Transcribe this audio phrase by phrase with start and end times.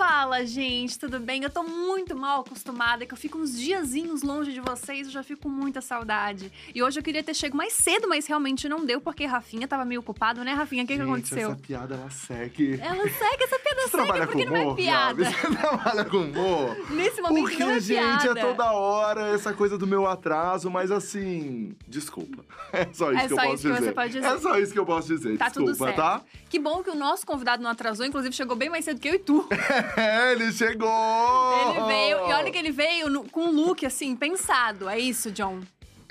[0.00, 1.42] Fala, gente, tudo bem?
[1.42, 5.22] Eu tô muito mal acostumada, que eu fico uns diazinhos longe de vocês, eu já
[5.22, 6.50] fico com muita saudade.
[6.74, 9.84] E hoje eu queria ter chego mais cedo, mas realmente não deu, porque Rafinha tava
[9.84, 10.84] meio ocupado, né, Rafinha?
[10.84, 11.50] O que, que Gente, aconteceu?
[11.50, 12.80] Essa piada, ela segue.
[12.80, 15.24] Ela segue, essa piada Você segue, porque com não é humor, piada.
[15.30, 16.90] Você trabalha com humor?
[16.92, 18.40] Nesse momento Porque, não é gente, piada.
[18.40, 22.42] é toda hora essa coisa do meu atraso, mas assim, desculpa.
[22.72, 23.84] É só isso É que eu só posso isso que dizer.
[23.84, 24.26] você pode dizer.
[24.26, 25.36] É só isso que eu posso dizer.
[25.36, 25.96] Tá tudo desculpa, certo.
[25.96, 26.22] tá?
[26.48, 29.14] Que bom que o nosso convidado não atrasou, inclusive chegou bem mais cedo que eu
[29.14, 29.44] e tu.
[29.96, 30.88] É, ele chegou!
[31.76, 34.88] Ele veio, e olha que ele veio no- com um look, assim, pensado.
[34.88, 35.60] É isso, John?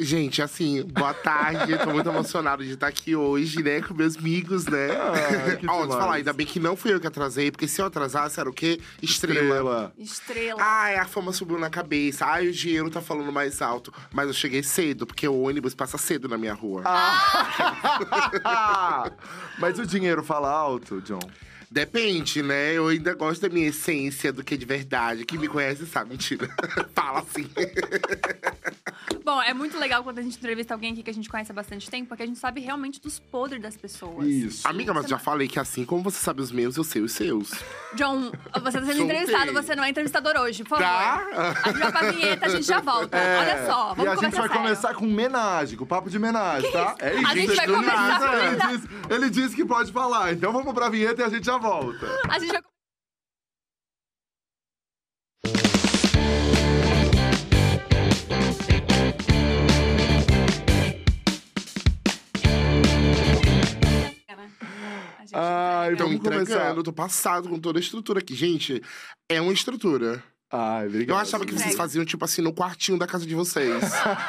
[0.01, 1.77] Gente, assim, boa tarde.
[1.77, 4.87] Tô muito emocionado de estar aqui hoje, né, com meus amigos, né?
[4.91, 5.99] Ah, que Ó, deixa eu demais.
[6.01, 8.53] falar, ainda bem que não fui eu que atrasei, porque se eu atrasasse era o
[8.53, 8.79] quê?
[9.01, 9.91] Estrela.
[9.97, 10.61] Estrela.
[10.63, 12.25] Ai, a fama subiu na cabeça.
[12.25, 13.93] Ai, o dinheiro tá falando mais alto.
[14.13, 16.81] Mas eu cheguei cedo, porque o ônibus passa cedo na minha rua.
[16.85, 17.99] Ah!
[19.59, 21.19] mas o dinheiro fala alto, John?
[21.71, 22.73] Depende, né?
[22.73, 25.23] Eu ainda gosto da minha essência do que de verdade.
[25.25, 26.49] Quem me conhece sabe, mentira.
[26.95, 27.47] Fala assim.
[29.23, 31.53] Bom, é muito legal quando a gente entrevista alguém aqui que a gente conhece há
[31.55, 34.25] bastante tempo, porque a gente sabe realmente dos podres das pessoas.
[34.27, 34.67] Isso.
[34.67, 37.01] Amiga, mas Você já não- falei que assim como você sabe os meus, eu sei
[37.03, 37.51] os seus.
[37.93, 40.83] John, você tá sendo entrevistado, você não é entrevistador hoje, por favor.
[40.83, 41.53] Tá?
[41.63, 43.17] A gente vai pra vinheta, a gente já volta.
[43.17, 44.07] Olha só, vamos É.
[44.07, 44.49] e a gente vai sério.
[44.63, 46.95] começar com homenagem, com papo de homenagem, tá?
[46.99, 47.27] É isso.
[47.27, 48.43] A gente vai começar.
[48.43, 51.58] Ele disse, ele disse que pode falar, então vamos pra vinheta e a gente já
[51.59, 52.07] volta.
[52.29, 52.61] A gente vai
[65.17, 65.95] A gente Ai.
[65.95, 66.41] Tô Vamos começar.
[66.41, 68.35] entregando, tô passado com toda a estrutura aqui.
[68.35, 68.81] Gente,
[69.27, 70.23] é uma estrutura.
[70.51, 71.15] Ai, obrigado.
[71.17, 73.83] Eu achava que vocês faziam, tipo assim, no quartinho da casa de vocês.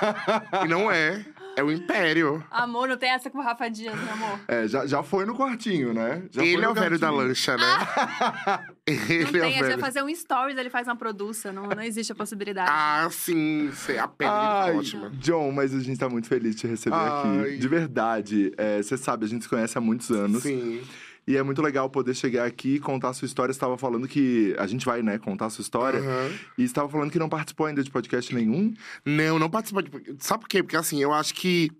[0.65, 1.25] e não é.
[1.57, 2.43] É o império.
[2.51, 4.41] Amor, não tem essa com o Rafa Dias, meu amor.
[4.49, 6.23] É, já, já foi no quartinho, né?
[6.31, 7.65] Já Ele foi é o velho da lancha, né?
[8.87, 9.81] Ele Não é tem, o a gente vai velho.
[9.81, 11.53] fazer um stories, ele faz uma produção.
[11.53, 12.71] Não, não existe a possibilidade.
[12.73, 13.71] Ah, sim.
[13.75, 15.11] sei, A pele Ai, tá ótima.
[15.15, 17.41] John, mas a gente tá muito feliz de te receber Ai.
[17.41, 17.59] aqui.
[17.59, 18.53] De verdade.
[18.57, 20.43] é, Você sabe, a gente se conhece há muitos anos.
[20.43, 20.83] Sim.
[21.27, 23.53] E é muito legal poder chegar aqui e contar a sua história.
[23.53, 24.55] Você estava falando que.
[24.59, 26.01] A gente vai, né, contar a sua história.
[26.01, 26.33] Aham.
[26.59, 28.75] E estava falando que não participou ainda de podcast nenhum.
[29.05, 29.91] Não, não participa de.
[30.19, 30.63] Sabe por quê?
[30.63, 31.71] Porque assim, eu acho que.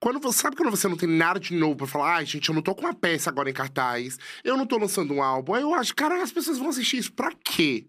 [0.00, 2.54] Quando você sabe quando você não tem nada de novo pra falar, ai, gente, eu
[2.54, 5.54] não tô com uma peça agora em cartaz, eu não tô lançando um álbum.
[5.54, 7.86] Aí eu acho, cara, as pessoas vão assistir isso pra quê?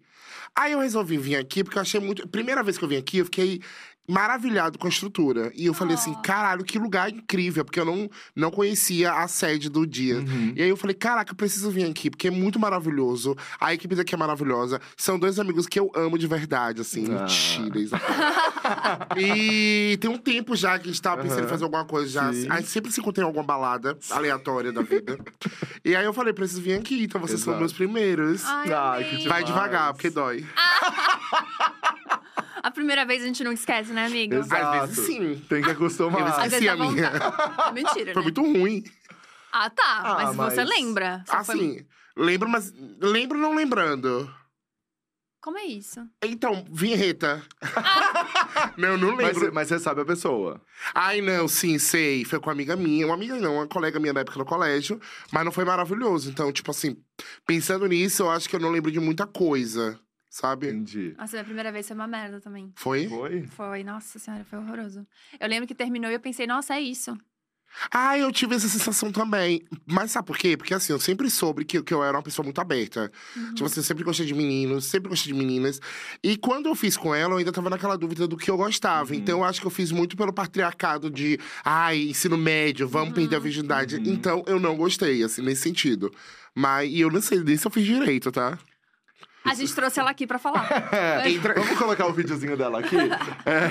[0.57, 2.25] Aí eu resolvi vir aqui, porque eu achei muito.
[2.29, 3.61] Primeira vez que eu vim aqui, eu fiquei
[4.07, 5.51] maravilhado com a estrutura.
[5.55, 6.21] E eu falei assim, Oh.
[6.21, 10.17] caralho, que lugar incrível, porque eu não, não conhecia a sede do dia.
[10.17, 10.53] Uhum.
[10.55, 13.35] E aí eu falei, caraca, eu preciso vir aqui, porque é muito maravilhoso.
[13.59, 14.79] A equipe daqui é maravilhosa.
[14.95, 17.05] São dois amigos que eu amo de verdade, assim.
[17.11, 17.21] Ah.
[17.21, 17.99] Mentira.
[19.17, 21.49] E tem um tempo já que a gente tava pensando em Aham.
[21.49, 22.33] fazer alguma coisa já.
[22.33, 22.47] Sim.
[22.49, 25.17] A gente sempre se encontra em alguma balada aleatória da vida.
[25.83, 27.59] e aí eu falei, preciso vir aqui, então vocês são Exato.
[27.59, 28.43] meus primeiros.
[28.45, 30.43] Ai, Ai, que Vai devagar, porque dói.
[32.65, 34.33] A primeira vez a gente não esquece, né, amigo?
[34.33, 34.65] Exato.
[34.83, 35.35] Às vezes sim.
[35.47, 36.21] Tem que acostumar.
[36.21, 37.09] Eu Às esqueci vezes a minha.
[37.11, 37.69] vontade.
[37.69, 38.21] É mentira, Foi né?
[38.23, 38.83] muito ruim.
[39.53, 39.83] Ah, tá.
[40.03, 41.23] Ah, mas, você mas- lembra.
[41.27, 41.85] Só foi- Assim,
[42.17, 42.73] lembro, mas.
[42.99, 44.33] Lembro não lembrando.
[45.41, 45.99] Como é isso?
[46.23, 47.43] Então, vinheta.
[48.77, 49.53] não, não Mas, lembro.
[49.53, 50.59] mas você sabe a pessoa.
[50.91, 52.25] Ai, não, sim, sei.
[52.25, 53.05] Foi com uma amiga minha.
[53.05, 54.99] Uma amiga não, uma colega minha da época no colégio.
[55.31, 56.31] Mas não foi maravilhoso.
[56.31, 56.97] Então, tipo assim,
[57.45, 59.99] pensando nisso, eu acho que eu não lembro de muita coisa,
[60.35, 60.67] sabe?
[60.67, 61.15] Entendi.
[61.17, 62.69] Nossa, minha primeira vez foi uma merda também.
[62.75, 63.07] Foi?
[63.07, 63.47] Foi?
[63.47, 65.07] Foi, nossa senhora, foi horroroso.
[65.39, 67.17] Eu lembro que terminou e eu pensei, nossa, é isso.
[67.89, 69.65] Ah, eu tive essa sensação também.
[69.85, 70.57] Mas sabe por quê?
[70.57, 73.11] Porque assim, eu sempre soube que, que eu era uma pessoa muito aberta.
[73.53, 75.79] Tipo assim, eu sempre gostei de meninos, sempre gostei de meninas.
[76.21, 79.15] E quando eu fiz com ela, eu ainda tava naquela dúvida do que eu gostava.
[79.15, 83.37] Então eu acho que eu fiz muito pelo patriarcado de, ai, ensino médio, vamos perder
[83.37, 84.01] a virgindade.
[84.05, 86.13] Então eu não gostei, assim, nesse sentido.
[86.53, 88.57] Mas, e eu não sei nem se eu fiz direito, tá?
[89.45, 90.65] A gente trouxe ela aqui pra falar.
[90.91, 92.95] É, Entra- Vamos colocar o videozinho dela aqui?
[92.97, 93.69] É.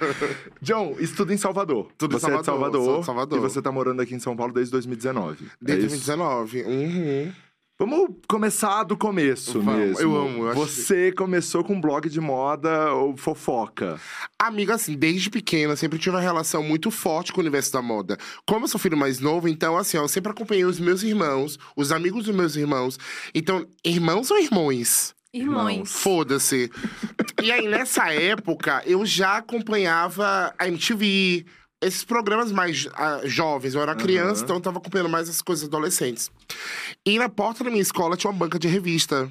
[0.62, 1.88] John, estuda em Salvador.
[1.98, 2.84] Tudo em você é de Salvador, Salvador.
[2.84, 3.38] sou de Salvador.
[3.38, 5.48] E você tá morando aqui em São Paulo desde 2019.
[5.60, 6.06] Desde é isso?
[6.06, 6.62] 2019.
[6.62, 7.32] Uhum.
[7.80, 10.00] Vamos começar do começo Vamos, mesmo.
[10.02, 13.98] eu amo, eu acho Você começou com um blog de moda ou fofoca?
[14.38, 18.18] Amiga, assim, desde pequena, sempre tive uma relação muito forte com o universo da moda.
[18.46, 21.58] Como eu sou filho mais novo, então, assim, ó, eu sempre acompanhei os meus irmãos,
[21.74, 22.98] os amigos dos meus irmãos.
[23.34, 25.14] Então, irmãos ou irmãos?
[25.32, 25.90] Irmãos.
[25.90, 26.70] Foda-se.
[27.42, 31.46] e aí, nessa época, eu já acompanhava a MTV,
[31.80, 33.74] esses programas mais ah, jovens.
[33.74, 34.44] Eu era criança, Aham.
[34.44, 36.30] então eu tava acompanhando mais as coisas adolescentes.
[37.04, 39.30] E na porta da minha escola tinha uma banca de revista.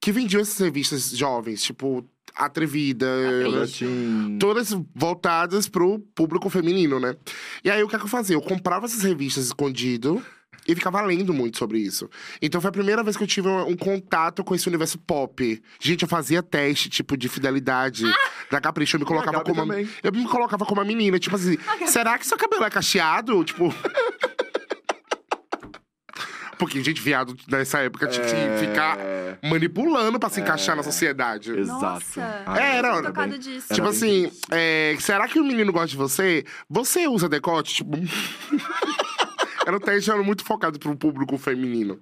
[0.00, 2.02] Que vendiam essas revistas jovens, tipo,
[2.34, 3.06] Atrevida.
[3.48, 4.38] Latim.
[4.38, 7.14] todas voltadas pro público feminino, né?
[7.62, 8.34] E aí, o que é que eu fazia?
[8.36, 10.24] Eu comprava essas revistas escondido
[10.70, 12.08] E ficava lendo muito sobre isso.
[12.40, 15.60] Então foi a primeira vez que eu tive um, um contato com esse universo pop.
[15.80, 18.04] Gente, eu fazia teste, tipo, de fidelidade
[18.50, 18.96] da Capricho.
[18.96, 19.56] Eu me colocava como.
[19.62, 19.88] também.
[20.02, 23.42] Eu me colocava como uma menina, tipo assim, será que seu cabelo é cacheado?
[23.44, 23.74] Tipo.
[26.58, 28.58] Porque, gente, viado nessa época tinha que É.
[28.58, 28.98] ficar
[29.42, 31.52] manipulando pra se encaixar na sociedade.
[31.58, 31.80] Exato.
[31.80, 33.66] Nossa, Ah, É, era- tô era bem- disso.
[33.70, 33.96] Era Tipo bem
[34.26, 36.44] assim, é, será que o menino gosta de você?
[36.68, 37.76] Você usa decote?
[37.76, 37.96] Tipo.
[39.66, 42.00] Era um teste era muito focado pro público feminino.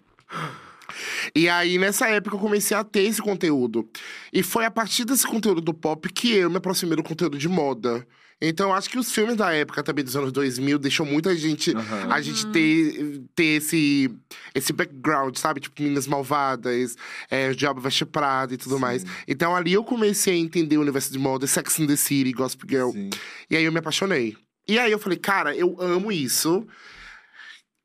[1.34, 3.88] E aí, nessa época, eu comecei a ter esse conteúdo.
[4.32, 7.48] E foi a partir desse conteúdo do pop que eu me aproximei do conteúdo de
[7.48, 8.06] moda.
[8.40, 11.74] Então, eu acho que os filmes da época também dos anos 2000 deixou muita gente.
[11.74, 12.12] Aham.
[12.12, 14.08] A gente ter, ter esse,
[14.54, 15.60] esse background, sabe?
[15.60, 16.96] Tipo, Meninas Malvadas,
[17.28, 18.80] é, o Diabo Veste Prada e tudo Sim.
[18.80, 19.04] mais.
[19.26, 22.64] Então, ali eu comecei a entender o universo de moda, Sex and the City, Gossip
[22.68, 22.90] Girl.
[22.90, 23.10] Sim.
[23.50, 24.36] E aí eu me apaixonei.
[24.68, 26.64] E aí eu falei, cara, eu amo isso.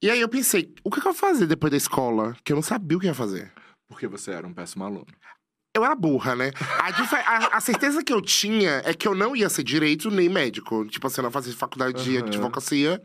[0.03, 2.35] E aí eu pensei, o que, eu vou fazer depois da escola?
[2.43, 3.53] Que eu não sabia o que ia fazer.
[3.87, 5.07] Porque você era um péssimo aluno.
[5.73, 6.51] Eu era burra, né?
[6.77, 10.27] A, a- a certeza que eu tinha é que eu não ia ser direito nem
[10.27, 10.85] médico.
[10.87, 12.27] Tipo assim, eu não fazer faculdade de Aham.
[12.27, 13.01] advocacia.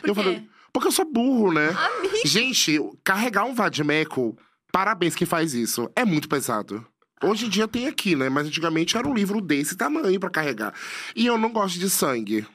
[0.00, 0.22] Por eu quê?
[0.22, 1.68] falei, porque eu sou burro, né?
[1.68, 2.16] Amiga.
[2.24, 4.34] Gente, carregar um vadimeco,
[4.72, 5.90] parabéns que faz isso.
[5.94, 6.82] É muito pesado.
[7.22, 8.30] Hoje em dia tem aqui, né?
[8.30, 10.72] Mas antigamente era um livro desse tamanho pra carregar.
[11.14, 12.46] E eu não gosto de sangue.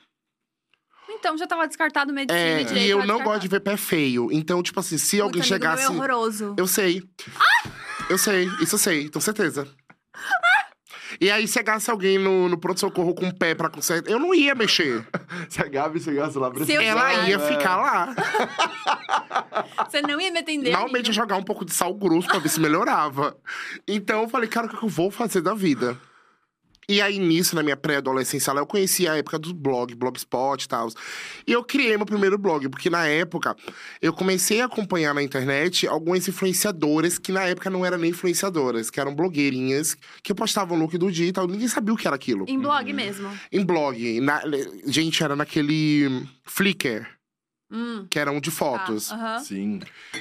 [1.24, 2.86] Então já tava descartado medicina É, e direito.
[2.86, 4.28] e eu não gosto de ver pé feio.
[4.30, 5.84] Então, tipo assim, se alguém Puta, amigo meu chegasse.
[5.94, 6.54] É horroroso.
[6.58, 7.02] Eu sei.
[8.10, 9.66] Eu sei, isso eu sei, tenho certeza.
[11.22, 14.54] E aí, chegasse alguém no, no pronto-socorro com o pé pra consertar, eu não ia
[14.54, 15.08] mexer.
[15.48, 18.16] Se a Gabi chegasse lá Se eu Ela chegasse- ia ficar lá.
[19.90, 20.72] Você não ia me atender.
[20.72, 21.14] Normalmente amiga.
[21.14, 23.38] jogar um pouco de sal grosso pra ver se melhorava.
[23.88, 25.98] Então eu falei, cara, o que que eu vou fazer da vida?
[26.88, 30.68] E aí, nisso, na minha pré-adolescência, lá, eu conheci a época dos blogs, blogspot e
[30.68, 30.90] tal.
[31.48, 33.56] E eu criei meu primeiro blog, porque na época
[34.02, 38.90] eu comecei a acompanhar na internet algumas influenciadoras que na época não eram nem influenciadoras,
[38.90, 41.48] que eram blogueirinhas, que postavam look do dia e tal.
[41.48, 42.46] Ninguém sabia o que era aquilo.
[42.48, 43.30] Em blog mesmo.
[43.52, 44.20] Em blog.
[44.22, 44.42] na-
[44.86, 47.08] gente, era naquele Flickr,
[47.74, 48.06] Hum.
[48.08, 49.12] que era um de fotos.
[49.12, 49.40] aham.
[49.40, 49.80] Sim.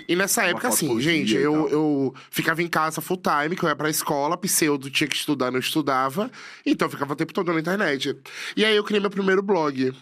[0.08, 3.68] E nessa Uma época, assim, gente, eu, eu ficava em casa full time, que eu
[3.68, 6.30] ia pra escola, pseudo, tinha que estudar, não estudava.
[6.64, 8.16] Então eu ficava o tempo todo na internet.
[8.56, 9.92] E aí eu criei meu primeiro blog.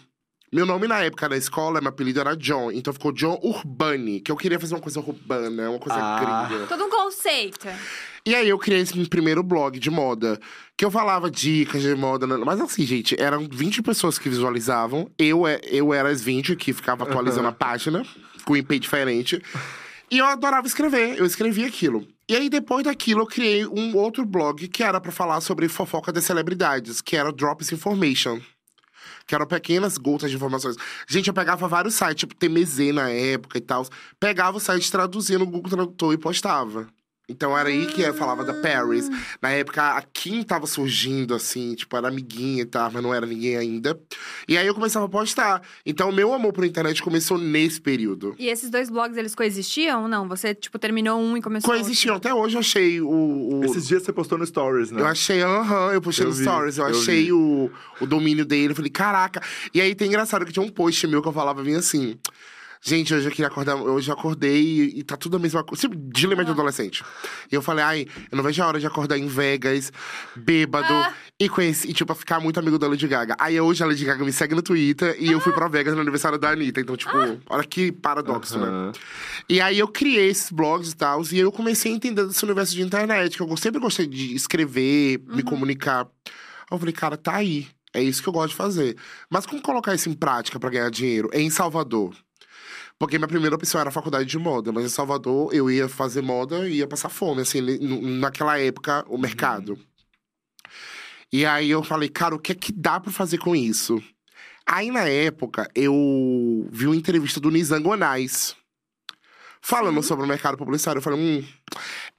[0.53, 4.29] Meu nome na época na escola, meu apelido era John, então ficou John Urbani, que
[4.29, 6.45] eu queria fazer uma coisa urbana, uma coisa Ah.
[6.49, 6.67] gringa.
[6.67, 7.67] Todo um conceito.
[8.25, 10.39] E aí eu criei esse primeiro blog de moda,
[10.77, 12.37] que eu falava dicas de moda, né?
[12.37, 16.71] mas assim, gente, eram 20 pessoas que visualizavam, eu, é- eu era as 20 que
[16.71, 18.05] ficava atualizando a página,
[18.45, 19.41] com um IP diferente.
[20.11, 22.07] E eu adorava escrever, eu escrevia aquilo.
[22.29, 26.11] E aí, depois daquilo, eu criei um outro blog que era pra falar sobre fofoca
[26.11, 28.39] das celebridades, que era Drops Information.
[29.25, 30.75] Que eram pequenas gotas de informações.
[31.07, 33.85] Gente, eu pegava vários sites, tipo TMZ na época e tal.
[34.19, 36.87] Pegava o site, traduzia no Google Tradutor e postava.
[37.31, 39.09] Então era aí que eu falava da Paris.
[39.41, 43.25] Na época, a Kim tava surgindo, assim, tipo, era amiguinha e tal, mas não era
[43.25, 43.99] ninguém ainda.
[44.47, 45.61] E aí eu começava a postar.
[45.85, 48.35] Então, o meu amor por internet começou nesse período.
[48.37, 50.27] E esses dois blogs, eles coexistiam ou não?
[50.27, 52.15] Você, tipo, terminou um e começou Coexistiam.
[52.15, 53.07] Até hoje eu achei o.
[53.09, 55.01] o- Esses dias você postou no Stories, né?
[55.01, 57.31] Eu achei, aham, eu postei Eu no vi, Stories, eu, eu achei vi.
[57.33, 59.41] o, o domínio dele, eu falei, caraca.
[59.73, 62.17] E aí tem engraçado que tinha um post meu que eu falava bem assim.
[62.83, 65.81] Gente, hoje eu queria acordar, hoje eu acordei e, e tá tudo a mesma coisa.
[65.87, 66.53] Tipo, dilema de Ah.
[66.53, 67.03] adolescente.
[67.51, 69.93] E eu falei, ai, eu não vejo a hora de acordar em Vegas,
[70.35, 71.13] bêbado, Ah.
[71.39, 73.35] e conheci, e, tipo, ficar muito amigo da Lady Gaga.
[73.39, 76.01] Aí hoje a Lady Gaga me segue no Twitter e eu fui pra Vegas no
[76.01, 76.81] aniversário da Anitta.
[76.81, 77.11] Então, tipo,
[77.47, 78.91] olha que paradoxo, né?
[79.47, 82.73] E aí eu criei esses blogs e tal, e eu comecei a entender desse universo
[82.73, 86.07] de internet, que eu sempre gostei de escrever, me comunicar.
[86.25, 86.31] Aí
[86.71, 87.67] eu falei, cara, tá aí.
[87.93, 88.97] É isso que eu gosto de fazer.
[89.29, 91.29] Mas como colocar isso em prática pra ganhar dinheiro?
[91.31, 92.15] É em Salvador.
[93.01, 96.21] Porque minha primeira opção era a faculdade de moda, mas em Salvador eu ia fazer
[96.21, 97.59] moda e ia passar fome, assim,
[98.19, 99.75] naquela época, o mercado.
[101.33, 103.99] E aí eu falei, cara, o que é que dá pra fazer com isso?
[104.67, 108.55] Aí na época eu vi uma entrevista do Nizam Gonais
[109.59, 110.99] falando sobre o mercado publicitário.
[110.99, 111.43] Eu falei, hum,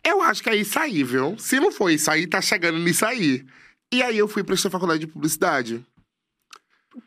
[0.05, 1.39] eu acho que é isso aí, viu?
[1.39, 3.47] Se não for isso aí, tá chegando nisso aí.
[3.93, 5.87] E aí eu fui prestar faculdade de publicidade.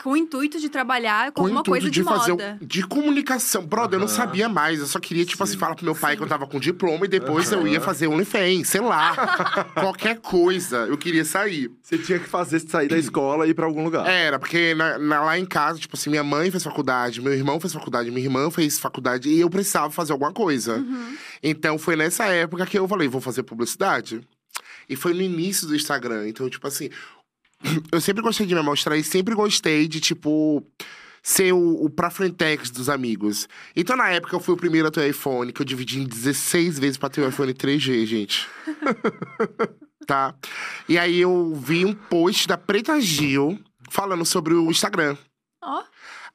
[0.02, 2.58] Com o intuito de trabalhar com, Com alguma coisa de, de fazer moda.
[2.60, 3.66] o- de comunicação.
[3.66, 4.80] Brother, eu não sabia mais.
[4.80, 5.60] Eu só queria, tipo assim, Sim.
[5.60, 7.68] falar pro meu pai que eu tava com diploma e depois eu Aham.
[7.70, 9.16] ia fazer OnlyFans, sei lá.
[9.76, 10.78] Qualquer coisa.
[10.88, 11.72] Eu queria sair.
[11.84, 14.08] Você tinha que fazer sair da escola e ir pra algum lugar.
[14.08, 17.60] Era, porque na- na- lá em casa, tipo assim, minha mãe fez faculdade, meu irmão
[17.60, 20.78] fez faculdade, minha irmã fez faculdade e eu precisava fazer alguma coisa.
[20.78, 21.16] Uhum.
[21.44, 24.20] Então foi nessa época que eu falei, vou fazer publicidade.
[24.90, 26.28] E foi no início do Instagram.
[26.28, 26.90] Então, tipo assim,
[27.92, 30.66] eu sempre gostei de me mostrar e sempre gostei de, tipo,
[31.22, 33.50] ser o, o pra frentex dos amigos.
[33.76, 36.06] Então, na época, eu fui o primeiro a ter o iPhone, que eu dividi em
[36.06, 38.48] 16 vezes pra ter o iPhone 3G, gente.
[40.06, 40.36] tá?
[40.88, 45.18] E aí eu vi um post da Preta Gil falando sobre o Instagram.
[45.64, 45.84] Ó,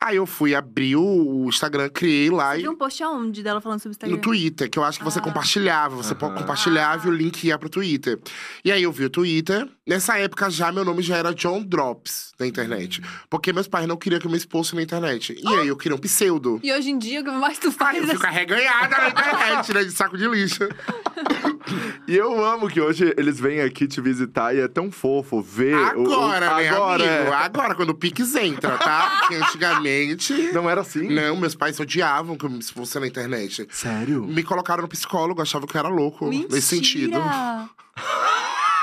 [0.02, 3.90] Aí eu fui abrir o Instagram, criei lá e um post aonde dela falando sobre
[3.90, 4.16] o Instagram?
[4.16, 5.22] no Twitter, que eu acho que você Ah.
[5.22, 5.94] compartilhava.
[5.94, 6.40] Você pode Aham.
[6.40, 8.18] compartilhava e o link ia pro Twitter.
[8.64, 9.68] E aí eu vi o Twitter.
[9.86, 13.02] Nessa época já meu nome já era John Drops na internet.
[13.28, 15.36] Porque meus pais não queriam que eu me expôsse na internet.
[15.38, 16.58] E aí eu queria um pseudo.
[16.62, 19.74] E hoje em dia, o que mais tu Aí faz eu fico arreganhada na internet,
[19.74, 19.84] né?
[19.84, 20.66] De saco de lixo.
[22.08, 25.76] E eu amo que hoje eles vêm aqui te visitar e é tão fofo ver.
[25.94, 27.30] o- o- Agora, né, agora, amigo?
[27.32, 27.34] é.
[27.36, 29.18] Agora, quando o Pix entra, tá?
[29.20, 29.89] Porque antigamente.
[30.52, 31.08] Não era assim?
[31.08, 32.58] Não, meus pais odiavam que eu me
[33.00, 33.66] na internet.
[33.70, 34.24] Sério?
[34.24, 37.18] Me colocaram no psicólogo, achavam que eu era louco nesse sentido.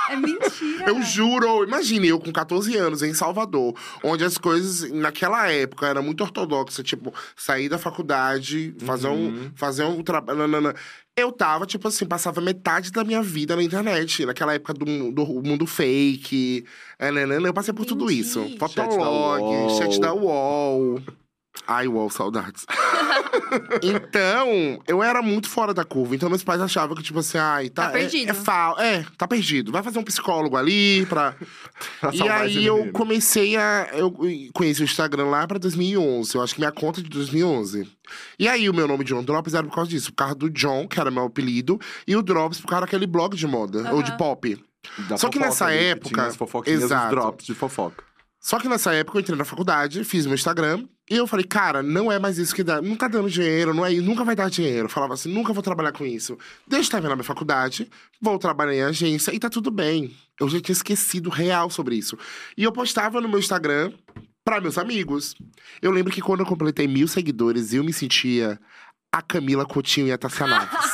[0.10, 0.90] É mentira.
[0.90, 3.74] Eu juro, imagine eu com 14 anos em Salvador,
[4.04, 9.84] onde as coisas naquela época era muito ortodoxa, tipo, sair da faculdade, fazer um fazer
[9.84, 10.40] um trabalho,
[11.16, 15.26] eu tava tipo assim, passava metade da minha vida na internet, naquela época do, do
[15.44, 16.64] mundo fake,
[17.00, 18.22] é, nanana, eu passei por tudo Entendi.
[18.22, 18.48] isso.
[18.60, 19.70] Chat da Fotolog, UOL.
[19.78, 21.02] chat da UOL.
[21.68, 22.66] Ai, UOL, saudades.
[23.82, 26.16] então, eu era muito fora da curva.
[26.16, 27.86] Então, meus pais achavam que, tipo assim, ai, tá.
[27.88, 28.28] Tá perdido.
[28.28, 29.72] É, é, fa- é, tá perdido.
[29.72, 31.36] Vai fazer um psicólogo ali pra.
[32.02, 32.94] Pra e aí esse eu menino.
[32.94, 33.90] comecei a.
[33.94, 34.12] Eu
[34.54, 36.34] conheci o Instagram lá pra 2011.
[36.36, 37.88] Eu acho que minha conta é de 2011.
[38.40, 40.12] E aí o meu nome John Drops era por causa disso.
[40.12, 43.36] Por causa do John, que era meu apelido, e o Drops por causa daquele blog
[43.36, 44.58] de moda, ou de pop.
[45.10, 47.06] Da Só que nessa ali, época- Tinha as fofoquinhas, Exato.
[47.08, 48.04] os drops de fofoca.
[48.48, 51.84] Só que nessa época eu entrei na faculdade, fiz meu Instagram, e eu falei, cara,
[51.84, 52.82] não é mais isso que dá.
[52.82, 54.86] Não tá dando dinheiro, não é isso, nunca vai dar dinheiro.
[54.86, 56.38] Eu falava assim, nunca vou trabalhar com isso.
[56.66, 60.16] Deixa eu terminar minha faculdade, vou trabalhar em agência e tá tudo bem.
[60.39, 62.18] Eu já tinha esquecido real sobre isso.
[62.56, 63.92] E eu postava no meu Instagram
[64.46, 65.36] pra meus amigos.
[65.82, 68.58] Eu lembro que quando eu completei mil seguidores, eu me sentia
[69.12, 70.89] a Camila Coutinho e a Tassia Naves.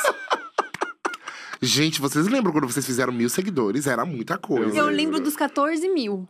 [1.62, 3.86] Gente, vocês lembram quando vocês fizeram mil seguidores?
[3.86, 4.76] Era muita coisa.
[4.76, 6.28] Eu lembro dos 14 mil.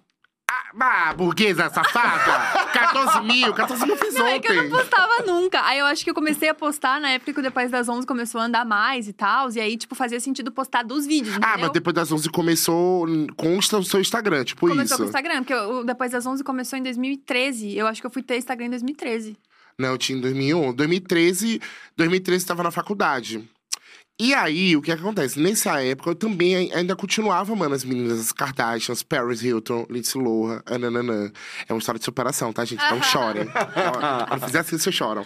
[0.80, 2.70] Ah, burguesa safada!
[2.74, 4.70] 14 mil, 14 mil fiz Não, é que eu ontem.
[4.70, 5.62] não postava nunca.
[5.66, 8.06] Aí eu acho que eu comecei a postar na época que o Depois das 11
[8.08, 9.52] começou a andar mais e tal.
[9.52, 11.50] E aí, tipo, fazia sentido postar dos vídeos, entendeu?
[11.54, 13.06] Ah, mas depois das 11 começou.
[13.36, 14.98] Consta o seu Instagram, tipo Começou isso.
[14.98, 17.78] com o Instagram, porque o Depois das 11 começou em 2013.
[17.78, 19.38] Eu acho que eu fui ter Instagram em 2013.
[19.78, 20.76] Não, eu tinha em 2011.
[20.76, 21.62] 2013,
[21.98, 23.48] 2013 tava na faculdade.
[24.22, 25.40] E aí, o que, acontece?
[25.40, 30.22] Nessa época, eu também ai- ainda continuava, mano, as meninas, as Kardashians, Paris Hilton, Lindsay
[30.22, 31.34] Lohan, ananana.
[31.68, 32.84] É uma história de superação, tá, gente?
[32.86, 33.48] Então chorem.
[34.30, 35.26] Quando fizer assim, vocês choram.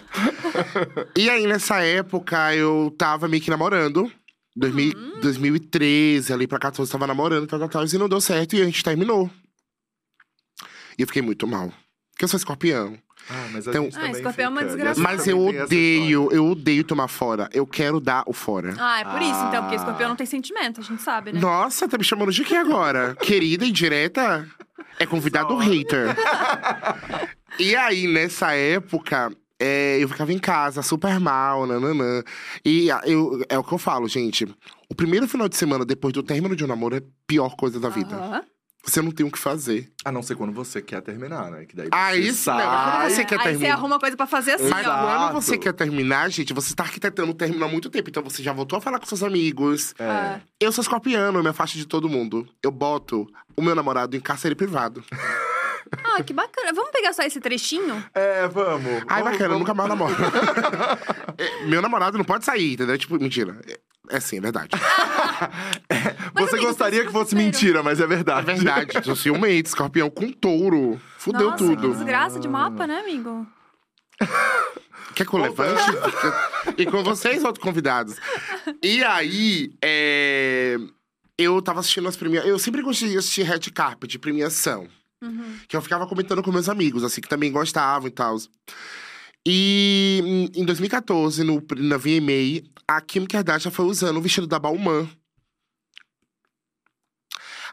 [1.16, 4.10] e aí, nessa época, eu tava meio que namorando.
[4.56, 8.62] 2000, 2013, ali pra 14, tava namorando, tal, tal, tal, e não deu certo, e
[8.62, 9.30] a gente terminou.
[10.98, 11.68] E eu fiquei muito mal.
[12.12, 12.98] Porque eu sou escorpião.
[13.30, 15.00] Ah, mas a Então- gente Ah, também escorpião é uma desgraça.
[15.00, 17.48] Mas eu odeio, eu odeio tomar fora.
[17.52, 18.74] Eu quero dar o fora.
[18.78, 19.78] Ah, é por isso, então, porque Ah.
[19.78, 21.40] escorpião não tem sentimento, a gente sabe, né?
[21.40, 23.14] Nossa, tá me chamando de quê agora?
[23.20, 24.46] Querida indireta?
[24.98, 26.08] É convidado hater.
[27.58, 29.30] e aí, nessa época,
[29.60, 32.22] é, eu ficava em casa, super mal, nananã.
[32.64, 34.44] E eu, é o que eu falo, gente.
[34.88, 37.78] O primeiro final de semana depois do término de um namoro é a pior coisa
[37.78, 38.14] da vida.
[38.16, 38.42] Aham.
[38.88, 39.90] Você não tem o que fazer.
[40.04, 41.64] A não ser quando você quer terminar, né?
[41.66, 43.00] Que daí Ah, você isso não, mas sai...
[43.00, 43.74] quando você quer Aí você terminar.
[43.74, 45.28] arruma coisa pra fazer assim, Mas ó.
[45.30, 48.08] quando você quer terminar, gente, você tá arquitetando o término há muito tempo.
[48.08, 49.94] Então você já voltou a falar com seus amigos.
[49.98, 50.04] É.
[50.04, 50.40] Ah.
[50.58, 52.48] Eu sou escorpiano, eu me afasto de todo mundo.
[52.62, 53.26] Eu boto
[53.56, 55.04] o meu namorado em cárcere privado.
[56.04, 56.72] Ah, que bacana.
[56.72, 58.02] Vamos pegar só esse trechinho?
[58.14, 59.02] É, vamos.
[59.08, 59.58] Ai, vamos, bacana, vamos.
[59.60, 60.14] nunca mais namoro.
[61.40, 62.98] É, meu namorado não pode sair, entendeu?
[62.98, 63.60] Tipo, mentira.
[63.68, 64.70] É, é sim, é verdade.
[66.34, 68.46] Você amigo, gostaria que fosse mentira, mas é É verdade.
[68.46, 69.04] verdade.
[69.04, 71.00] Sou ciumento, escorpião com touro.
[71.16, 71.80] Fudeu Nossa, tudo.
[71.92, 73.46] que desgraça de mapa, né, amigo?
[75.14, 75.80] Quer que eu levante?
[76.76, 78.16] e com vocês, outros convidados.
[78.82, 80.76] E aí, é,
[81.38, 82.50] eu tava assistindo as premiações.
[82.50, 84.88] Eu sempre gostei de assistir Red Carpet, premiação.
[85.22, 85.58] Uhum.
[85.68, 88.36] Que eu ficava comentando com meus amigos, assim, que também gostavam e tal.
[89.46, 90.20] E
[90.54, 95.08] em- em 2014, no, na VMA, a Kim Kardashian foi usando o vestido da Balmain.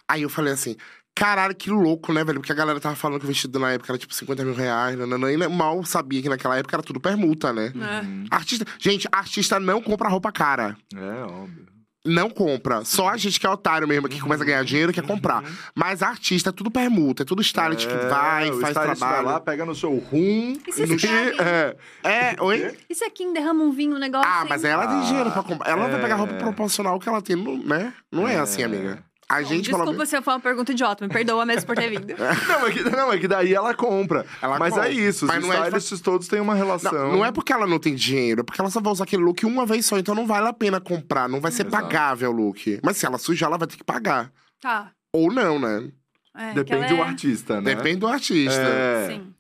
[0.08, 0.76] Aí eu falei assim,
[1.16, 2.40] caralho, que louco, né, velho?
[2.40, 4.98] Porque a galera tava falando que o vestido na época era tipo 50 mil reais,
[4.98, 7.68] nananã, e mal sabia que naquela época era tudo permuta, né?
[7.76, 8.36] É.
[8.36, 8.66] Artista.
[8.80, 10.78] Gente, artista não compra roupa cara.
[10.96, 11.66] É, óbvio.
[12.06, 12.86] Não compra.
[12.86, 15.44] Só a gente que é otário mesmo, que começa a ganhar dinheiro, quer comprar.
[15.74, 19.00] Mas artista é tudo permuta, é tudo stylist que vai, o faz trabalho.
[19.00, 20.58] vai lá, pega no showroom.
[20.68, 21.36] E se no você che- sabe?
[21.42, 21.76] é.
[22.04, 22.78] É, oi?
[22.90, 24.50] E se a Kim derrama um vinho, um negócio Ah, assim?
[24.50, 25.70] mas ela tem dinheiro pra comprar.
[25.72, 26.38] Ela vai pegar roupa é.
[26.38, 27.94] proporcional que ela tem, não- né?
[28.12, 29.04] Não é, assim, amiga.
[29.28, 30.10] A gente, pelo Desculpa menos.
[30.10, 32.14] se foi uma pergunta idiota, me perdoa mesmo por ter vindo.
[32.48, 34.24] Não, é que, não, é que daí ela compra.
[34.40, 34.90] Ela Mas compra.
[34.90, 36.92] é isso, os Mas não é- stylists todos têm uma relação.
[36.94, 39.24] Não, não é porque ela não tem dinheiro, é porque ela só vai usar aquele
[39.24, 41.84] look uma vez só, então não vale a pena comprar, não vai ser Exato.
[41.84, 42.80] pagável o look.
[42.84, 44.32] Mas se ela sujar, ela vai ter que pagar.
[44.62, 44.92] Tá.
[45.12, 45.90] Ou não, né?
[46.38, 47.76] É, Depende do é- artista, né?
[47.76, 48.62] Depende do artista.
[48.62, 49.08] É.
[49.10, 49.34] Sim.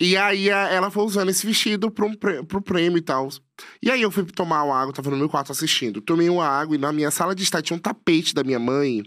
[0.00, 3.28] E aí a- ela foi usando esse vestido pro, um prê- pro prêmio e tal.
[3.82, 6.00] E aí eu fui tomar uma água, tava no meu quarto assistindo.
[6.00, 9.02] Tomei uma água e na minha sala de estar tinha um tapete da minha mãe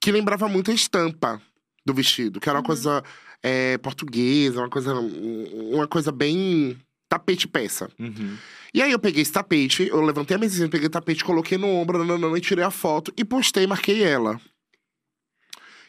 [0.00, 1.42] que lembrava muito a estampa
[1.84, 3.02] do vestido, que era uma coisa
[3.42, 7.90] é, portuguesa, uma coisa, uma coisa bem tapete peça.
[7.98, 8.36] Uhum.
[8.72, 11.66] E aí eu peguei esse tapete, eu levantei a mesinha, peguei o tapete, coloquei no
[11.66, 14.40] ombro, nananana, e tirei a foto e postei, marquei ela.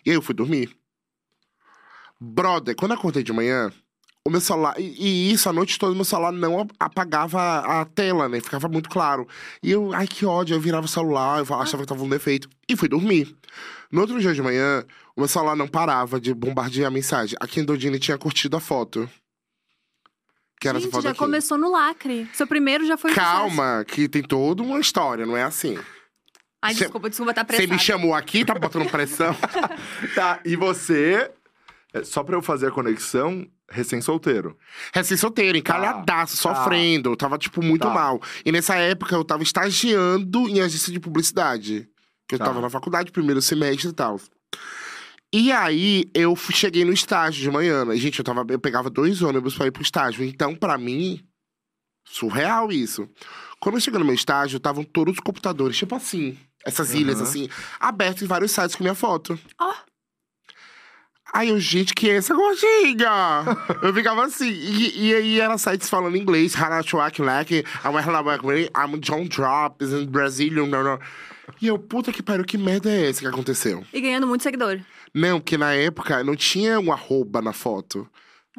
[0.03, 0.75] E aí eu fui dormir.
[2.19, 3.71] Brother, quando eu acordei de manhã,
[4.25, 4.75] o meu celular.
[4.79, 8.39] E, e isso, a noite toda, meu celular não apagava a tela, né?
[8.39, 9.27] Ficava muito claro.
[9.63, 12.47] E eu, ai que ódio, eu virava o celular, eu achava que tava um defeito.
[12.69, 13.35] E fui dormir.
[13.91, 14.85] No outro dia de manhã,
[15.15, 17.35] o meu celular não parava de bombardear a mensagem.
[17.41, 19.09] A Kendodine tinha curtido a foto.
[20.59, 21.19] Que era essa Gente, foto já aqui.
[21.19, 22.29] começou no lacre.
[22.33, 23.13] Seu primeiro já foi.
[23.13, 25.77] Calma, que tem toda uma história, não é assim.
[26.61, 27.73] Ai, Cê- desculpa, desculpa, tá Você apressado.
[27.73, 29.35] me chamou aqui, tá botando pressão.
[30.13, 31.31] Tá, e você,
[31.91, 34.57] é, só pra eu fazer a conexão, recém-solteiro.
[34.93, 36.41] Recém-solteiro, encalhadaço, Tá.
[36.55, 37.15] sofrendo.
[37.15, 37.93] Tava, tipo, muito Tá.
[37.93, 38.21] mal.
[38.45, 41.87] E nessa época eu tava estagiando em agência de publicidade.
[42.27, 42.45] Que eu Tá.
[42.45, 44.19] tava na faculdade, primeiro semestre e tal.
[45.33, 47.85] E aí eu cheguei no estágio de manhã.
[47.85, 47.95] né?
[47.95, 50.23] Gente, eu, tava, eu pegava dois ônibus pra ir pro estágio.
[50.25, 51.21] Então, pra mim,
[52.05, 53.07] surreal isso.
[53.59, 57.23] Quando eu cheguei no meu estágio, estavam todos os computadores, tipo assim, essas ilhas Aham.
[57.23, 57.49] assim,
[57.79, 59.39] abertos em vários sites com minha foto.
[59.59, 59.73] Ó.
[61.33, 63.45] Aí eu, gente, que é essa gordinha?
[63.81, 64.50] eu ficava assim.
[64.50, 66.55] E, e aí era sites falando inglês.
[66.55, 66.71] I'm
[68.75, 70.67] I'm John Drop, is in Brazilian.
[70.67, 71.00] não, não.
[71.61, 73.83] E eu, puta que pariu, que merda é essa que aconteceu?
[73.93, 74.79] E ganhando muito seguidor.
[75.13, 78.07] Não, porque na época não tinha um arroba na foto.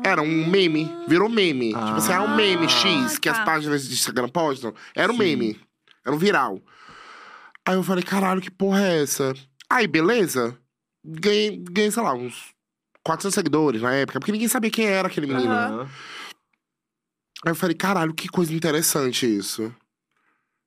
[0.04, 1.68] Era um meme, virou meme.
[1.68, 3.38] Tipo assim, era um meme Ah, X que tá.
[3.38, 4.74] as páginas de Instagram postam.
[4.94, 5.18] Era um Sim.
[5.22, 5.60] meme.
[6.04, 6.60] Era um viral.
[7.66, 9.34] Aí eu falei, caralho, que porra é essa?
[9.68, 10.56] Aí, beleza.
[11.04, 12.52] Ganhei, ganhei sei lá, uns
[13.04, 15.52] 400 seguidores na época, porque ninguém sabia quem era aquele menino.
[15.52, 15.88] Aham.
[17.44, 19.74] Aí eu falei, caralho, que coisa interessante isso.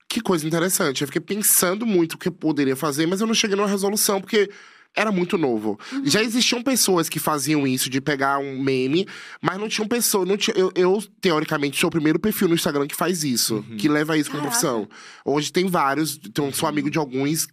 [0.10, 1.02] Que coisa interessante.
[1.02, 4.20] Eu fiquei pensando muito o que eu poderia fazer, mas eu não cheguei numa resolução,
[4.20, 4.52] porque
[4.96, 5.80] era muito novo.
[6.04, 9.08] Já existiam pessoas que faziam isso, de pegar um meme,
[9.42, 10.28] mas não tinham pessoas.
[10.28, 13.88] Não tinha, eu, eu, teoricamente, sou o primeiro perfil no Instagram que faz isso, que
[13.88, 14.60] leva isso como Caraca.
[14.60, 14.90] profissão.
[15.26, 17.48] Hoje tem vários, então, sou amigo de alguns,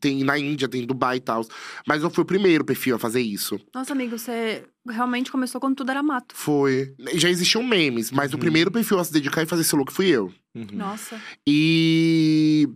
[0.00, 1.46] tem na Índia, tem em Dubai e tal.
[1.86, 3.60] Mas eu fui o primeiro perfil a fazer isso.
[3.74, 6.34] Nossa, amigo, você realmente começou quando tudo era mato.
[6.34, 6.94] Foi.
[7.14, 10.08] Já existiam memes, mas o primeiro perfil a se dedicar e fazer esse look fui
[10.08, 10.32] eu.
[10.54, 10.66] Uhum.
[10.72, 11.20] Nossa.
[11.46, 12.68] E.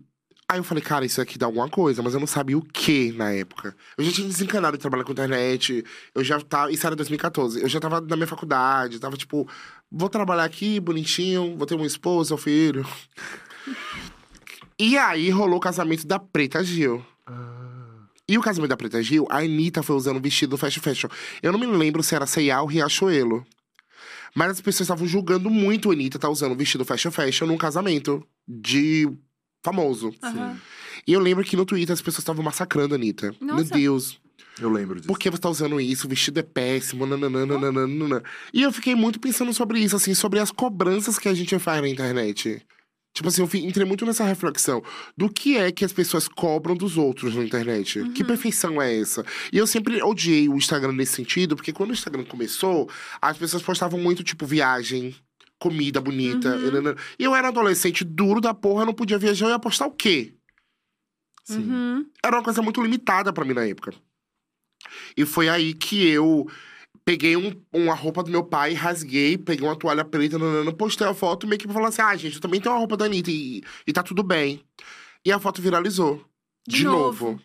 [0.46, 3.12] Aí eu falei, cara, isso aqui dá alguma coisa, mas eu não sabia o que
[3.12, 3.74] na época.
[3.96, 5.83] Eu já tinha desencanado de trabalhar com internet,
[6.14, 6.70] eu já tava.
[6.70, 7.62] Isso era 2014.
[7.62, 9.48] Eu já tava na minha faculdade, tava tipo,
[9.90, 12.87] vou trabalhar aqui bonitinho, vou ter uma esposa, um filho.
[14.78, 17.04] e aí rolou o casamento da Preta Gil.
[18.28, 21.09] E o casamento da Preta Gil, a Anitta foi usando o vestido fashion fashion.
[21.42, 23.46] Eu não me lembro se era C&A ou Riachuelo.
[24.35, 27.57] Mas as pessoas estavam julgando muito a Anitta tá usando o vestido fashion fashion num
[27.57, 29.09] casamento de
[29.64, 30.14] famoso.
[30.22, 30.57] Aham.
[31.07, 33.35] E eu lembro que no Twitter as pessoas estavam massacrando a Anitta.
[33.40, 33.74] Meu Nossa.
[33.74, 34.20] Deus,
[34.61, 35.09] Eu lembro disso.
[35.09, 36.07] por que você tá usando isso?
[36.07, 38.22] O vestido é péssimo, nananana.
[38.53, 41.81] E eu fiquei muito pensando sobre isso, assim, sobre as cobranças que a gente faz
[41.83, 42.62] na internet.
[43.12, 44.83] Tipo assim, eu entrei muito nessa reflexão
[45.16, 48.03] do que é que as pessoas cobram dos outros na internet.
[48.11, 49.24] Que perfeição é essa?
[49.53, 52.90] E eu sempre odiei o Instagram nesse sentido, porque quando o Instagram começou,
[53.22, 55.14] as pessoas postavam muito, tipo, viagem,
[55.64, 56.57] comida bonita.
[57.18, 59.90] E eu era adolescente duro da porra, eu não podia viajar, eu ia postar o
[59.92, 60.35] quê?
[61.50, 62.07] Uhum.
[62.24, 63.92] era uma coisa muito limitada pra mim na época.
[65.16, 66.46] E foi aí que eu
[67.05, 71.12] peguei um- uma roupa do meu pai, rasguei, peguei uma toalha preta, nanana, postei a
[71.14, 73.62] foto meio que falar assim: ah, gente, eu também tenho uma roupa da Anitta e,
[73.87, 74.62] e tá tudo bem.
[75.24, 76.24] E a foto viralizou.
[76.66, 77.27] De De, novo.
[77.33, 77.40] novo.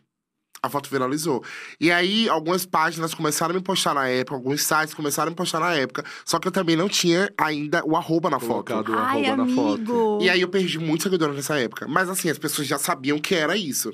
[0.62, 1.44] A foto viralizou.
[1.80, 5.36] E aí, algumas páginas começaram a me postar na época, alguns sites começaram a me
[5.36, 6.04] postar na época.
[6.26, 8.74] Só que eu também não tinha ainda o arroba na foto.
[8.74, 10.20] Colocado o Ai, arroba na foto.
[10.22, 11.88] E aí eu perdi muitos seguidores nessa época.
[11.88, 13.94] Mas assim, as pessoas já sabiam que era isso.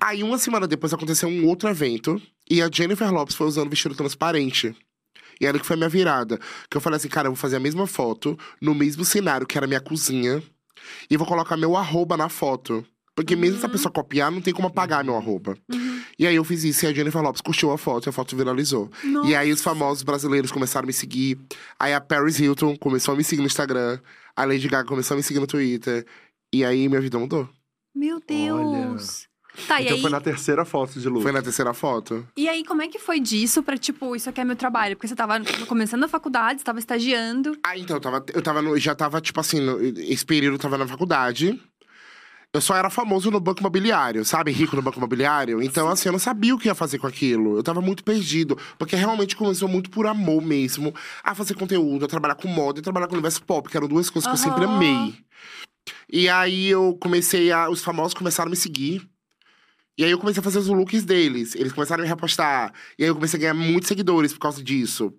[0.00, 3.94] Aí uma semana depois aconteceu um outro evento e a Jennifer Lopes foi usando vestido
[3.94, 4.76] transparente.
[5.40, 6.38] E era que foi a minha virada.
[6.70, 9.56] Que eu falei assim, cara, eu vou fazer a mesma foto, no mesmo cenário, que
[9.56, 10.42] era a minha cozinha,
[11.10, 12.84] e vou colocar meu arroba na foto.
[13.14, 15.54] Porque mesmo se a pessoa copiar, não tem como apagar meu arroba.
[16.18, 18.34] E aí eu fiz isso e a Jennifer Lopes curtiu a foto e a foto
[18.36, 18.90] viralizou.
[19.26, 21.38] E aí os famosos brasileiros começaram a me seguir.
[21.78, 23.98] Aí a Paris Hilton começou a me seguir no Instagram.
[24.34, 26.06] A Lady Gaga começou a me seguir no Twitter.
[26.52, 27.48] E aí minha vida mudou.
[27.94, 29.26] Meu Deus.
[29.68, 31.22] Tá, e Então aí, foi na terceira foto de look.
[31.22, 32.26] Foi na terceira foto.
[32.34, 34.96] e aí, como é que foi disso pra, tipo, isso aqui é meu trabalho?
[34.96, 35.34] Porque você tava
[35.66, 37.54] começando a faculdade, você tava estagiando.
[37.62, 40.58] Ah, então, eu tava, eu tava no, já tava, tipo assim, no- esse período eu
[40.58, 41.60] tava na faculdade.
[42.54, 44.52] Eu só era famoso no banco imobiliário, sabe?
[44.52, 45.62] Rico no banco imobiliário.
[45.62, 47.56] Então, assim, eu não sabia o que ia fazer com aquilo.
[47.56, 48.58] Eu tava muito perdido.
[48.78, 52.82] Porque realmente começou muito por amor mesmo a fazer conteúdo, a trabalhar com moda e
[52.82, 55.14] trabalhar com o universo pop, que eram duas coisas que eu sempre amei.
[56.10, 57.70] E aí eu comecei a.
[57.70, 59.00] Os famosos começaram a me seguir.
[59.96, 61.54] E aí eu comecei a fazer os looks deles.
[61.54, 62.72] Eles começaram a me repostar.
[62.98, 65.14] E aí eu comecei a ganhar muitos seguidores por causa disso.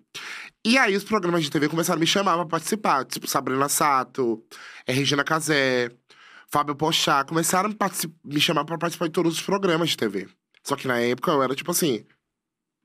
[0.64, 3.04] E aí os programas de TV começaram a me chamar pra participar.
[3.04, 4.42] Tipo, Sabrina Sato,
[4.86, 5.90] eh, Regina Casé,
[6.54, 7.24] Fábio Pochá.
[7.24, 10.28] Começaram a me, me chamar pra participar de todos os programas de TV.
[10.62, 12.06] Só que na época eu era, tipo assim,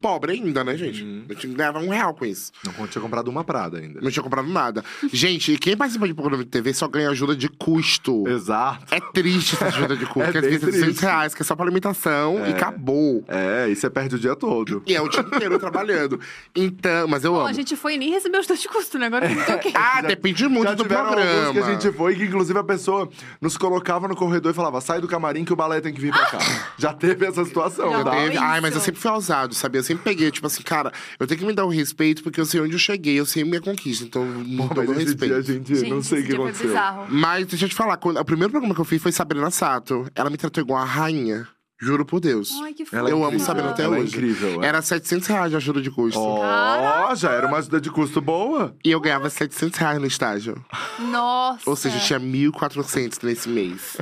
[0.01, 1.03] pobre ainda, né, gente?
[1.03, 1.25] Uhum.
[1.27, 2.51] Eu tinha, ganhava um real com isso.
[2.77, 3.99] Não tinha comprado uma Prada ainda.
[4.01, 4.83] Não tinha comprado nada.
[5.11, 8.27] gente, quem participa de programa de TV só ganha ajuda de custo.
[8.27, 8.93] Exato.
[8.93, 11.01] É triste essa ajuda de custo, É que às vezes é 200 triste.
[11.01, 12.51] reais, que é só pra alimentação e É.
[12.51, 13.23] acabou.
[13.27, 14.83] É, e você perde o dia todo.
[14.87, 16.19] E é o dia inteiro trabalhando.
[16.55, 17.47] Então, mas eu Bom, amo.
[17.47, 19.07] a gente foi e nem recebeu o de custo, né?
[19.07, 19.71] Agora eu me toquei.
[19.75, 21.51] Ah, Já- depende muito Já do programa.
[21.53, 23.09] que a gente foi, que inclusive a pessoa
[23.41, 26.11] nos colocava no corredor e falava: sai do camarim que o balé tem que vir
[26.11, 26.39] pra cá.
[26.77, 28.11] Já teve essa situação, Já tá?
[28.11, 28.37] teve.
[28.37, 29.81] Ai, mas eu sempre fui ousado, sabia?
[29.89, 32.45] Eu sempre peguei, tipo assim, cara, eu tenho que me dar o respeito porque eu
[32.45, 34.23] sei onde eu cheguei, eu sei minha conquista, então
[34.67, 35.25] Pô, dou mas esse respeito.
[35.27, 36.73] dia a gente, Gente, não sei o que aconteceu.
[37.09, 40.05] Mas deixa eu te falar, quando, o primeiro programa que eu fiz foi Sabrina Sato.
[40.13, 41.47] Ela me tratou igual a rainha.
[41.81, 42.51] Juro por Deus.
[42.61, 43.39] Ai, que é Eu amo.
[43.39, 44.13] Sabrina até Ela é hoje.
[44.15, 44.61] incrível.
[44.61, 44.67] é.
[44.67, 46.19] Era 700 reais de ajuda de custo.
[46.19, 48.75] Ó, já era uma ajuda de custo boa.
[48.83, 50.63] E eu ganhava 700 reais no estágio.
[50.99, 51.69] Nossa.
[51.69, 53.97] Ou seja, eu tinha 1.400 nesse mês.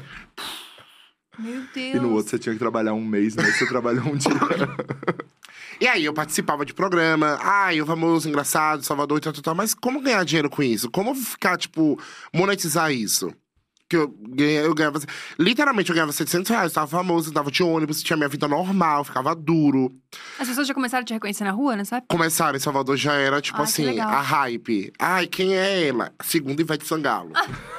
[1.37, 1.95] Meu Deus.
[1.95, 3.43] E no outro você tinha que trabalhar um mês, né?
[3.51, 4.31] Você trabalhou um dia.
[5.79, 9.55] E aí eu participava de programa, ai, o famoso engraçado, Salvador e tal, tal, tal.
[9.55, 10.89] Mas como ganhar dinheiro com isso?
[10.89, 11.99] Como ficar, tipo,
[12.33, 13.31] monetizar isso?
[13.89, 14.99] Que eu, ganhei, eu ganhava.
[15.39, 19.33] Literalmente, eu ganhava 700 reais, tava famoso, tava de ônibus, tinha minha vida normal, ficava
[19.33, 19.95] duro.
[20.37, 21.85] As pessoas já começaram a te reconhecer na rua, né?
[21.85, 22.05] Sabe?
[22.09, 24.91] Começaram em Salvador já era, tipo Ai, que assim, a hype.
[24.99, 26.11] Ai, quem é ela?
[26.21, 27.31] Segunda Ivete Sangalo.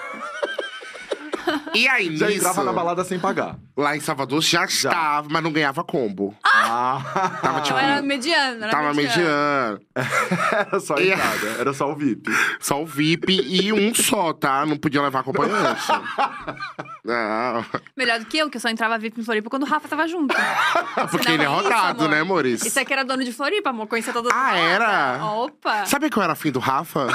[1.74, 3.56] e aí, Já nisso, entrava na balada sem pagar.
[3.76, 6.34] lá em Salvador já, estava, mas não ganhava combo.
[6.44, 7.00] Ah,
[7.42, 9.18] Tava, tipo, Então era mediano, era tava mediano.
[9.18, 9.80] mediano.
[10.70, 12.30] era só a E- entrada, era só o VIP.
[12.60, 14.64] Só o VIP e um só, tá?
[14.66, 15.82] Não podia levar acompanhante.
[17.04, 17.64] Não.
[17.96, 20.06] Melhor do que eu, que eu só entrava VIP em Floripa quando o Rafa tava
[20.06, 20.34] junto.
[21.10, 22.10] Porque ele é isso, rodado, amor.
[22.14, 22.66] né, Maurício?
[22.66, 23.86] Isso aqui era dono de Floripa, amor.
[23.86, 24.34] Conhecia todo mundo.
[24.36, 25.24] Ah, era?
[25.24, 25.86] Opa!
[25.86, 27.06] Sabe que eu era afim do Rafa?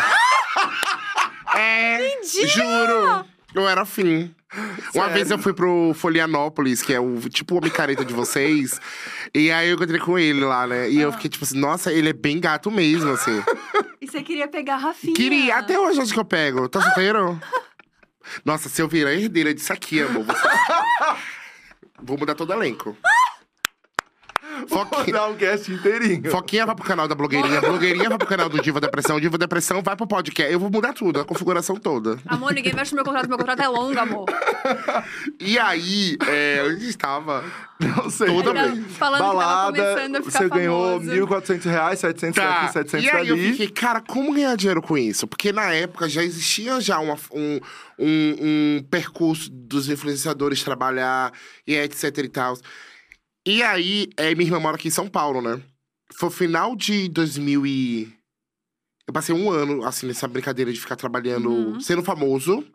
[1.56, 2.20] é.
[2.24, 3.26] Juro.
[3.54, 4.34] Eu era afim.
[4.94, 8.80] Uma vez eu fui pro Folianópolis, que é o tipo o micareta de vocês.
[9.34, 10.90] e aí eu encontrei com ele lá, né?
[10.90, 13.42] E eu fiquei tipo assim, nossa, ele é bem gato mesmo, assim.
[14.04, 15.14] E você queria pegar a Rafinha.
[15.14, 16.68] Queria, até hoje acho que eu pego.
[16.68, 17.40] Tá solteiro?
[18.44, 20.26] Nossa, se eu virar herdeira disso aqui, amor.
[20.26, 20.48] Você...
[22.04, 22.94] Vou mudar todo o
[24.56, 24.68] elenco.
[24.68, 26.32] Vou Foquinha, dar um cast inteirinho.
[26.32, 29.82] Foquinha vai pro canal da blogueirinha, blogueirinha vai pro canal do Diva Depressão, Diva Depressão
[29.82, 30.52] vai pro podcast.
[30.52, 32.18] Eu vou mudar tudo, a configuração toda.
[32.28, 33.28] Amor, ninguém mexe no meu contrato.
[33.30, 34.26] Meu contrato é longo, amor.
[35.40, 37.44] E aí, é, onde estava?
[37.80, 38.28] Não sei.
[38.28, 38.86] Toda vez.
[38.94, 41.12] Falando que tava Balada, começando a ficar você ganhou famoso.
[41.12, 42.62] 1.400 reais, 700 Tá.
[42.62, 43.52] daqui, 700 E aí eu dali.
[43.52, 45.28] fiquei, cara, como ganhar dinheiro com isso?
[45.28, 47.60] Porque na época já existia já uma- um,
[48.00, 48.36] um,
[48.80, 51.32] um percurso dos influenciadores trabalhar
[51.68, 52.58] e etc e tal.
[53.46, 55.62] E aí, é, minha irmã mora aqui em São Paulo, né?
[56.16, 58.14] Foi final de 2000 e...
[59.06, 61.80] Eu passei um ano, assim, nessa brincadeira de ficar trabalhando, Uhum.
[61.82, 62.66] sendo famoso.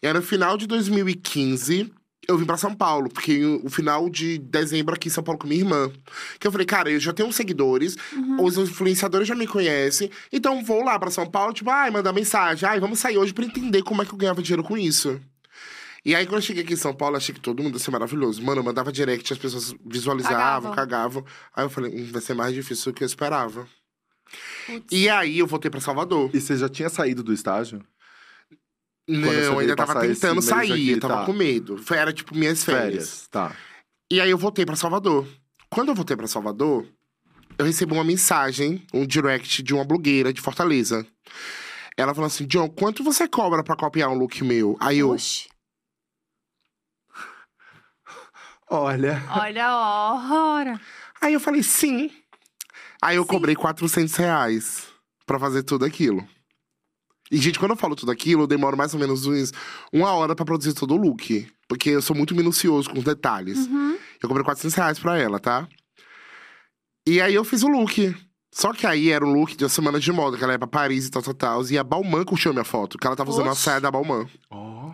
[0.00, 1.92] E aí, no final de 2015,
[2.28, 3.08] eu vim pra São Paulo.
[3.08, 5.90] Porque o final de dezembro aqui em São Paulo com minha irmã.
[6.38, 7.96] Que eu falei, cara, eu já tenho uns seguidores.
[8.40, 10.08] Os influenciadores já me conhecem.
[10.32, 12.68] Então, vou lá pra São Paulo, tipo, ai, mandar mensagem.
[12.68, 15.20] Ai, vamos sair hoje pra entender como é que eu ganhava dinheiro com isso.
[16.04, 17.90] E aí, quando eu cheguei aqui em São Paulo, achei que todo mundo ia ser
[17.90, 18.42] maravilhoso.
[18.42, 20.72] Mano, eu mandava direct, as pessoas visualizavam, Cagavam.
[20.74, 21.24] cagavam.
[21.56, 23.66] Aí eu falei, hum, vai ser mais difícil do que eu esperava.
[24.66, 24.86] Putz.
[24.92, 26.30] E aí, eu voltei pra Salvador.
[26.34, 27.82] E você já tinha saído do estágio?
[29.08, 31.24] Não, eu ainda tava tentando sair, aqui, eu tava tá.
[31.26, 31.76] com medo.
[31.78, 33.26] Foi- Era tipo minhas férias.
[33.30, 33.54] Tá.
[34.10, 35.26] E aí eu voltei pra Salvador.
[35.70, 36.86] Quando eu voltei pra Salvador,
[37.58, 41.06] eu recebi uma mensagem, um direct de uma blogueira de Fortaleza.
[41.96, 44.76] Ela falou assim: John, quanto você cobra pra copiar um look meu?
[44.80, 45.10] Aí eu.
[45.10, 45.48] Oxi.
[48.74, 49.22] Olha.
[49.30, 50.80] Olha a hora.
[51.20, 52.10] Aí eu falei, sim.
[53.00, 54.86] Aí eu cobrei 400 reais
[55.26, 56.26] pra fazer tudo aquilo.
[57.30, 59.52] E, gente, quando eu falo tudo aquilo, eu demoro mais ou menos uns,
[59.92, 61.48] uma hora pra produzir todo o look.
[61.68, 63.66] Porque eu sou muito minucioso com os detalhes.
[63.66, 63.96] Uhum.
[64.22, 65.66] Eu cobrei 400 reais pra ela, tá?
[67.06, 68.14] E aí eu fiz o look.
[68.52, 70.68] Só que aí era um look de uma semana de moda, que ela ia pra
[70.68, 71.66] Paris e tal, tal, tal.
[71.66, 73.62] E a Balmain curtiu a minha foto, que ela tava usando a Oxi.
[73.62, 74.28] saia da Balmain.
[74.50, 74.92] Ó.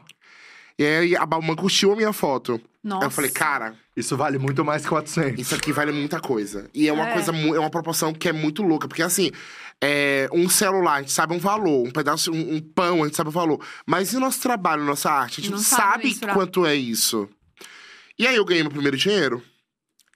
[0.80, 2.58] E aí a Balmain curtiu a minha foto.
[2.82, 3.04] Nossa.
[3.04, 5.38] Aí eu falei, cara, Isso vale muito mais que 400.
[5.38, 6.70] isso aqui vale muita coisa.
[6.72, 7.12] E é uma É.
[7.12, 8.88] coisa, é uma proporção que é muito louca.
[8.88, 9.30] Porque assim,
[9.78, 11.86] é, um celular, a gente sabe um valor.
[11.86, 13.62] Um pedaço, um, um pão, a gente sabe o valor.
[13.84, 15.40] Mas e o nosso trabalho, nossa arte?
[15.40, 16.34] A gente Não não, sabe sabe mensurar.
[16.34, 17.28] quanto é isso.
[18.18, 19.42] E aí eu ganhei meu primeiro dinheiro.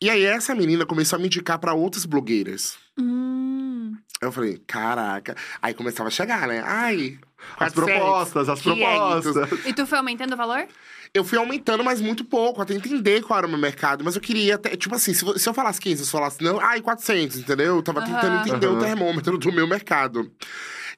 [0.00, 2.77] E aí essa menina começou a me indicar pra outras blogueiras.
[2.98, 3.74] Hum.
[4.20, 5.37] Eu falei, caraca.
[5.61, 6.62] Aí começava a chegar, né?
[6.64, 7.18] Ai.
[7.59, 9.22] As 400, propostas, as 500.
[9.22, 9.66] propostas.
[9.66, 10.66] E tu foi aumentando o valor?
[11.12, 14.03] Eu fui aumentando, mas muito pouco, até entender qual era o meu mercado.
[14.03, 16.59] Mas eu queria até, tipo assim, se, se eu falasse 15, se eu falasse não,
[16.59, 17.77] ai, 400, entendeu?
[17.77, 18.14] Eu tava Aham.
[18.14, 18.77] tentando entender Aham.
[18.77, 20.31] o termômetro do meu mercado.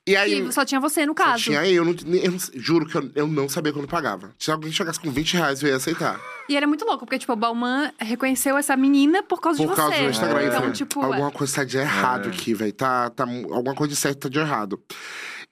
[0.06, 0.40] E aí.
[0.40, 1.42] E só tinha você, no só caso.
[1.44, 4.32] tinha eu, não, eu não- juro que eu, eu não sabia quando pagava.
[4.38, 6.20] Se alguém chegasse com 20 reais, eu ia aceitar.
[6.48, 9.74] E era muito louco, porque, tipo, o Balmain reconheceu essa menina por causa Por de
[9.76, 10.02] causa você.
[10.04, 10.38] do Instagram.
[10.38, 10.42] É.
[10.42, 12.32] eu Então, falei, tipo, alguma coisa tá de errado É.
[12.32, 12.72] aqui, velho.
[12.72, 14.80] Tá, tá, mu- alguma coisa de certo tá de errado.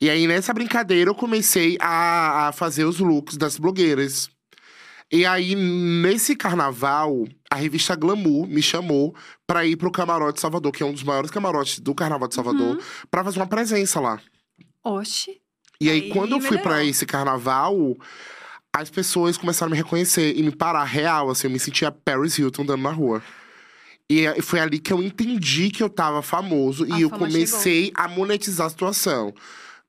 [0.01, 4.29] E aí, nessa brincadeira, eu comecei a, a fazer os looks das blogueiras.
[5.13, 9.15] E aí, nesse carnaval, a revista Glamour me chamou
[9.47, 12.35] pra ir pro Camarote de Salvador, que é um dos maiores camarotes do Carnaval de
[12.35, 12.79] Salvador,
[13.11, 14.19] pra fazer uma presença lá.
[14.85, 15.41] Oxe.
[15.81, 17.97] E aí, Aí quando eu fui pra esse carnaval,
[18.73, 22.39] as pessoas começaram a me reconhecer e me parar real, assim, eu me sentia Paris
[22.39, 23.23] Hilton andando na rua.
[24.09, 28.07] E foi ali que eu entendi que eu tava famoso A e eu comecei a
[28.07, 29.33] monetizar a situação.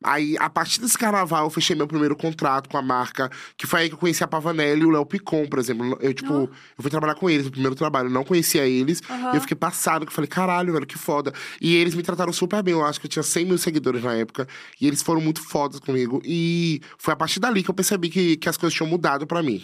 [0.08, 3.82] Aí, a partir desse carnaval, eu fechei meu primeiro contrato com a marca, que foi
[3.82, 5.98] aí que eu conheci a Pavanelli e o Léo Picon, por exemplo.
[6.00, 6.44] Eu, tipo, Oh.
[6.44, 9.02] eu fui trabalhar com eles, o primeiro trabalho, eu não conhecia eles.
[9.10, 9.34] Aham.
[9.34, 11.34] E eu fiquei passado, que eu falei, caralho, velho, que foda.
[11.60, 14.14] E eles me trataram super bem, eu acho que eu tinha 100 mil seguidores na
[14.14, 14.48] época.
[14.80, 16.22] E eles foram muito fodas comigo.
[16.24, 19.42] E foi a partir dali que eu percebi que, que as coisas tinham mudado pra
[19.42, 19.64] mim.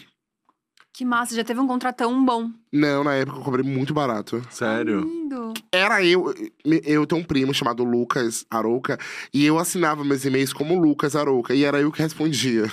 [0.93, 2.49] Que massa, já teve um contratão bom.
[2.73, 4.41] Não, na época eu cobrei muito barato.
[4.49, 5.21] Sério?
[5.32, 5.54] Lindo.
[5.72, 6.34] Era eu.
[6.65, 8.98] Eu tenho um primo chamado Lucas Arouca.
[9.34, 11.54] E eu assinava meus e-mails como Lucas Arouca.
[11.54, 12.72] E era eu que respondia.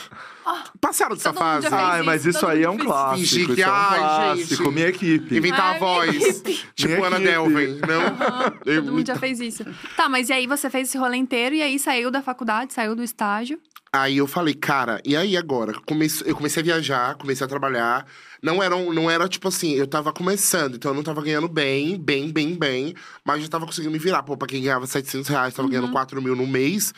[0.80, 1.66] Passaram dessa fase?
[1.70, 3.18] Ai, mas isso, isso aí é um clássico.
[3.18, 4.64] Fingir Isso que, é um ai, clássico.
[4.64, 4.74] gente.
[4.74, 5.36] Minha equipe.
[5.36, 6.42] Inventar a Ai, voz.
[6.74, 7.30] tipo Minha Ana equipe.
[7.30, 8.72] Delvin, não?
[8.72, 9.64] Eu- Todo mundo já fez isso.
[9.96, 12.96] Tá, mas e aí você fez esse rolê inteiro e aí saiu da faculdade, saiu
[12.96, 13.60] do estágio.
[13.92, 15.72] Aí eu falei, cara, e aí agora?
[15.86, 18.06] Comece- Eu comecei a viajar, comecei a trabalhar.
[18.42, 21.48] Não era, um- não era tipo assim, eu tava começando, então eu não tava ganhando
[21.48, 22.94] bem, bem, bem, bem.
[23.24, 24.22] Mas eu tava conseguindo me virar.
[24.22, 26.92] Pô, pra quem ganhava 700 reais, tava ganhando 4 mil no mês.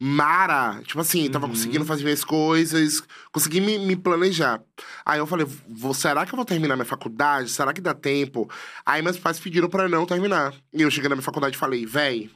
[0.00, 0.82] Mara!
[0.84, 3.00] Tipo assim, tava conseguindo fazer minhas coisas,
[3.32, 4.60] consegui me, me planejar.
[5.06, 7.48] Aí eu falei, vou, será que eu vou terminar minha faculdade?
[7.48, 8.50] Será que dá tempo?
[8.84, 10.52] Aí meus pais pediram pra eu não terminar.
[10.72, 12.28] E eu cheguei na minha faculdade e falei, véi,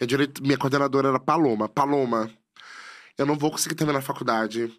[0.00, 1.68] minha, direit- minha coordenadora era Paloma.
[1.68, 2.30] Paloma,
[3.18, 4.72] eu não vou conseguir terminar a faculdade.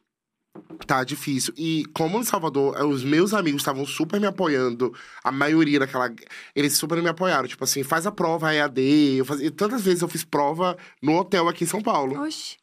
[0.85, 1.53] Tá difícil.
[1.57, 6.11] E como em Salvador, eh, os meus amigos estavam super me apoiando, a maioria daquela.
[6.55, 7.47] Eles super me apoiaram.
[7.47, 9.17] Tipo assim, faz a prova EAD.
[9.17, 12.21] Eu fazia, tantas vezes eu fiz prova no hotel aqui em São Paulo.
[12.21, 12.57] Oxi.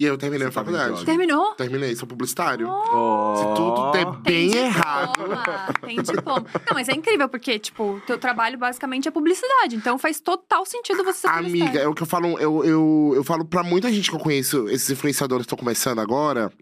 [0.00, 1.04] E aí eu terminei Você a faculdade.
[1.04, 1.54] Terminou?
[1.54, 2.68] Terminei, sou publicitário.
[2.70, 3.34] Oh.
[3.36, 5.12] Se tudo der bem Tem errado.
[5.80, 6.46] Tem diploma.
[6.54, 9.74] Não, mas é incrível, porque, tipo, teu trabalho basicamente é publicidade.
[9.74, 13.24] Então faz total sentido você ser Amiga, é o que eu falo, eu, eu, eu
[13.24, 16.52] falo pra muita gente que eu conheço, esses influenciadores que estão começando agora,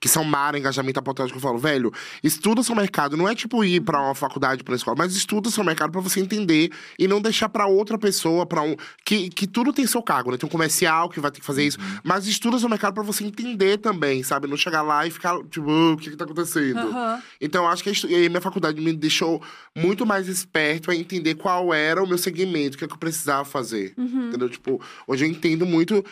[0.00, 3.16] que são Mara, engajamento que eu falo, velho, estuda seu mercado.
[3.16, 6.00] Não é tipo ir pra uma faculdade, pra uma escola, mas estuda seu mercado pra
[6.00, 8.74] você entender e não deixar pra outra pessoa, para um.
[9.04, 10.36] Que, que tudo tem seu cargo, né?
[10.36, 13.24] Tem um comercial que vai ter que fazer isso, mas estuda seu mercado pra você
[13.24, 14.46] entender também, sabe?
[14.48, 16.78] Não chegar lá e ficar, tipo, "Ah, o que que tá acontecendo?
[16.78, 17.22] Aham.
[17.40, 19.42] Então, eu acho que a estu- aí minha faculdade me deixou
[19.76, 22.98] muito mais esperto a entender qual era o meu segmento, o que, é que eu
[22.98, 23.92] precisava fazer.
[23.96, 24.28] Uhum.
[24.28, 24.48] Entendeu?
[24.48, 26.04] Tipo, hoje eu entendo muito.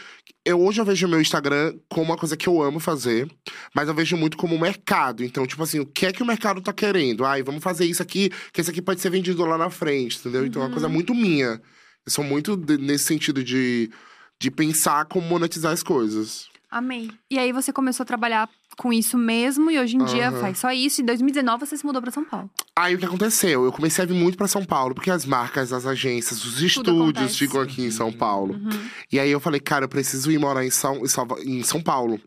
[0.44, 3.28] Eu, hoje eu vejo o meu Instagram como uma coisa que eu amo fazer,
[3.74, 5.24] mas eu vejo muito como um mercado.
[5.24, 7.24] Então, tipo assim, o que é que o mercado tá querendo?
[7.24, 10.44] Ai, vamos fazer isso aqui, que isso aqui pode ser vendido lá na frente, entendeu?
[10.46, 11.60] Então é uma coisa muito minha.
[12.04, 13.90] Eu sou muito de- nesse sentido de,
[14.40, 16.48] de pensar como monetizar as coisas.
[16.70, 17.10] Amei.
[17.30, 20.40] E aí você começou a trabalhar com isso mesmo e hoje em dia Aham.
[20.40, 21.00] faz só isso.
[21.00, 22.50] Em 2019 você se mudou pra São Paulo.
[22.76, 23.64] Aí o que aconteceu?
[23.64, 26.96] Eu comecei a vir muito pra São Paulo, porque as marcas, as agências, os estúdios
[27.00, 27.38] acontece.
[27.38, 28.54] ficam aqui em São Paulo.
[28.54, 28.88] Uhum.
[29.10, 31.00] E aí eu falei, cara, eu preciso ir morar em São,
[31.44, 32.20] em São Paulo.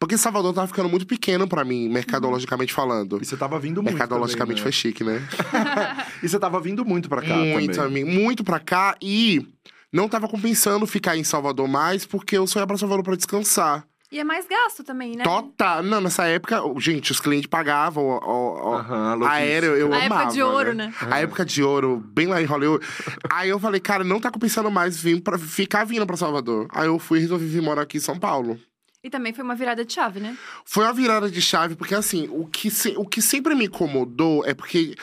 [0.00, 3.18] Porque Salvador tava ficando muito pequeno pra mim, mercadologicamente falando.
[3.20, 5.18] E você tava vindo muito Mercadologicamente também, foi chique, né?
[5.52, 6.06] né?
[6.22, 8.02] E você tava vindo muito pra cá muito, também.
[8.04, 8.22] amigo.
[8.22, 8.96] Muito pra cá.
[9.02, 9.44] E
[9.92, 13.84] não tava compensando ficar em Salvador mais, porque eu só ia pra Salvador pra descansar.
[14.10, 15.22] E é mais gasto também, né?
[15.24, 15.82] Total.
[15.82, 19.32] Não, nessa época, gente, os clientes pagavam ó, ó, ó, Aham, louquíssimo.
[19.34, 20.14] aéreo, eu A amava.
[20.22, 20.94] época de ouro, né?
[21.10, 22.86] A época de ouro, bem lá em Hollywood.
[23.28, 26.68] Aí eu falei, cara, não tá compensando mais vir pra, ficar vindo pra Salvador.
[26.72, 28.58] Aí eu fui e resolvi vir morar aqui em São Paulo.
[29.02, 30.36] E também foi uma virada de chave, né?
[30.64, 34.44] Foi uma virada de chave, porque assim, o que, se- o que sempre me incomodou
[34.44, 34.94] é porque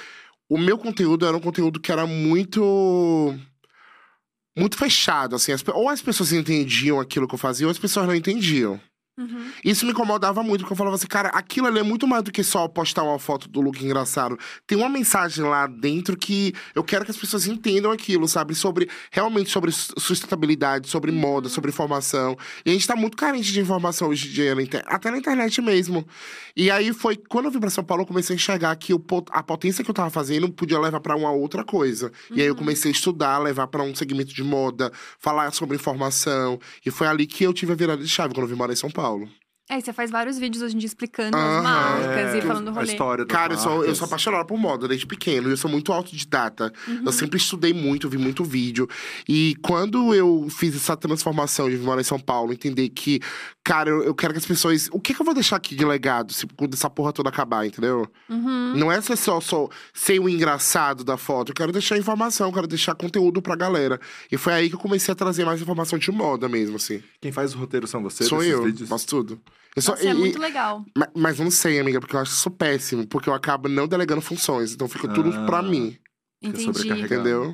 [0.49, 3.33] o meu conteúdo era um conteúdo que era muito.
[4.57, 5.51] Muito fechado, assim.
[5.51, 8.79] As ou as pessoas entendiam aquilo que eu fazia, ou as pessoas não entendiam.
[9.17, 9.49] Uhum.
[9.63, 12.33] Isso me incomodava muito, porque eu falava assim, cara, aquilo ali é muito mais do
[12.33, 14.37] que só postar uma foto do look engraçado.
[14.67, 18.53] Tem uma mensagem lá dentro que eu quero que as pessoas entendam aquilo, sabe?
[18.53, 21.17] Sobre, realmente sobre sustentabilidade, sobre Uhum.
[21.17, 22.37] moda, sobre informação.
[22.65, 24.53] E a gente tá muito carente de informação hoje em dia,
[24.85, 26.05] até na internet mesmo.
[26.53, 28.91] E aí foi, quando eu vim pra São Paulo, eu comecei a enxergar que
[29.31, 32.11] a potência que eu tava fazendo podia levar pra uma outra coisa.
[32.31, 36.59] E aí eu comecei a estudar, levar pra um segmento de moda, falar sobre informação.
[36.85, 38.75] E foi ali que eu tive a virada de chave, quando eu vim morar em
[38.75, 39.04] São Paulo.
[39.05, 39.29] Paulo.
[39.67, 41.61] É, e você faz vários vídeos hoje em dia explicando as Aham.
[41.63, 42.91] marcas e É, falando do a rolê.
[42.91, 45.47] história das Cara, eu sou, eu sou apaixonado por moda desde pequeno.
[45.49, 46.71] e Eu sou muito autodidata.
[46.87, 47.01] Uhum.
[47.07, 48.87] Eu sempre estudei muito, vi muito vídeo.
[49.27, 53.19] E quando eu fiz essa transformação de vir morar em São Paulo, entender que,
[53.63, 54.87] cara, eu, eu quero que as pessoas.
[54.91, 57.65] O que, que eu vou deixar aqui de legado se quando essa porra toda acabar,
[57.65, 58.07] entendeu?
[58.29, 58.75] Uhum.
[58.75, 61.49] Não é ser só, só ser o engraçado da foto.
[61.49, 63.99] Eu quero deixar informação, eu quero deixar conteúdo pra galera.
[64.31, 67.01] E foi aí que eu comecei a trazer mais informação de moda mesmo, assim.
[67.19, 68.29] Quem faz o roteiro são vocês?
[68.29, 68.87] sou desses eu, vídeos?
[68.87, 69.41] faço tudo.
[69.75, 70.85] Nossa, é muito legal.
[70.97, 73.05] Ma- Mas não sei, amiga, porque eu acho isso péssimo.
[73.07, 74.73] Porque eu acabo não delegando funções.
[74.73, 75.45] Então fica tudo Ah.
[75.45, 75.97] pra mim,
[76.41, 76.89] Entendi.
[76.89, 77.53] entendeu?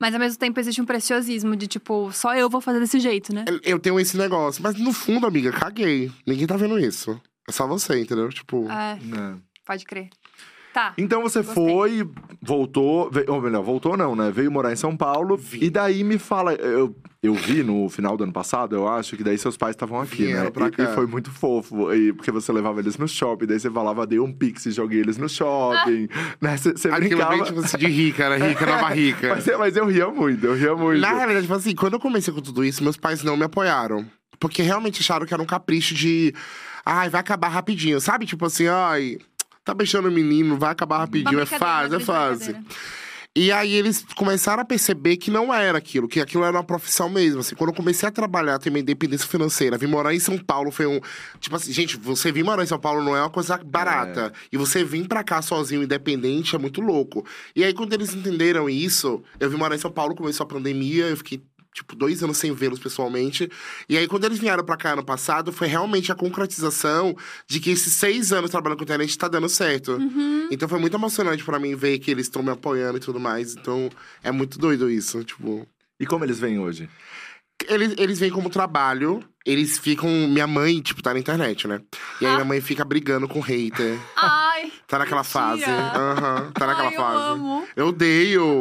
[0.00, 3.34] Mas ao mesmo tempo existe um preciosismo de tipo, só eu vou fazer desse jeito,
[3.34, 3.44] né?
[3.48, 4.62] Eu- Eu tenho esse negócio.
[4.62, 6.12] Mas no fundo, amiga, caguei.
[6.26, 7.20] Ninguém tá vendo isso.
[7.48, 8.28] É só você, entendeu?
[8.28, 8.70] Tipo.
[8.70, 9.34] É, É.
[9.64, 10.08] pode crer.
[10.76, 10.92] Tá.
[10.98, 11.54] Então você Gostei.
[11.54, 12.10] foi,
[12.42, 14.30] voltou, ve- ou melhor, voltou não, né?
[14.30, 15.34] Veio morar em São Paulo.
[15.38, 15.60] Vim.
[15.62, 19.24] E daí me fala, eu, eu vi no final do ano passado, eu acho, que
[19.24, 20.50] daí seus pais estavam aqui, Vieram né?
[20.50, 20.82] pra E, cá.
[20.84, 24.18] e foi muito fofo, e, porque você levava eles no shopping, daí você falava, dei
[24.20, 26.08] um pix e joguei eles no shopping.
[26.42, 26.58] né?
[26.58, 27.30] Você, você Aquilo brincava.
[27.36, 28.48] bem, tipo de rica, né?
[28.48, 29.28] Rica na barrica.
[29.34, 31.00] Mas, eu- mas eu ria muito, eu ria muito.
[31.00, 34.04] Na realidade, tipo assim, quando eu comecei com tudo isso, meus pais não me apoiaram.
[34.38, 36.34] Porque realmente acharam que era um capricho de.
[36.84, 37.98] Ai, vai acabar rapidinho.
[37.98, 38.26] Sabe?
[38.26, 39.16] Tipo assim, ai.
[39.66, 41.40] Tá beijando o menino, vai acabar rapidinho.
[41.40, 42.56] É fase, é fase.
[43.34, 47.10] E aí eles começaram a perceber que não era aquilo, que aquilo era uma profissão
[47.10, 47.40] mesmo.
[47.40, 50.70] Assim, quando eu comecei a trabalhar, ter minha independência financeira, vim morar em São Paulo
[50.70, 51.00] foi um.
[51.40, 54.32] Tipo assim, gente, você vir morar em São Paulo não é uma coisa barata.
[54.52, 57.26] E você vir pra cá sozinho, independente, é muito louco.
[57.54, 61.06] E aí, quando eles entenderam isso, eu vim morar em São Paulo, começou a pandemia,
[61.06, 61.42] eu fiquei.
[61.76, 63.50] Tipo, dois anos sem vê-los pessoalmente.
[63.86, 67.14] E aí, quando eles vieram pra cá ano passado, foi realmente a concretização
[67.46, 69.92] de que esses seis anos trabalhando com internet tá dando certo.
[69.92, 70.48] Uhum.
[70.50, 73.54] Então foi muito emocionante pra mim ver que eles estão me apoiando e tudo mais.
[73.54, 73.90] Então
[74.22, 75.22] é muito doido isso.
[75.22, 75.68] Tipo,
[76.00, 76.88] E como eles vêm hoje?
[77.68, 80.08] eles, eles vêm como trabalho, eles ficam.
[80.28, 81.80] Minha mãe, tipo, tá na internet, né?
[82.20, 82.34] E aí Ah.
[82.36, 83.98] minha mãe fica brigando com hater.
[84.16, 84.45] Ai,
[84.86, 85.64] Tá naquela fase.
[85.64, 87.32] Aham, tá naquela ai, eu fase.
[87.32, 87.68] amo.
[87.74, 88.60] Eu odeio.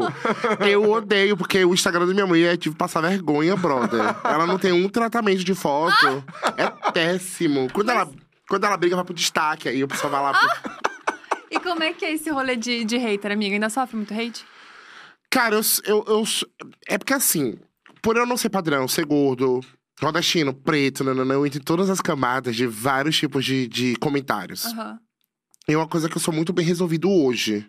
[0.68, 4.02] Eu odeio, porque o Instagram da minha mãe é tipo passar vergonha, brother.
[4.24, 6.24] Ela não tem um tratamento de foto.
[6.58, 7.68] É péssimo.
[7.74, 8.10] Quando, ela,
[8.48, 9.68] quando ela briga, vai pro destaque.
[9.68, 10.34] Aí o pessoal vai lá.
[10.34, 10.72] Pro...
[11.52, 13.56] E como é que é esse rolê de, de hater, amiga?
[13.56, 14.46] Ainda sofre muito hate?
[15.30, 16.24] Cara, eu, eu, eu.
[16.88, 17.58] É porque assim,
[18.02, 19.62] por eu não ser padrão, ser gordo,
[20.02, 24.66] nordestino, preto, nananã, eu entro em todas as camadas de vários tipos de, de comentários.
[24.66, 25.00] Aham.
[25.68, 27.66] É uma coisa que eu sou muito bem resolvido hoje.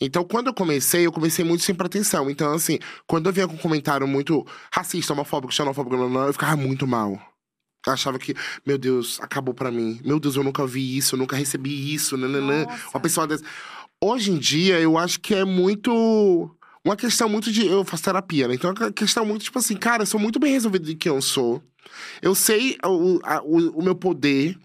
[0.00, 2.30] Então, quando eu comecei, eu comecei muito sem pretensão.
[2.30, 6.86] Então, assim, quando eu vinha com um comentário muito racista, homofóbico, xenofóbico, eu ficava muito
[6.86, 7.20] mal.
[7.86, 10.00] Eu achava que, meu Deus, acabou pra mim.
[10.04, 12.64] Meu Deus, eu nunca vi isso, eu nunca recebi isso, nananã.
[12.64, 12.88] Nossa.
[12.94, 13.44] Uma pessoa dessa.
[14.02, 16.50] Hoje em dia, eu acho que é muito.
[16.84, 17.66] Uma questão muito de.
[17.66, 18.54] Eu faço terapia, né?
[18.54, 21.12] Então é uma questão muito, tipo assim, cara, eu sou muito bem resolvido de quem
[21.12, 21.62] eu sou.
[22.22, 24.56] Eu sei o, a- o, o meu poder.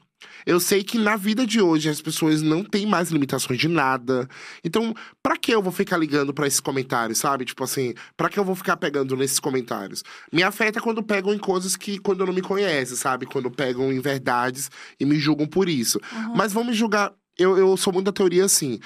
[0.45, 4.27] Eu sei que na vida de hoje as pessoas não têm mais limitações de nada.
[4.63, 7.45] Então, pra que eu vou ficar ligando pra esses comentários, sabe?
[7.45, 10.03] Tipo assim, pra que eu vou ficar pegando nesses comentários?
[10.31, 13.25] Me afeta quando pegam em coisas que quando não me conhece, sabe?
[13.25, 15.99] Quando pegam em verdades e me julgam por isso.
[16.35, 17.13] Mas vão me julgar.
[17.37, 18.79] Eu, eu sou muito da teoria assim.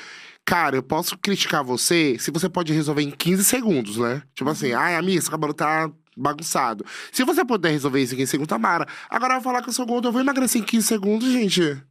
[0.45, 4.24] Cara, eu posso criticar você se você pode resolver em 15 segundos, né?
[4.34, 6.86] Tipo assim, ai, amiga, seu cabelo tá bagunçado.
[7.12, 8.88] Se você puder resolver isso em 15 segundos, Tamara.
[9.10, 11.82] Agora eu vou falar que eu sou gordo, eu vou emagrecer em 15 segundos, gente.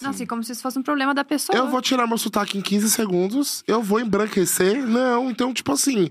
[0.00, 1.56] Nossa, e como se isso fosse um problema da pessoa.
[1.56, 4.86] Eu vou tirar meu sotaque em 15 segundos, eu vou embranquecer.
[4.86, 6.10] Não, então, tipo assim,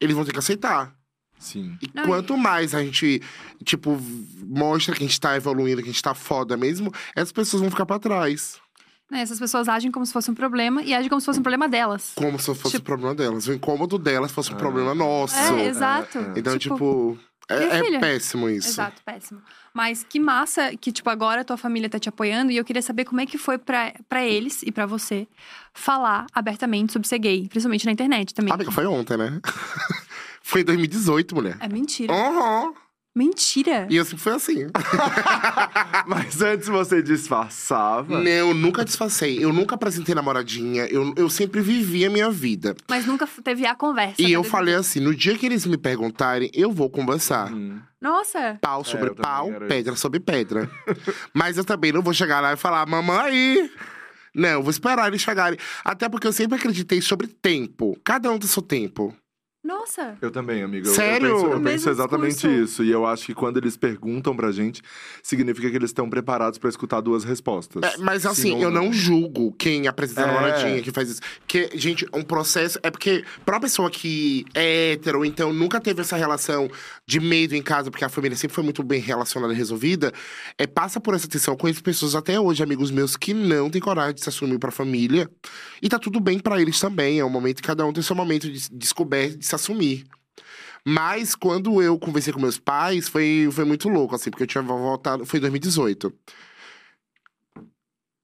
[0.00, 0.94] eles vão ter que aceitar.
[1.38, 1.76] Sim.
[1.82, 3.20] E Não, e- quanto mais a gente,
[3.64, 4.00] tipo,
[4.46, 7.70] mostra que a gente tá evoluindo, que a gente tá foda mesmo, essas pessoas vão
[7.70, 8.58] ficar pra trás.
[9.10, 11.42] Né, essas pessoas agem como se fosse um problema e agem como se fosse um
[11.42, 12.12] problema delas.
[12.16, 13.46] Como se fosse Tipo- o problema delas.
[13.46, 14.58] O incômodo delas fosse um Ah.
[14.58, 15.36] problema nosso.
[15.36, 16.18] É, exato.
[16.18, 16.32] É, é.
[16.38, 18.68] Então, Tipo, tipo, é, é péssimo isso.
[18.68, 19.40] Exato, péssimo.
[19.72, 22.82] Mas que massa que, tipo, agora a tua família tá te apoiando e eu queria
[22.82, 25.28] saber como é que foi pra, pra eles e pra você
[25.72, 28.52] falar abertamente sobre ser gay, principalmente na internet também.
[28.52, 29.40] Amiga, foi ontem, né?
[30.42, 31.56] foi em 2018, mulher.
[31.60, 32.12] É mentira.
[32.12, 32.72] Aham.
[33.16, 33.86] Mentira.
[33.88, 34.66] E eu sempre fui assim.
[36.06, 38.20] Mas antes você disfarçava.
[38.20, 39.42] Não, eu nunca disfarcei.
[39.42, 40.84] Eu nunca apresentei namoradinha.
[40.84, 42.76] Eu, eu sempre vivi a minha vida.
[42.86, 44.20] Mas nunca teve a conversa.
[44.20, 44.30] E né?
[44.32, 47.50] eu falei assim: no dia que eles me perguntarem, eu vou conversar.
[47.50, 47.80] Hum.
[47.98, 48.58] Nossa.
[48.60, 50.70] Pau sobre É, eu também pau, pedra sobre pedra.
[51.32, 53.70] Mas eu também não vou chegar lá e falar, mamãe.
[54.34, 55.58] Não, eu vou esperar eles chegarem.
[55.82, 57.98] Até porque eu sempre acreditei sobre tempo.
[58.04, 59.16] Cada um tem seu tempo.
[59.66, 60.16] Nossa.
[60.22, 60.86] Eu também, amigo.
[60.86, 61.26] Eu- Sério?
[61.28, 62.62] Eu penso, eu penso exatamente discurso.
[62.62, 62.84] isso.
[62.84, 64.80] E eu acho que quando eles perguntam pra gente,
[65.22, 67.82] significa que eles estão preparados pra escutar duas respostas.
[67.82, 70.26] É, mas Sim assim, ou eu não julgo quem apresenta É.
[70.26, 71.20] namoradinha, que faz isso.
[71.48, 72.78] Que, gente, um processo.
[72.82, 76.70] É porque, pra uma pessoa que é hétero, então nunca teve essa relação
[77.04, 80.12] de medo em casa, porque a família sempre foi muito bem relacionada e resolvida,
[80.56, 81.54] é, passa por essa atenção.
[81.54, 84.70] Eu conheço pessoas até hoje, amigos meus, que não têm coragem de se assumir pra
[84.70, 85.28] família.
[85.82, 87.18] E tá tudo bem pra eles também.
[87.18, 90.06] É um momento que cada um tem seu momento de descoberta de se assumir.
[90.84, 94.62] Mas quando eu conversei com meus pais, foi, foi muito louco, assim, porque eu tinha
[94.62, 95.26] voltado.
[95.26, 96.12] Foi em 2018.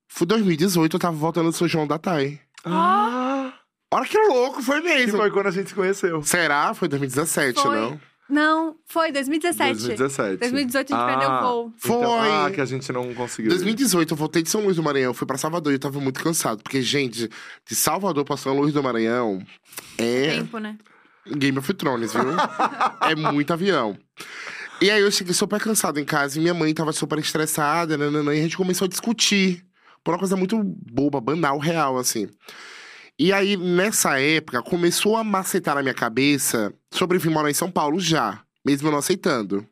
[0.08, 2.38] Foi 2018, eu tava voltando do São João da Tai.
[2.64, 3.52] Ah!
[3.92, 5.18] Olha que louco, foi Que mesmo.
[5.18, 6.22] foi quando a gente se conheceu.
[6.22, 6.72] Será?
[6.72, 7.76] Foi 2017, Foi.
[7.76, 8.00] não?
[8.28, 9.72] Não, foi 2017.
[9.72, 10.36] 2017.
[10.38, 11.72] 2018 a gente perdeu o voo.
[11.76, 11.96] Foi.
[11.96, 13.50] Então, ah, que a gente não conseguiu.
[13.50, 16.22] 2018, eu voltei de São Luís do Maranhão, fui pra Salvador e eu tava muito
[16.22, 16.62] cansado.
[16.62, 17.28] Porque, gente,
[17.68, 19.44] de Salvador pra São Luís do Maranhão
[19.98, 20.78] é Tempo, né?
[21.26, 22.22] Game of Thrones, viu?
[23.08, 23.96] é muito avião.
[24.80, 28.34] E aí eu cheguei super cansado em casa e minha mãe tava super estressada, nananã,
[28.34, 29.64] e a gente começou a discutir.
[30.02, 32.28] Por uma coisa muito boba, banal, real, assim.
[33.16, 37.70] E aí, nessa época, começou a macetar na minha cabeça sobre vir morar em São
[37.70, 39.64] Paulo já, mesmo eu não aceitando.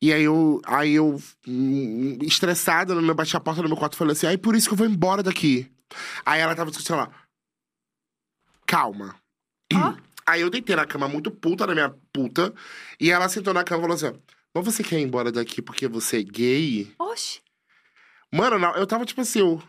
[0.00, 3.96] E aí eu, aí eu hum, estressada, eu bati a porta do meu quarto e
[3.96, 5.70] falei assim, ai, por isso que eu vou embora daqui.
[6.24, 7.10] Aí ela tava discutindo lá.
[8.66, 9.16] Calma.
[9.74, 9.94] Ó.
[10.30, 12.54] Aí eu deitei na cama muito puta da minha puta.
[13.00, 14.12] E ela sentou na cama e falou assim: ó,
[14.54, 16.92] Mas você quer ir embora daqui porque você é gay?
[16.98, 17.40] Oxi.
[18.32, 19.62] Mano, não, eu tava tipo assim, eu.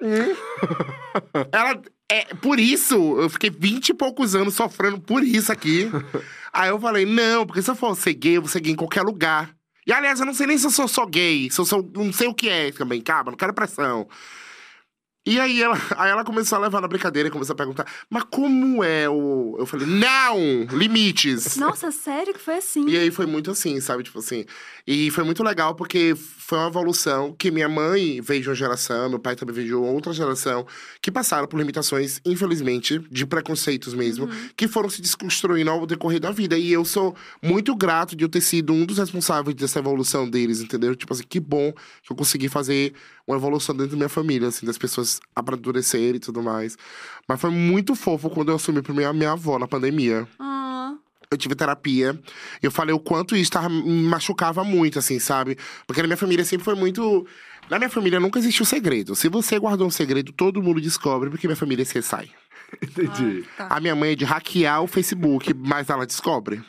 [1.50, 1.80] Ela.
[2.06, 5.90] É, por isso, eu fiquei vinte e poucos anos sofrendo por isso aqui.
[6.52, 8.76] Aí eu falei, não, porque se eu for ser gay, eu vou ser gay em
[8.76, 9.56] qualquer lugar.
[9.86, 11.82] E aliás, eu não sei nem se eu sou só gay, se eu sou.
[11.94, 14.06] Não sei o que é também, calma, não quero pressão.
[15.26, 18.24] E aí ela, aí ela começou a levar na brincadeira e começou a perguntar, mas
[18.24, 19.56] como é o.
[19.58, 20.66] Eu falei, não!
[20.76, 21.56] Limites!
[21.56, 22.86] Nossa, sério que foi assim?
[22.88, 24.02] E aí foi muito assim, sabe?
[24.02, 24.44] Tipo assim.
[24.86, 29.08] E foi muito legal porque foi uma evolução que minha mãe veio de uma geração,
[29.08, 30.66] meu pai também veio de outra geração,
[31.00, 36.30] que passaram por limitações, infelizmente, de preconceitos mesmo, que foram se desconstruindo ao decorrer da
[36.30, 36.58] vida.
[36.58, 40.60] E eu sou muito grato de eu ter sido um dos responsáveis dessa evolução deles,
[40.60, 40.94] entendeu?
[40.94, 41.72] Tipo assim, que bom
[42.02, 42.92] que eu consegui fazer
[43.26, 46.76] uma evolução dentro da minha família, assim, das pessoas amadurecerem e tudo mais.
[47.26, 50.94] Mas foi muito fofo quando eu assumi pra minha, minha avó na pandemia Ah,
[51.30, 52.18] eu tive terapia.
[52.62, 55.56] Eu falei o quanto isso tava, me machucava muito, assim, sabe?
[55.86, 57.26] Porque na minha família sempre foi muito.
[57.70, 59.14] Na minha família nunca existiu segredo.
[59.14, 62.30] Se você guardou um segredo, todo mundo descobre, porque minha família se sai.
[62.82, 63.44] Entendi.
[63.56, 63.68] tá.
[63.70, 66.62] A minha mãe é de hackear o Facebook, mas ela descobre.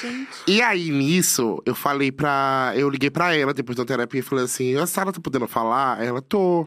[0.00, 0.28] Gente.
[0.46, 2.72] E aí, nisso, eu falei pra.
[2.74, 6.02] Eu liguei pra ela depois da terapia e falei assim: a Sara tá podendo falar?
[6.02, 6.66] Ela, tô.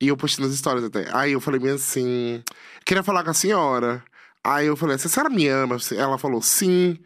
[0.00, 1.08] E eu postei nas histórias até.
[1.12, 2.42] Aí eu falei bem assim:
[2.84, 4.02] queria falar com a senhora.
[4.44, 5.76] Aí eu falei assim: a senhora me ama?
[5.96, 6.98] Ela falou sim.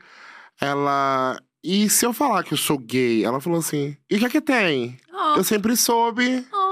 [0.60, 1.38] Ela.
[1.62, 3.24] E se eu falar que eu sou gay?
[3.24, 4.96] Ela falou assim: e o que é que tem?
[5.12, 6.46] Oh, Eu sempre soube.
[6.52, 6.65] oh.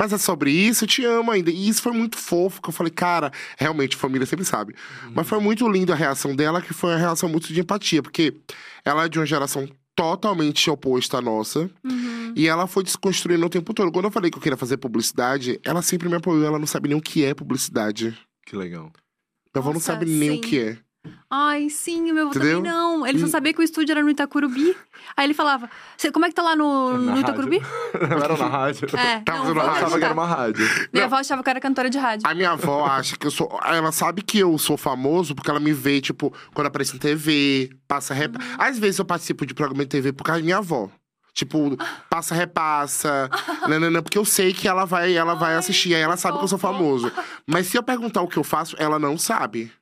[0.00, 1.50] Mas é sobre isso, eu te amo ainda.
[1.50, 4.74] E isso foi muito fofo, que eu falei, cara, realmente, família sempre sabe.
[5.14, 8.34] Mas foi muito lindo a reação dela, que foi uma reação muito de empatia, porque
[8.82, 11.70] ela é de uma geração totalmente oposta à nossa.
[11.84, 12.32] Uhum.
[12.34, 13.92] E ela foi desconstruindo o tempo todo.
[13.92, 16.88] Quando eu falei que eu queria fazer publicidade, ela sempre me apoiou, ela não sabe
[16.88, 18.18] nem o que é publicidade.
[18.46, 18.90] Que legal.
[19.54, 20.38] Meu avô não sabe nem sim.
[20.38, 20.78] o que é.
[21.30, 22.56] Ai, sim, o meu avô Entendeu?
[22.58, 23.06] também não.
[23.06, 23.28] Ele só Hum.
[23.30, 24.76] sabia que o estúdio era no Itacurubi.
[25.16, 27.18] Aí ele falava, "Cê- como é que tá lá no, no.
[27.20, 27.60] Itacurubi?
[27.60, 28.86] Não era na rádio?
[28.98, 29.62] É, Tava não, rádio.
[29.62, 30.68] Eu achava que era uma rádio.
[30.92, 32.28] Minha avó achava que eu era cantora de rádio.
[32.28, 33.48] A minha avó acha que eu sou.
[33.64, 37.70] Ela sabe que eu sou famoso porque ela me vê, tipo, quando aparece em TV,
[37.88, 38.34] passa rep...
[38.36, 38.54] Uhum.
[38.58, 40.90] Às vezes eu participo de programa de TV por causa da minha avó.
[41.32, 41.76] Tipo,
[42.10, 43.30] passa repassa.
[43.68, 46.44] nanana, porque eu sei que ela vai, ela vai Ai, assistir, aí ela sabe que
[46.44, 47.10] eu sou famoso.
[47.46, 49.72] Mas se eu perguntar o que eu faço, ela não sabe.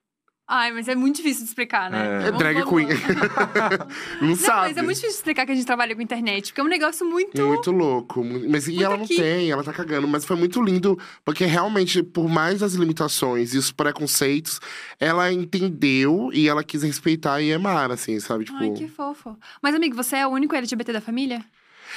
[0.50, 2.06] Ai, mas é muito difícil de explicar, né?
[2.06, 2.24] É.
[2.26, 2.88] Vamos- drag vamos- queen.
[4.20, 4.68] não, Não, sabe.
[4.68, 6.68] mas é muito difícil de explicar que a gente trabalha com internet, porque é um
[6.68, 7.42] negócio muito.
[7.46, 8.24] Muito louco.
[8.24, 9.16] Mas e Muito ela não aqui.
[9.16, 10.08] tem, ela tá cagando.
[10.08, 14.58] Mas foi muito lindo, porque realmente, por mais as limitações e os preconceitos,
[14.98, 18.44] ela entendeu e ela quis respeitar e amar, assim, sabe?
[18.46, 19.36] Tipo, Ai, que fofo.
[19.62, 21.44] Mas, amigo, você é o único LGBT da família?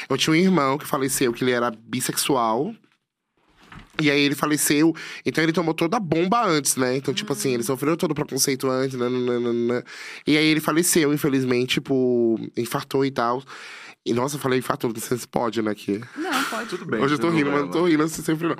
[0.10, 2.74] eu tinha um irmão que faleceu, que ele era bissexual.
[4.00, 6.96] E aí ele faleceu, então ele tomou toda a bomba antes, né?
[6.96, 9.84] Então, tipo assim, ele sofreu todo o preconceito antes, nananana.
[10.26, 13.44] E aí ele faleceu, infelizmente, tipo, infartou e tal.
[14.04, 15.76] E nossa, eu falei infartou, não sei se pode, né?
[15.76, 16.02] Que...
[16.18, 16.70] Não, pode.
[16.70, 17.00] Tudo bem.
[17.00, 18.56] Hoje eu tô rindo, mas não tô rindo assim sempre não.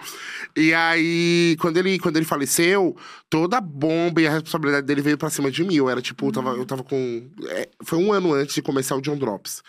[0.56, 2.96] E aí, quando ele, quando ele faleceu,
[3.28, 5.76] toda a bomba e a responsabilidade dele veio pra cima de mim.
[5.76, 7.28] Eu era tipo, eu, tava, eu tava com.
[7.50, 9.64] é, foi um ano antes de começar o John Drops.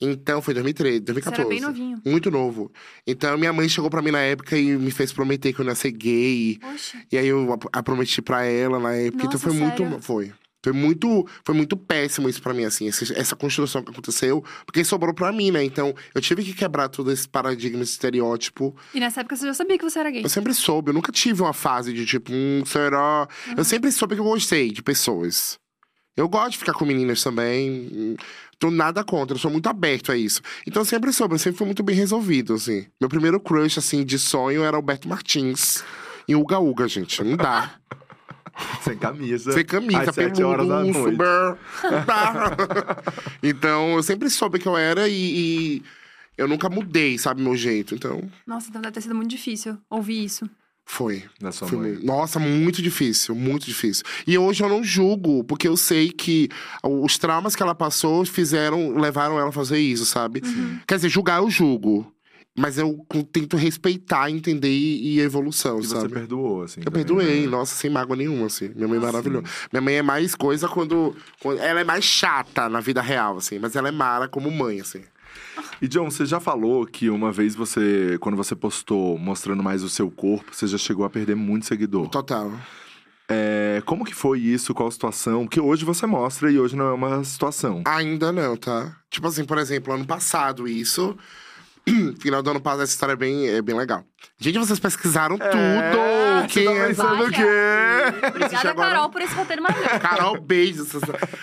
[0.00, 1.40] Então, foi 2013, Você 2014.
[1.40, 2.02] era bem novinho.
[2.04, 2.70] Muito novo.
[3.06, 5.74] Então, minha mãe chegou pra mim na época e me fez prometer que eu ia
[5.74, 6.58] ser gay.
[6.60, 7.02] Poxa.
[7.10, 9.24] E aí eu a, a prometi pra ela na época.
[9.24, 9.86] então Nossa, foi sério?
[9.86, 10.02] muito.
[10.02, 10.32] Foi.
[10.64, 15.14] Foi muito, foi muito péssimo isso pra mim, assim, essa construção que aconteceu, porque sobrou
[15.14, 15.62] pra mim, né?
[15.62, 18.74] Então, eu tive que quebrar todo esse paradigma, esse estereótipo.
[18.92, 20.24] E nessa época você já sabia que você era gay.
[20.24, 23.28] Eu sempre soube, eu nunca tive uma fase de tipo, hum, será?
[23.56, 25.56] Eu sempre soube que eu gostei de pessoas.
[26.16, 28.16] Eu gosto de ficar com meninas também.
[28.58, 30.40] Tô nada contra, eu sou muito aberto a isso.
[30.66, 32.86] Então eu sempre soube, eu sempre fui muito bem resolvido, assim.
[32.98, 35.84] Meu primeiro crush, assim, de sonho era Alberto Martins.
[36.26, 37.22] E Uga Uga, gente.
[37.22, 37.74] Não dá.
[38.80, 39.52] Sem camisa.
[39.52, 40.94] Sem camisa, Às sete horas da noite.
[40.94, 41.58] super.
[41.84, 42.56] Não dá.
[43.42, 45.82] então eu sempre soube que eu era e, e
[46.38, 47.94] eu nunca mudei, sabe, meu jeito.
[47.94, 50.48] Então, Nossa, então deve ter sido muito difícil ouvir isso.
[50.88, 51.24] Foi.
[51.40, 51.98] Da sua Foi mãe.
[52.02, 54.04] Nossa, muito difícil, muito difícil.
[54.24, 56.48] E hoje eu não julgo, porque eu sei que
[56.82, 60.40] os traumas que ela passou fizeram, levaram ela a fazer isso, sabe?
[60.44, 60.78] Uhum.
[60.86, 62.10] Quer dizer, julgar eu julgo.
[62.58, 66.08] Mas eu tento respeitar, entender e, e a evolução, E você sabe?
[66.08, 66.80] perdoou, assim.
[66.80, 67.46] Eu também, perdoei, né?
[67.48, 68.70] nossa, sem mágoa nenhuma, assim.
[68.74, 69.44] Minha mãe é maravilhosa.
[69.70, 71.58] Minha mãe é mais coisa quando, quando.
[71.60, 73.58] Ela é mais chata na vida real, assim.
[73.58, 75.02] Mas ela é mara como mãe, assim.
[75.80, 79.90] E John, você já falou que uma vez você, quando você postou mostrando mais o
[79.90, 82.08] seu corpo, você já chegou a perder muito seguidor.
[82.08, 82.50] Total.
[83.28, 84.72] É, como que foi isso?
[84.72, 85.44] Qual a situação?
[85.44, 87.82] Porque hoje você mostra e hoje não é uma situação.
[87.84, 88.96] Ainda não, tá?
[89.10, 91.16] Tipo assim, por exemplo, ano passado, isso.
[92.20, 94.04] Final do ano passado, essa história é bem, é bem legal.
[94.38, 96.48] Gente, vocês pesquisaram tudo!
[96.48, 97.24] você Quem tá é pensando essa?
[97.24, 98.26] o quê?
[98.28, 100.00] Obrigada, agora- Carol, por esse roteiro maravilhoso.
[100.00, 100.88] Carol, beijos.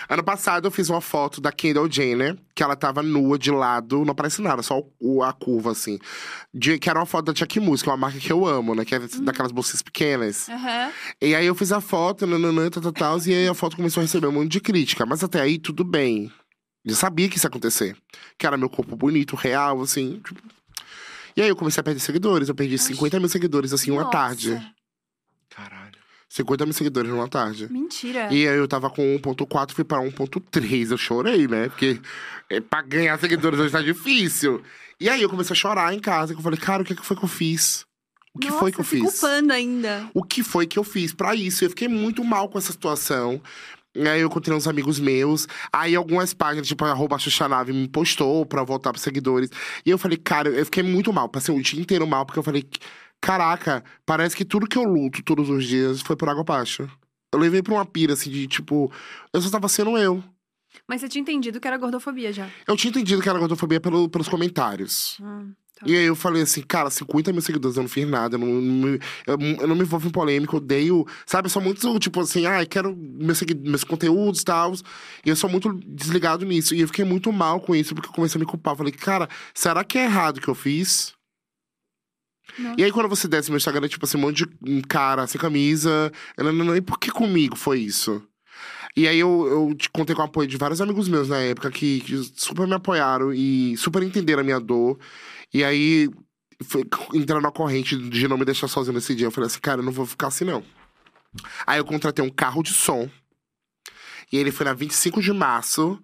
[0.08, 4.04] Ano passado eu fiz uma foto da Kendall Jenner, que ela tava nua de lado,
[4.04, 5.98] não aparece nada, só o- a curva, assim.
[6.52, 8.74] De, que era uma foto da Chuck Moose, que é uma marca que eu amo,
[8.74, 8.84] né?
[8.84, 10.48] Que é daquelas bolsas pequenas.
[10.48, 10.90] Aham.
[11.22, 14.00] E aí eu fiz a foto, nananã, tal, tal, tal, e aí a foto começou
[14.00, 15.04] a receber um monte de crítica.
[15.06, 16.30] Mas até aí, tudo bem.
[16.84, 17.96] Eu sabia que isso ia acontecer.
[18.38, 20.20] Que era meu corpo bonito, real, assim.
[20.24, 20.40] tipo.
[21.36, 22.48] E aí eu comecei a perder seguidores.
[22.48, 24.74] Eu perdi 50 mil seguidores, assim, uma Nossa, tarde.
[25.50, 25.94] Caralho.
[26.28, 27.68] 50 mil seguidores numa tarde.
[27.70, 28.32] Mentira.
[28.32, 30.90] E aí eu tava com 1.4, fui pra 1.3.
[30.90, 31.68] Eu chorei, né?
[31.68, 32.00] Porque
[32.50, 34.62] é, pra ganhar seguidores hoje tá difícil.
[35.00, 36.32] E aí eu comecei a chorar em casa.
[36.34, 37.84] que Eu falei, cara, o que, que foi que eu fiz?
[38.34, 39.00] O que Nossa, foi que eu fiz?
[39.00, 40.10] culpando ainda.
[40.12, 41.64] o que foi que eu fiz pra isso.
[41.64, 43.40] Eu fiquei muito mal com essa situação.
[43.94, 45.46] E Aí eu encontrei uns amigos meus.
[45.72, 49.50] Aí algumas páginas, tipo, arroba Xuxanave, me postou pra voltar pros seguidores.
[49.84, 51.28] E eu falei, cara, eu fiquei muito mal.
[51.28, 52.66] Passei o dia inteiro mal, porque eu falei,
[53.20, 56.88] caraca, parece que tudo que eu luto todos os dias foi por água abaixo.
[57.32, 58.92] Eu levei pra uma pira, assim, de tipo,
[59.32, 60.22] eu só tava sendo eu.
[60.88, 62.48] Mas você tinha entendido que era gordofobia já.
[62.66, 65.16] Eu tinha entendido que era gordofobia pelo, pelos comentários.
[65.20, 65.86] Hum, tá.
[65.86, 68.46] E aí eu falei assim, cara, 50 mil seguidores, eu não fiz nada, eu não,
[68.46, 71.06] me- eu, eu não me envolvo em polêmica, eu odeio.
[71.26, 74.72] Sabe, eu sou muito, tipo assim, ah, quero meus, meus conteúdos e tal.
[75.24, 76.74] E eu sou muito desligado nisso.
[76.74, 78.72] E eu fiquei muito mal com isso, porque eu comecei a me culpar.
[78.74, 81.12] Eu falei, cara, será que é errado o que eu fiz?
[82.58, 82.76] Nossa.
[82.78, 85.26] E aí, quando você desce no meu Instagram, é tipo assim, um monte de cara
[85.26, 86.12] sem camisa.
[86.76, 88.22] E por que comigo foi isso?
[88.96, 91.70] E aí eu, eu te contei com o apoio de vários amigos meus na época
[91.70, 94.98] que, que super me apoiaram e super entenderam a minha dor.
[95.54, 96.10] E aí,
[96.64, 96.84] foi,
[97.14, 99.28] entraram na corrente de não me deixar sozinho nesse dia.
[99.28, 100.64] Eu falei assim, cara, eu não vou ficar assim, não.
[101.66, 103.08] Aí eu contratei um carro de som.
[104.32, 106.00] E ele foi na 25 de março,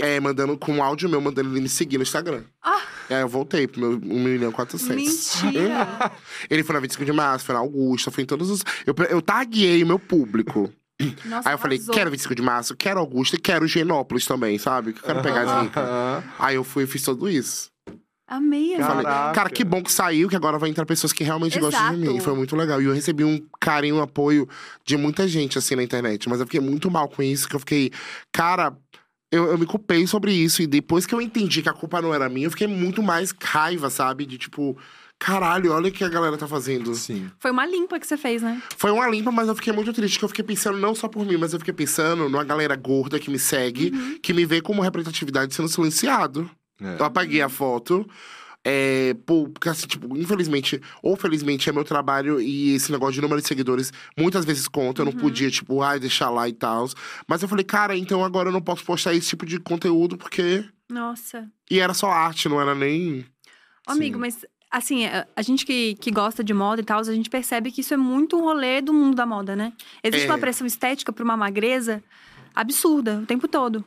[0.00, 2.44] é, mandando com um áudio meu, mandando ele me seguir no Instagram.
[2.62, 2.82] Ah!
[3.10, 5.42] E aí eu voltei pro meu 1 milhão e 400.
[5.42, 6.12] Mentira.
[6.48, 8.64] Ele foi na 25 de março, foi na Augusta, foi em todos os.
[8.86, 10.72] Eu, eu taguei o meu público.
[11.26, 11.94] Nossa, Aí eu falei, arrasou.
[11.94, 14.92] quero 25 de março, quero Augusta e quero Genópolis também, sabe?
[14.92, 15.84] Que eu quero pegar as ricas.
[16.38, 17.71] Aí eu fui e fiz tudo isso.
[18.32, 19.34] Amei Eu falei, Caraca.
[19.34, 22.14] cara, que bom que saiu, que agora vai entrar pessoas que realmente gostam de Exato.
[22.14, 22.18] mim.
[22.18, 22.80] Foi muito legal.
[22.80, 24.48] E eu recebi um carinho, um apoio
[24.86, 26.30] de muita gente, assim, na internet.
[26.30, 27.90] Mas eu fiquei muito mal com isso, que eu fiquei,
[28.32, 28.74] cara.
[29.30, 30.62] Eu, eu me culpei sobre isso.
[30.62, 33.34] E depois que eu entendi que a culpa não era minha, eu fiquei muito mais
[33.42, 34.24] raiva, sabe?
[34.24, 34.78] De tipo,
[35.18, 36.94] caralho, olha o que a galera tá fazendo.
[36.94, 37.30] Sim.
[37.38, 38.62] Foi uma limpa que você fez, né?
[38.78, 41.26] Foi uma limpa, mas eu fiquei muito triste, que eu fiquei pensando não só por
[41.26, 44.80] mim, mas eu fiquei pensando numa galera gorda que me segue, que me vê como
[44.80, 46.50] representatividade sendo silenciado.
[46.82, 46.96] É.
[47.00, 48.06] Eu apaguei a foto.
[48.64, 53.20] É, pô, porque assim, tipo, infelizmente, ou felizmente é meu trabalho e esse negócio de
[53.20, 55.02] número de seguidores muitas vezes conta.
[55.02, 56.88] Eu não podia, tipo, ai, deixar lá e tal.
[57.26, 60.64] Mas eu falei, cara, então agora eu não posso postar esse tipo de conteúdo porque.
[60.88, 61.50] Nossa.
[61.68, 63.26] E era só arte, não era nem.
[63.88, 67.04] Ô, amigo, mas assim, a, a gente que, que gosta de moda e tal, a
[67.04, 69.72] gente percebe que isso é muito um rolê do mundo da moda, né?
[70.04, 70.30] Existe É.
[70.30, 72.00] uma pressão estética pra uma magreza
[72.54, 73.84] absurda o tempo todo.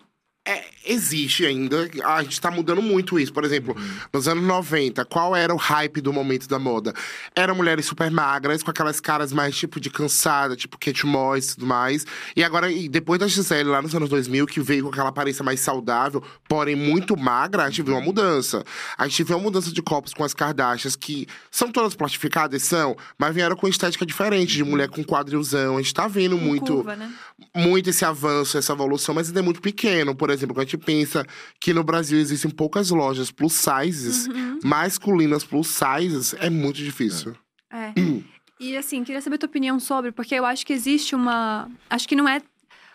[0.47, 1.89] É, existe ainda.
[2.03, 3.33] A gente tá mudando muito isso.
[3.33, 3.75] Por exemplo,
[4.13, 6.93] nos anos 90, qual era o hype do momento da moda?
[7.35, 11.55] Eram mulheres super magras, com aquelas caras mais tipo de cansada, tipo Kate Moss e
[11.55, 12.05] tudo mais.
[12.35, 15.43] E agora, e depois da Gisele, lá nos anos 2000, que veio com aquela aparência
[15.43, 18.63] mais saudável, porém muito magra, a gente viu uma mudança.
[18.99, 22.95] A gente viu uma mudança de corpos com as Kardashians, que são todas plastificadas, são,
[23.17, 25.77] mas vieram com estética diferente, de mulher com quadrilzão.
[25.77, 27.11] A gente tá vendo Com muito curva, né?
[27.55, 30.13] muito esse avanço, essa evolução, mas ainda é muito pequeno.
[30.13, 31.25] Por exemplo, quando a gente pensa
[31.59, 34.59] que no Brasil existem poucas lojas plus sizes, Uhum.
[34.63, 37.36] masculinas plus sizes, é muito difícil.
[37.71, 37.93] É.
[38.57, 41.69] E assim, queria saber a tua opinião sobre, porque eu acho que existe uma.
[41.89, 42.41] Acho que não é.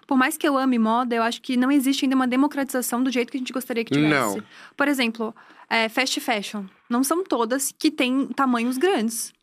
[0.06, 3.10] Por mais que eu ame moda, eu acho que não existe ainda uma democratização do
[3.12, 4.10] jeito que a gente gostaria que tivesse.
[4.38, 4.42] Não.
[4.74, 5.34] Por exemplo,
[5.68, 6.64] é, fast fashion.
[6.88, 9.34] Não são todas que têm tamanhos grandes.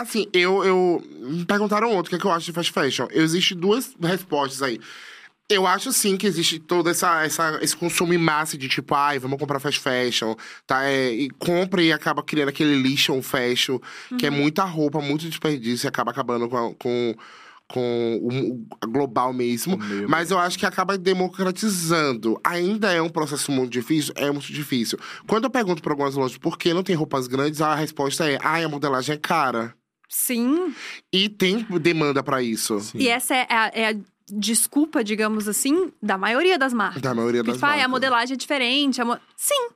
[0.00, 1.02] Assim, eu, eu.
[1.20, 3.06] Me perguntaram ontem o que, é que eu acho de fast fashion.
[3.10, 4.80] Existem duas respostas aí.
[5.50, 9.18] Eu acho sim que existe todo essa, essa, esse consumo em massa de tipo, ai,
[9.18, 10.34] vamos comprar fast fashion,
[10.66, 10.84] tá?
[10.84, 13.78] É, e compra e acaba criando aquele lixo fashion,
[14.18, 17.14] que é muita roupa, muito desperdício e acaba acabando com, a- com,
[17.66, 18.52] com o,
[18.84, 19.76] o global mesmo.
[19.76, 22.38] O meio Mas eu acho que acaba democratizando.
[22.44, 24.12] Ainda é um processo muito difícil?
[24.16, 24.98] É muito difícil.
[25.26, 28.38] Quando eu pergunto para algumas lojas por que não tem roupas grandes, a resposta é:
[28.42, 29.74] ai, a modelagem é cara.
[30.10, 30.74] Sim.
[31.10, 32.80] E tem demanda para isso.
[32.80, 32.98] Sim.
[32.98, 33.94] E essa é a, é a
[34.30, 37.02] desculpa, digamos assim, da maioria das marcas.
[37.02, 37.90] Da maioria Porque, das tipo, "Ai, a marcas.
[37.90, 39.00] modelagem é diferente.
[39.00, 39.68] a mo-" Sim.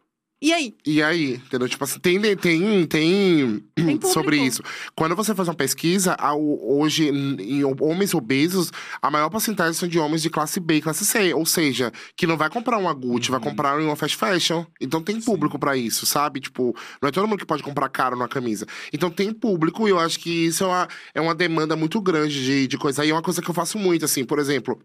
[0.42, 0.74] E aí?
[0.84, 1.68] E aí, entendeu?
[1.68, 4.60] Tipo assim, tem, tem, tem, Tem sobre isso.
[4.96, 10.20] Quando você faz uma pesquisa, hoje, em homens obesos, a maior porcentagem são de homens
[10.20, 11.32] de classe B e classe C.
[11.32, 14.64] Ou seja, que não vai comprar uma Gucci, vai comprar em uma fast fashion.
[14.80, 16.40] Então tem público pra isso, sabe?
[16.40, 18.66] Tipo, não é todo mundo que pode comprar caro numa camisa.
[18.92, 22.44] Então tem público e eu acho que isso é uma, é uma demanda muito grande
[22.44, 23.04] de, de coisa.
[23.04, 24.76] E é uma coisa que eu faço muito, assim, por exemplo,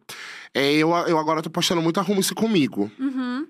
[0.54, 2.92] é, eu, eu agora tô postando muito Arrumo Isso Comigo.
[3.00, 3.48] Uhum.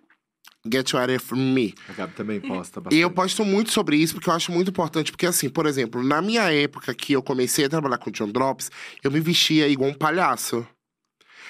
[0.71, 1.73] Get Ready For Me.
[1.89, 3.01] A Gabi também posta E bastante.
[3.01, 5.11] eu posto muito sobre isso porque eu acho muito importante.
[5.11, 8.69] Porque, assim, por exemplo, na minha época que eu comecei a trabalhar com John Drops,
[9.03, 10.65] eu me vestia igual um palhaço.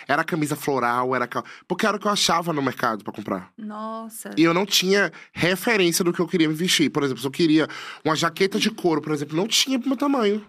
[0.08, 1.28] Era camisa floral, era.
[1.68, 3.52] Porque era o que eu achava no mercado pra comprar.
[3.58, 4.32] Nossa.
[4.38, 6.90] E eu não tinha referência do que eu queria me vestir.
[6.90, 7.68] Por exemplo, se eu queria
[8.06, 10.46] uma jaqueta de couro, por exemplo, não tinha pro meu tamanho.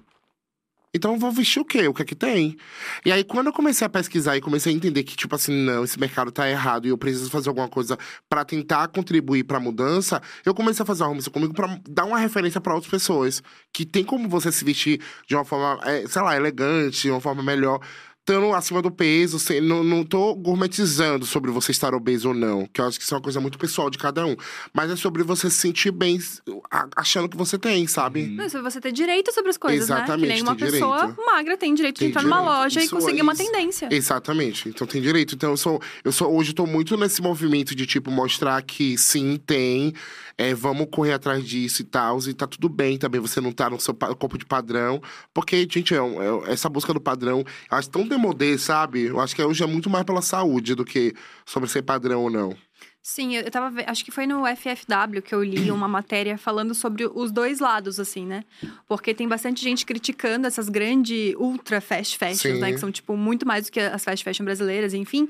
[0.94, 1.86] Então eu vou vestir o quê?
[1.86, 2.56] O que é que tem?
[3.04, 5.84] E aí, quando eu comecei a pesquisar e comecei a entender que, tipo assim, não,
[5.84, 10.22] esse mercado tá errado e eu preciso fazer alguma coisa pra tentar contribuir pra mudança,
[10.46, 13.42] eu comecei a fazer uma isso comigo pra dar uma referência pra outras pessoas.
[13.72, 17.20] Que tem como você se vestir de uma forma, é, sei lá, elegante, de uma
[17.20, 17.80] forma melhor.
[18.28, 22.66] Estando acima do peso, sem, não, não tô gourmetizando sobre você estar obeso ou não,
[22.66, 24.36] que eu acho que isso é uma coisa muito pessoal de cada um.
[24.70, 26.20] Mas é sobre você se sentir bem
[26.94, 28.26] achando que você tem, sabe?
[28.26, 29.96] Não, isso é você ter direito sobre as coisas, né?
[29.96, 31.24] Exatamente, Que nem uma pessoa direito.
[31.24, 32.58] magra tem direito de Tem entrar numa direito.
[32.58, 33.88] loja e Isso conseguir é uma tendência.
[33.90, 34.68] Exatamente.
[34.68, 35.34] Então tem direito.
[35.34, 39.40] Então eu sou, eu sou hoje estou muito nesse movimento de tipo mostrar que sim
[39.46, 39.94] tem,
[40.38, 43.68] é, vamos correr atrás disso e tal, e tá tudo bem também você não tá
[43.68, 45.02] no seu corpo de padrão,
[45.34, 49.06] porque gente, é, é- essa busca do padrão, eu acho tão demodê, sabe?
[49.06, 51.12] Eu acho que hoje é muito mais pela saúde do que
[51.44, 52.56] sobre ser padrão ou não.
[53.02, 53.82] Sim, eu tava.
[53.86, 57.98] Acho que foi no FFW que eu li uma matéria falando sobre os dois lados,
[57.98, 58.44] assim, né?
[58.86, 62.60] Porque tem bastante gente criticando essas grandes ultra fast fashions, Sim.
[62.60, 62.70] né?
[62.70, 65.26] Que são, tipo, muito mais do que as fast fashion brasileiras, enfim.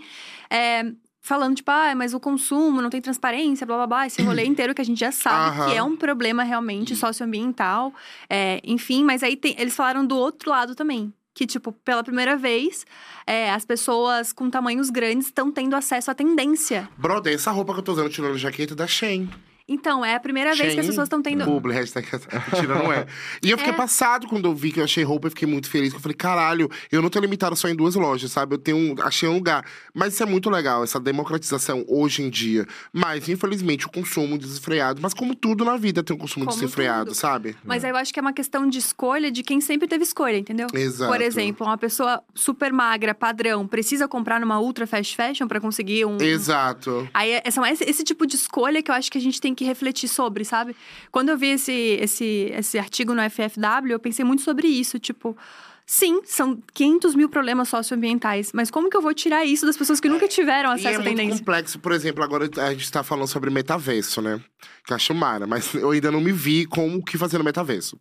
[0.51, 0.91] É,
[1.21, 4.07] falando, tipo, ah, mas o consumo não tem transparência, blá blá blá.
[4.07, 5.71] Esse rolê inteiro que a gente já sabe Aham.
[5.71, 7.93] que é um problema realmente socioambiental.
[8.29, 11.13] É, enfim, mas aí tem- eles falaram do outro lado também.
[11.35, 12.85] Que, tipo, pela primeira vez,
[13.25, 16.89] é, as pessoas com tamanhos grandes estão tendo acesso à tendência.
[16.99, 19.31] Brother, essa roupa que eu tô usando tirando jaqueta é da Shein.
[19.69, 21.45] Então, é a primeira vez que as pessoas estão tendo.
[21.45, 22.07] Publi, hashtag
[22.53, 23.07] mentira, não é.
[23.43, 23.77] E eu fiquei É.
[23.77, 25.93] passado quando eu vi que eu achei roupa e fiquei muito feliz.
[25.93, 28.55] Eu falei, caralho, eu não tô limitado só em duas lojas, sabe?
[28.55, 29.65] Eu tenho achei um lugar.
[29.93, 32.67] Mas isso é muito legal, essa democratização hoje em dia.
[32.93, 35.01] Mas, infelizmente, o consumo desenfreado.
[35.03, 37.15] Mas como tudo na vida tem um consumo Como desenfreado, tudo.
[37.17, 37.55] sabe?
[37.65, 40.39] Mas aí eu acho que é uma questão de escolha de quem sempre teve escolha,
[40.39, 40.67] entendeu?
[40.73, 41.13] Exato.
[41.13, 46.07] Por exemplo, uma pessoa super magra, padrão, precisa comprar numa ultra fast fashion pra conseguir
[46.07, 46.17] um.
[46.21, 47.07] Exato.
[47.13, 49.65] Aí é esse, esse tipo de escolha que eu acho que a gente tem que
[49.65, 50.75] refletir sobre, sabe?
[51.11, 54.99] Quando eu vi esse, esse, esse artigo no FFW, eu pensei muito sobre isso.
[54.99, 55.37] Tipo,
[55.85, 60.01] sim, são 500 mil problemas socioambientais, mas como que eu vou tirar isso das pessoas
[60.01, 61.39] que nunca tiveram E é acesso à muito tendência?
[61.39, 64.41] complexo, por exemplo, agora a gente tá falando sobre metaverso, né?
[64.87, 67.97] Que acho mara, mas eu ainda não me vi como o que fazer no metaverso.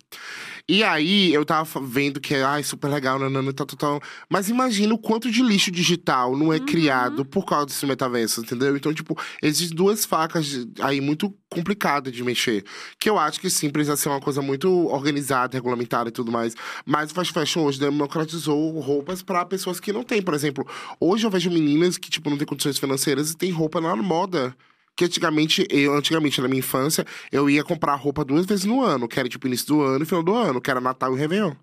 [0.68, 4.00] E aí, eu tava vendo que é super legal, nanana, tal, tal, tal.
[4.28, 6.66] Mas imagina o quanto de lixo digital não é Uhum.
[6.66, 8.76] criado por causa desse metaverso, entendeu?
[8.76, 12.64] Então, tipo, existem duas facas aí muito complicada de mexer.
[12.98, 16.54] Que eu acho que sim, precisa ser uma coisa muito organizada, regulamentada e tudo mais.
[16.84, 20.22] Mas o fast fashion hoje democratizou roupas para pessoas que não têm.
[20.22, 20.66] Por exemplo,
[21.00, 24.54] hoje eu vejo meninas que, tipo, não têm condições financeiras e têm roupa na moda.
[24.96, 29.06] Que antigamente, eu, antigamente, na minha infância, eu ia comprar roupa duas vezes no ano,
[29.06, 31.54] que era tipo início do ano e final do ano, que era Natal e Réveillon.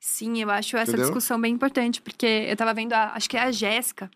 [0.00, 1.06] Sim, eu acho essa Entendeu?
[1.06, 4.10] discussão bem importante, porque eu tava vendo, a, acho que é a Jéssica,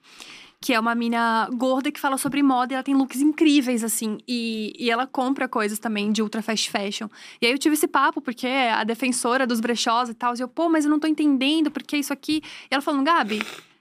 [0.60, 4.18] que é uma mina gorda que fala sobre moda e ela tem looks incríveis, assim.
[4.26, 7.08] E, e ela compra coisas também de ultra fast fashion.
[7.40, 10.34] E aí eu tive esse papo, porque é a defensora dos brechós e tal.
[10.36, 12.42] E eu, pô, mas eu não tô entendendo porque isso aqui.
[12.70, 13.40] E ela falando, Gabi.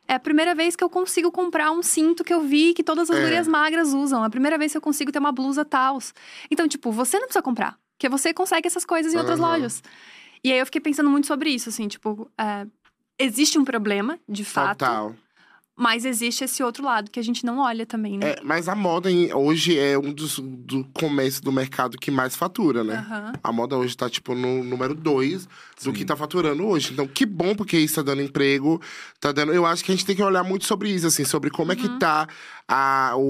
[0.09, 3.09] É a primeira vez que eu consigo comprar um cinto que eu vi que todas
[3.09, 3.21] as É.
[3.21, 4.23] gurias magras usam.
[4.23, 6.13] É a primeira vez que eu consigo ter uma blusa tals.
[6.49, 7.77] Então, tipo, você não precisa comprar.
[7.97, 9.49] Porque você consegue essas coisas em outras Aham.
[9.55, 9.83] lojas.
[10.43, 12.65] E aí eu fiquei pensando muito sobre isso, assim, tipo, é,
[13.19, 15.15] existe um problema, de fato, Total.
[15.77, 18.31] Mas existe esse outro lado que a gente não olha também, né?
[18.31, 22.35] É, mas a moda em- hoje é um dos do comércio do mercado que mais
[22.35, 22.95] fatura, né?
[22.95, 23.33] Aham.
[23.43, 25.93] A moda hoje tá, tipo, no número dois do Sim.
[25.93, 26.93] que tá faturando hoje.
[26.93, 28.81] Então, que bom, porque isso tá dando emprego,
[29.19, 29.53] tá dando.
[29.53, 31.75] Eu acho que a gente tem que olhar muito sobre isso, assim, sobre como é
[31.75, 32.27] que tá
[32.67, 33.21] a, o,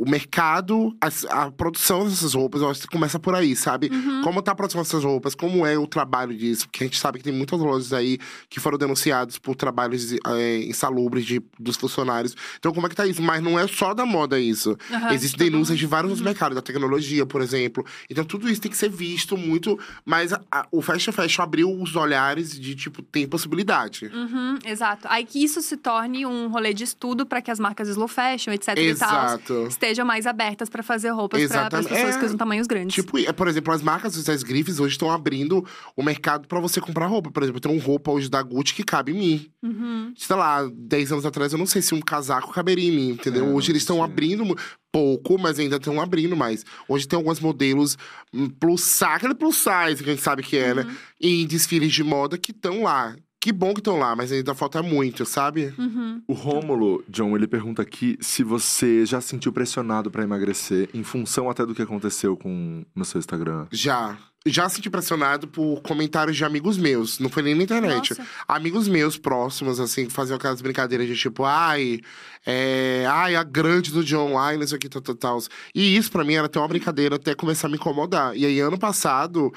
[0.00, 2.62] o, o mercado, a, a produção dessas roupas.
[2.62, 3.90] Eu acho que começa por aí, sabe?
[4.22, 6.66] Como tá a produção dessas roupas, como é o trabalho disso.
[6.66, 8.18] Porque a gente sabe que tem muitas lojas aí
[8.48, 12.34] que foram denunciadas por trabalhos é, insalubres de, dos funcionários.
[12.58, 13.20] Então, como é que tá isso?
[13.22, 14.76] Mas não é só da moda isso.
[14.90, 17.84] Aham, Existem denúncias de vários outros mercados, da tecnologia, por exemplo.
[18.08, 19.78] Então, tudo isso tem que ser visto muito.
[20.04, 24.06] Mas a- a- o Fashion Fashion abriu os olhares de, tipo, tem possibilidade.
[24.06, 25.06] Uhum, exato.
[25.10, 28.52] Aí que isso se torne um rolê de estudo para que as marcas slow fashion,
[28.52, 29.66] etc e tal, Exato.
[29.68, 32.94] estejam mais abertas para fazer roupas para as pessoas É, que usam tamanhos grandes.
[32.94, 35.64] Tipo, é, por exemplo, as marcas das grifes hoje estão abrindo
[35.96, 37.30] o mercado pra você comprar roupa.
[37.30, 39.50] Por exemplo, tem uma roupa hoje da Gucci que cabe em mim.
[39.62, 40.12] Uhum.
[40.16, 43.46] Sei lá, 10 anos atrás eu não sei se um casaco caberia em mim, entendeu?
[43.46, 44.44] É, hoje eles estão abrindo
[44.92, 46.64] pouco, mas ainda estão abrindo mais.
[46.88, 47.96] Hoje tem alguns modelos
[48.32, 50.74] hum, plus size, aquele plus size que a gente sabe que é, Uhum.
[50.84, 50.96] né?
[51.20, 53.14] Em desfiles de moda que estão lá.
[53.40, 55.72] Que bom que estão lá, mas ainda falta muito, sabe?
[55.78, 56.22] Uhum.
[56.26, 61.02] O Rômulo, John, ele pergunta aqui se você já se sentiu pressionado pra emagrecer, em
[61.02, 63.66] função até do que aconteceu com no seu Instagram.
[63.70, 64.18] Já.
[64.46, 67.18] Já senti pressionado por comentários de amigos meus.
[67.18, 68.10] Não foi nem na internet.
[68.10, 68.26] Nossa.
[68.48, 72.00] Amigos meus próximos, assim, que faziam aquelas brincadeiras de tipo, ai,
[72.46, 75.38] é, ai, a grande do John, ai, não sei o que, tal, tal, tal.
[75.74, 78.34] E isso pra mim era até uma brincadeira até começar a me incomodar.
[78.34, 79.52] E aí, ano passado,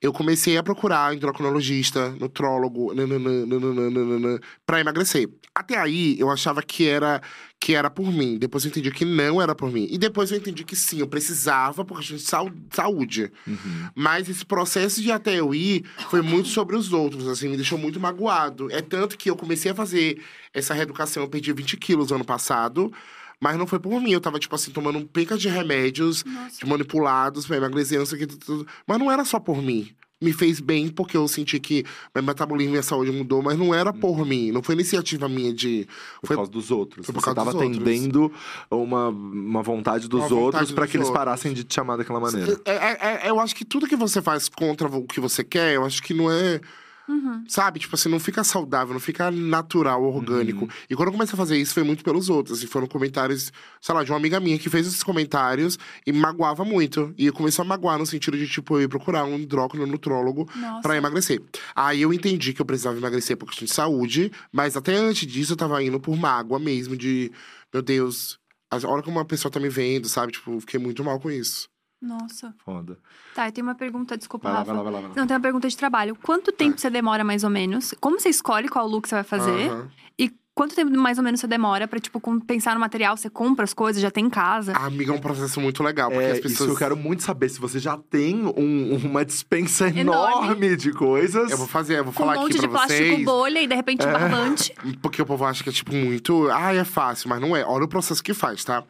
[0.00, 5.28] eu comecei a procurar endocrinologista, nutrólogo, nananã, nananã, nananã, pra emagrecer.
[5.58, 7.20] Até aí, eu achava que era
[7.58, 8.38] que era por mim.
[8.38, 9.88] Depois eu entendi que não era por mim.
[9.90, 13.32] E depois eu entendi que sim, eu precisava por questão de saúde.
[13.44, 13.88] Uhum.
[13.92, 17.76] Mas esse processo de até eu ir foi muito sobre os outros, assim, me deixou
[17.76, 18.70] muito magoado.
[18.70, 20.22] É tanto que eu comecei a fazer
[20.54, 22.92] essa reeducação, eu perdi 20 quilos ano passado.
[23.40, 26.58] Mas não foi por mim, eu tava, tipo assim, tomando um penca de remédios, Nossa.
[26.60, 28.66] de manipulados pra emagrecer, não sei o que, tudo, tudo.
[28.86, 29.90] Mas não era só por mim.
[30.20, 33.72] Me fez bem porque eu senti que meu metabolismo e minha saúde mudou, mas não
[33.72, 34.50] era por mim.
[34.50, 35.86] Não foi iniciativa minha de.
[36.24, 37.06] Foi por causa dos outros.
[37.06, 37.80] foi por você causa tava dos outros.
[37.80, 38.32] atendendo
[38.68, 41.10] uma, uma vontade dos Uma outros dos que eles outros.
[41.10, 42.60] parassem de te chamar daquela maneira.
[42.64, 45.74] É, é- é- eu acho que tudo que você faz contra o que você quer,
[45.74, 46.60] eu acho que não é.
[47.08, 47.42] Uhum.
[47.48, 47.80] Sabe?
[47.80, 50.64] Tipo assim, não fica saudável, não fica natural, orgânico.
[50.64, 50.70] Uhum.
[50.90, 52.62] E quando eu comecei a fazer isso, foi muito pelos outros.
[52.62, 53.50] E foram comentários,
[53.80, 57.14] sei lá, de uma amiga minha que fez esses comentários e me magoava muito.
[57.16, 60.48] E eu comecei a magoar no sentido de, tipo, eu ir procurar um endócrino nutrólogo
[60.54, 60.82] Nossa.
[60.82, 61.40] pra emagrecer.
[61.74, 65.54] Aí eu entendi que eu precisava emagrecer por questão de saúde, mas até antes disso
[65.54, 67.32] eu tava indo por mágoa mesmo, de,
[67.72, 68.38] meu Deus,
[68.70, 70.32] a hora que uma pessoa tá me vendo, sabe?
[70.32, 71.68] Tipo, fiquei muito mal com isso.
[72.00, 72.54] Nossa.
[72.64, 72.96] Foda.
[73.34, 74.72] Tá, e tem uma pergunta, desculpa, Vai lá, Rafa.
[74.72, 75.00] vai lá, vai lá.
[75.00, 75.14] Vai lá.
[75.16, 76.16] Não, tem uma pergunta de trabalho.
[76.22, 77.92] Quanto tempo você demora mais ou menos?
[78.00, 79.68] Como você escolhe qual look você vai fazer?
[79.70, 79.88] Aham.
[80.16, 83.16] E quanto tempo mais ou menos você demora pra, tipo, pensar no material?
[83.16, 84.72] Você compra as coisas, já tem em casa?
[84.76, 86.60] A amiga é um processo muito legal, porque É, as pessoas.
[86.60, 87.48] Isso eu quero muito saber.
[87.48, 90.46] Se você já tem um- uma dispensa Enorme.
[90.46, 91.50] enorme, de coisas.
[91.50, 93.24] Eu vou fazer, eu vou com um falar monte aqui de pra plástico vocês.
[93.24, 94.12] bolha e de repente É.
[94.12, 94.72] barbante.
[95.02, 96.48] Porque o povo acha que é, tipo, muito.
[96.50, 97.64] Ai, é fácil, mas não é.
[97.64, 98.84] Olha o processo que faz, tá?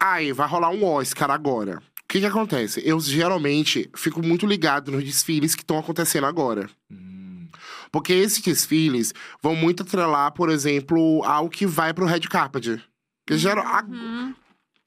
[0.00, 1.80] Ai, vai rolar um Oscar agora.
[2.04, 2.82] O que que acontece?
[2.84, 6.68] Eu geralmente fico muito ligado nos desfiles que estão acontecendo agora.
[6.90, 7.48] Hum,
[7.90, 12.82] Porque esses desfiles vão muito atrelar, por exemplo, ao que vai pro red carpet.
[13.24, 14.34] Porque geral, a- Uhum.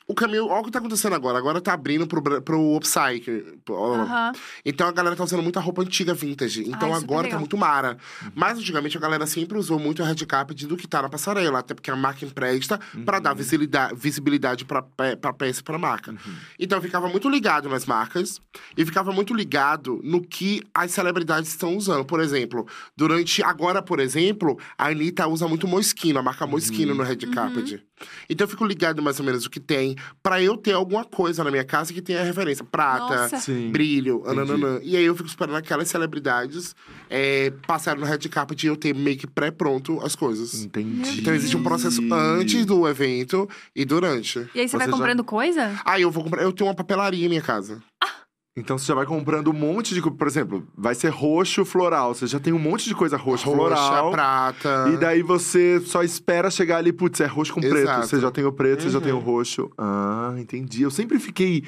[0.07, 0.47] O caminho.
[0.47, 1.37] Olha o que tá acontecendo agora.
[1.37, 3.59] Agora tá abrindo pro, pro upcycle.
[3.69, 4.31] Aham.
[4.65, 6.61] Então a galera tá usando muita roupa antiga vintage.
[6.67, 7.97] Então Ai, agora tá muito mara.
[8.33, 11.59] Mas antigamente a galera sempre usou muito a red carpet do que tá na passarela.
[11.59, 15.77] Até porque a marca empresta pra dar visibilidade, visibilidade pra, pe- pra peça e pra
[15.77, 16.15] marca.
[16.57, 18.39] Então eu ficava muito ligado nas marcas.
[18.77, 22.05] E ficava muito ligado no que as celebridades estão usando.
[22.05, 23.43] Por exemplo, durante.
[23.43, 27.83] Agora, por exemplo, a Anitta usa muito Moschino, a marca Moschino no red carpet.
[28.29, 29.96] Então eu fico ligado mais ou menos o que tem.
[30.21, 32.63] Pra eu ter alguma coisa na minha casa que tenha referência.
[32.63, 33.29] Prata,
[33.71, 34.79] brilho, ananã.
[34.83, 36.75] E aí eu fico esperando aquelas celebridades
[37.09, 40.63] é, passarem no red carpet e eu ter meio que pré-pronto as coisas.
[40.63, 41.21] Entendi.
[41.21, 44.39] Então existe um processo antes do evento e durante.
[44.53, 45.79] E aí você, Você vai já- comprando coisa?
[45.85, 46.41] Aí eu vou comprar.
[46.43, 47.81] Eu tenho uma papelaria em minha casa.
[48.59, 50.01] Então você já vai comprando um monte de.
[50.01, 52.15] Por exemplo, vai ser roxo floral.
[52.15, 54.05] Você já tem um monte de coisa roxo floral.
[54.05, 54.89] Roxa, prata.
[54.91, 57.77] E daí você só espera chegar ali, putz, é roxo com preto.
[57.77, 58.07] Exato.
[58.07, 59.21] Você já tem o preto, você já tem o Uhum.
[59.21, 59.69] roxo.
[59.77, 60.81] Ah, entendi.
[60.81, 61.63] Eu sempre fiquei.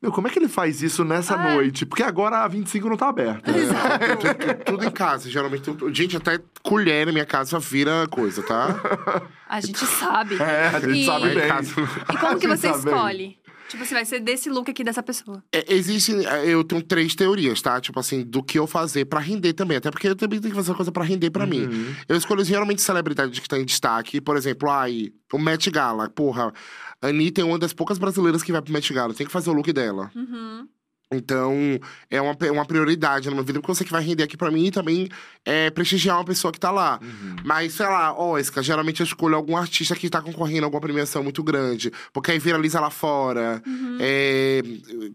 [0.00, 1.84] Meu, como é que ele faz isso nessa Ah, noite?
[1.84, 3.52] Porque agora a 25 não tá aberta.
[4.02, 5.28] É, tudo, tudo- tudo em casa.
[5.30, 8.74] Geralmente, tudo- gente, até colher na minha casa vira coisa, tá?
[9.48, 10.36] A gente sabe.
[10.40, 11.46] É, a gente E- sabe bem.
[11.48, 11.74] casa-
[12.10, 13.36] E como que A você sabe bem.
[13.72, 15.42] Tipo, você vai ser desse look aqui dessa pessoa.
[15.50, 16.12] É, existe.
[16.26, 17.80] é, Eu tenho três teorias, tá?
[17.80, 19.78] Tipo assim, do que eu fazer pra render também.
[19.78, 21.62] Até porque eu também tenho que fazer uma coisa pra render pra mim.
[21.64, 21.94] Uhum.
[22.06, 24.20] Eu escolho geralmente celebridades que estão em destaque.
[24.20, 26.10] Por exemplo, ai, o Met Gala.
[26.10, 26.52] Porra,
[27.00, 29.14] a Anitta é uma das poucas brasileiras que vai pro Met Gala.
[29.14, 30.10] Tem que fazer o look dela.
[30.14, 30.68] Uhum.
[31.12, 31.78] Então,
[32.10, 34.36] é uma, é uma prioridade na minha vida, porque eu sei que vai render aqui
[34.36, 35.08] pra mim e também
[35.44, 36.98] é, prestigiar uma pessoa que tá lá.
[37.02, 37.36] Uhum.
[37.44, 41.22] Mas, sei lá, Oscar, geralmente eu escolho algum artista que tá concorrendo a alguma premiação
[41.22, 43.62] muito grande, porque aí viraliza lá fora.
[44.00, 44.62] É,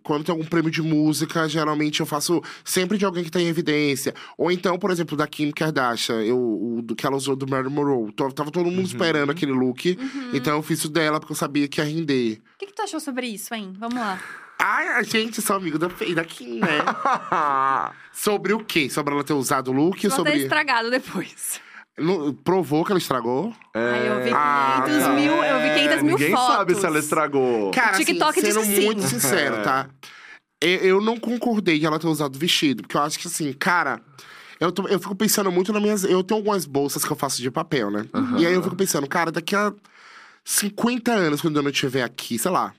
[0.03, 3.47] quando tem algum prêmio de música, geralmente eu faço sempre de alguém que tá em
[3.47, 4.13] evidência.
[4.37, 7.73] Ou então, por exemplo, da Kim Kardashian, eu, o do que ela usou do Marilyn
[7.73, 8.11] Monroe.
[8.11, 9.97] Tava todo mundo esperando aquele look,
[10.33, 12.41] então eu fiz o dela porque eu sabia que ia render.
[12.55, 13.73] O que, que tu achou sobre isso, hein?
[13.77, 14.19] Vamos lá.
[14.59, 16.67] Ai, a gente, sou amigo da, da Kim, né?
[18.11, 18.89] Sobre o quê?
[18.89, 19.99] Sobre ela ter usado o look?
[20.01, 20.33] Ter sobre.
[20.37, 21.61] estragado depois.
[21.97, 23.53] Não- Provou que ela estragou?
[23.73, 25.09] Aí eu vi 500 Ah, tá.
[25.13, 26.55] mil, eu vi 500 mil Ninguém fotos.
[26.55, 27.71] sabe se ela estragou.
[27.71, 28.85] Cara, TikTok assim, sendo disse sim.
[28.85, 29.61] muito sincero, É.
[29.61, 29.87] tá?
[30.61, 34.01] Eu, eu não concordei de ela ter usado vestido, porque eu acho que assim, cara.
[34.59, 36.03] Eu, tô- eu fico pensando muito nas minhas.
[36.03, 38.05] Eu tenho algumas bolsas que eu faço de papel, né?
[38.39, 39.71] E aí eu fico pensando, cara, daqui a
[40.43, 42.73] 50 anos, quando eu não estiver aqui, sei lá.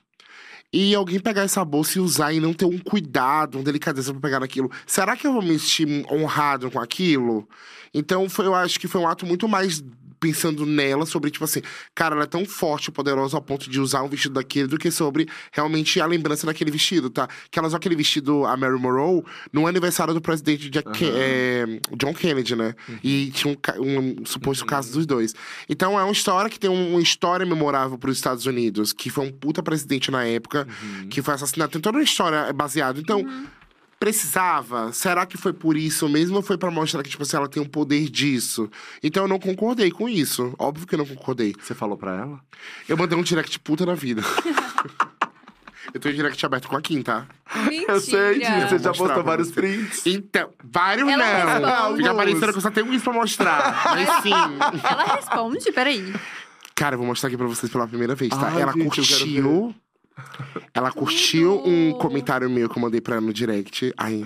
[0.71, 4.21] E alguém pegar essa bolsa e usar e não ter um cuidado, uma delicadeza pra
[4.21, 4.71] pegar naquilo.
[4.85, 7.49] Será que eu vou me sentir honrado com aquilo?
[7.91, 9.83] Então, foi, eu acho que foi um ato muito mais
[10.19, 11.61] pensando nela, sobre, tipo assim,
[11.95, 14.77] cara, ela é tão forte e poderosa ao ponto de usar um vestido daquele, do
[14.77, 17.27] que sobre realmente a lembrança daquele vestido, tá?
[17.49, 21.65] Que ela usou aquele vestido, a Mary Monroe, no aniversário do presidente Jack Ke- é,
[21.97, 22.73] John Kennedy, né?
[23.03, 25.33] E tinha um, um suposto caso dos dois.
[25.69, 29.09] Então é uma história que tem um- uma história memorável para os Estados Unidos, que
[29.09, 30.67] foi um puta presidente na época,
[31.09, 31.71] que foi assassinado.
[31.71, 32.99] Tem toda uma história baseada.
[32.99, 33.25] Então,
[33.99, 34.91] precisava?
[34.93, 37.61] Será que foi por isso mesmo ou foi pra mostrar que, tipo assim, ela tem
[37.61, 38.69] um poder disso?
[39.03, 40.53] Então eu não concordei com isso.
[40.57, 41.53] Óbvio que eu não concordei.
[41.61, 42.39] Você falou pra ela?
[42.87, 44.21] Eu mandei um direct puta na vida.
[45.93, 47.27] eu tenho direct aberto com a Kim, tá?
[47.67, 47.93] Mentira.
[47.93, 50.05] Eu sei disso, você já postou vários prints.
[50.05, 51.69] Então, vários Ela não.
[51.69, 51.97] responde.
[51.97, 53.83] Fica parecendo que eu só tenho isso pra mostrar.
[53.85, 54.31] Mas sim.
[54.31, 56.13] Ela responde, peraí.
[56.73, 58.47] Cara, eu vou mostrar aqui pra vocês pela primeira vez, tá?
[58.47, 59.75] Ai, ela gente, eu quero curtiu.
[60.73, 63.93] Ela curtiu um comentário meu que eu mandei pra ela no direct.
[63.97, 64.25] Aí.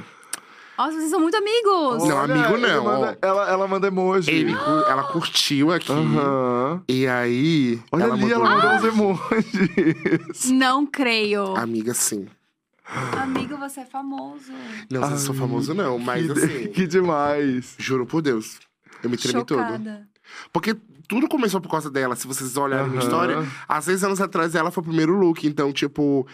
[0.78, 2.08] Nossa, vocês são muito amigos.
[2.08, 4.32] Não, Olha, amigo ele não, manda- ela, ela manda emoji.
[4.32, 5.92] Ele, cu- ela curtiu aqui.
[5.92, 6.82] Aham.
[6.90, 7.80] E aí.
[7.92, 8.46] Olha ela ali, mandou.
[8.48, 10.52] ela mandou uns emojis.
[10.52, 11.56] Não creio.
[11.56, 12.28] Amiga, sim.
[13.22, 14.52] Amigo, você é famoso.
[14.92, 16.68] Não, eu sou famoso, não, mas que, assim.
[16.68, 17.76] que demais.
[17.78, 18.60] Juro por Deus.
[19.02, 19.60] Eu me tremi todo.
[19.60, 20.08] Chocada.
[20.52, 20.76] Porque
[21.14, 22.16] tudo começou por causa dela.
[22.16, 22.96] Se vocês olharem Aham.
[22.96, 23.38] na história,
[23.68, 25.46] há seis anos atrás ela foi o primeiro look.
[25.46, 26.28] Então, tipo.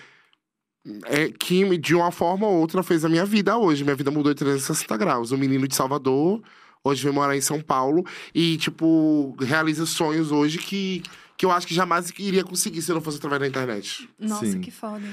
[1.05, 3.83] É, Kim, de uma forma ou outra, fez a minha vida hoje.
[3.83, 5.31] Minha vida mudou de 360 graus.
[5.31, 6.41] Um menino de Salvador,
[6.83, 8.05] hoje vem morar em São Paulo.
[8.33, 11.03] E, tipo, realiza sonhos hoje que,
[11.37, 14.09] que eu acho que jamais iria conseguir se não fosse através da internet.
[14.17, 14.61] Nossa, Sim.
[14.61, 15.05] que foda.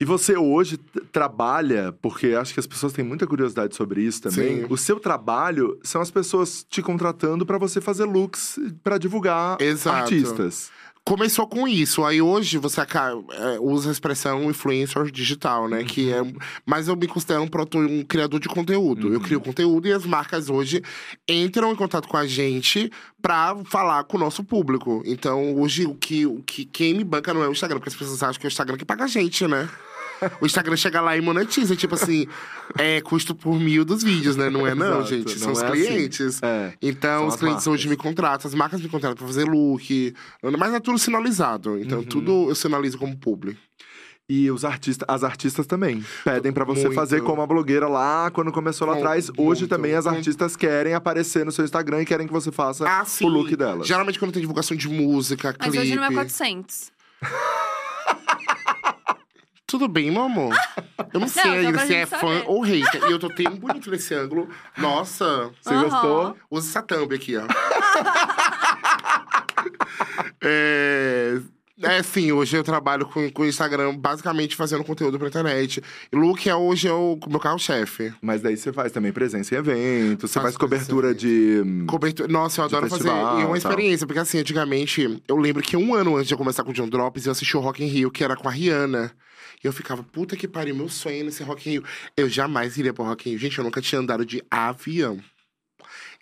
[0.00, 0.78] E você hoje
[1.12, 4.60] trabalha, porque acho que as pessoas têm muita curiosidade sobre isso também.
[4.60, 4.66] Sim.
[4.70, 9.98] O seu trabalho são as pessoas te contratando pra você fazer looks pra divulgar Exato.
[9.98, 10.70] artistas.
[11.04, 12.04] Começou com isso.
[12.04, 12.86] Aí hoje você é,
[13.60, 15.82] usa a expressão influencer digital, né?
[15.82, 16.20] Que é.
[16.64, 19.12] Mas eu me considero um, proto- um criador de conteúdo.
[19.12, 20.82] Eu crio conteúdo e as marcas hoje
[21.28, 22.90] entram em contato com a gente
[23.20, 25.02] pra falar com o nosso público.
[25.04, 27.96] Então, hoje, o que, o que quem me banca não é o Instagram, porque as
[27.96, 29.68] pessoas acham que é o Instagram que paga a gente, né?
[30.40, 32.26] O Instagram chega lá e monetiza, tipo assim,
[32.78, 34.50] é custo por mil dos vídeos, né?
[34.50, 35.38] Não é, não, Exato, gente.
[35.38, 35.72] São não os é assim.
[35.86, 36.42] clientes.
[36.42, 36.72] É.
[36.82, 38.10] Então, São os clientes hoje me marcas.
[38.10, 40.14] contratam, as marcas me contratam pra fazer look.
[40.58, 41.78] Mas é tudo sinalizado.
[41.78, 42.04] Então, Uhum.
[42.04, 43.56] tudo eu sinalizo como publi.
[44.32, 46.94] E os artistas, as artistas também pedem pra você Muito.
[46.94, 49.28] fazer como a blogueira lá quando começou lá atrás.
[49.36, 49.68] Hoje muito.
[49.68, 53.26] também as artistas querem aparecer no seu Instagram e querem que você faça Ah, o
[53.28, 53.88] look delas.
[53.88, 55.82] Geralmente, quando tem divulgação de música, Mas clipe.
[55.84, 56.92] hoje não é 400.
[59.70, 60.54] Tudo bem, meu amor.
[61.14, 62.44] Eu não sei só ainda se é gente fã saber.
[62.46, 63.02] ou hater.
[63.08, 64.48] E eu tô tendo bonito nesse ângulo.
[64.76, 65.88] Nossa, Você Aham.
[65.88, 66.36] gostou?
[66.50, 67.46] usa essa thumb aqui, ó.
[70.42, 71.38] é...
[71.82, 75.82] É, sim, hoje eu trabalho com com o Instagram basicamente fazendo conteúdo pra internet.
[76.12, 78.12] E look é hoje é o meu carro-chefe.
[78.20, 81.62] Mas daí você faz também presença em eventos, você faz cobertura de.
[81.86, 82.28] Cobertura.
[82.28, 83.56] Nossa, eu adoro fazer festival, e é uma tal.
[83.56, 86.74] experiência, porque assim, antigamente, eu lembro que um ano antes de eu começar com o
[86.74, 89.10] John Drops, eu assisti o Rock in Rio, que era com a Rihanna.
[89.62, 91.84] E eu ficava, puta que pariu, meu sonho é nesse Rock in Rio.
[92.16, 93.38] Eu jamais iria pro Rock in Rio.
[93.40, 95.20] Gente, eu nunca tinha andado de avião.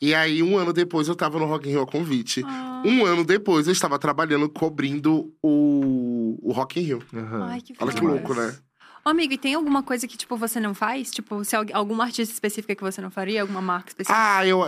[0.00, 2.42] E aí, um ano depois, eu tava no Rock in Rio a convite.
[2.46, 7.02] Ah, Um ano depois, eu estava trabalhando, cobrindo o, o Rock in Rio.
[7.14, 7.50] Aham.
[7.50, 8.56] Ai, que Olha que louco, né?
[9.04, 11.10] Ô, amigo, e tem alguma coisa que, tipo, você não faz?
[11.10, 13.40] Tipo, se algu- alguma artista específica que você não faria?
[13.42, 14.18] Alguma marca específica?
[14.18, 14.60] Ah, eu.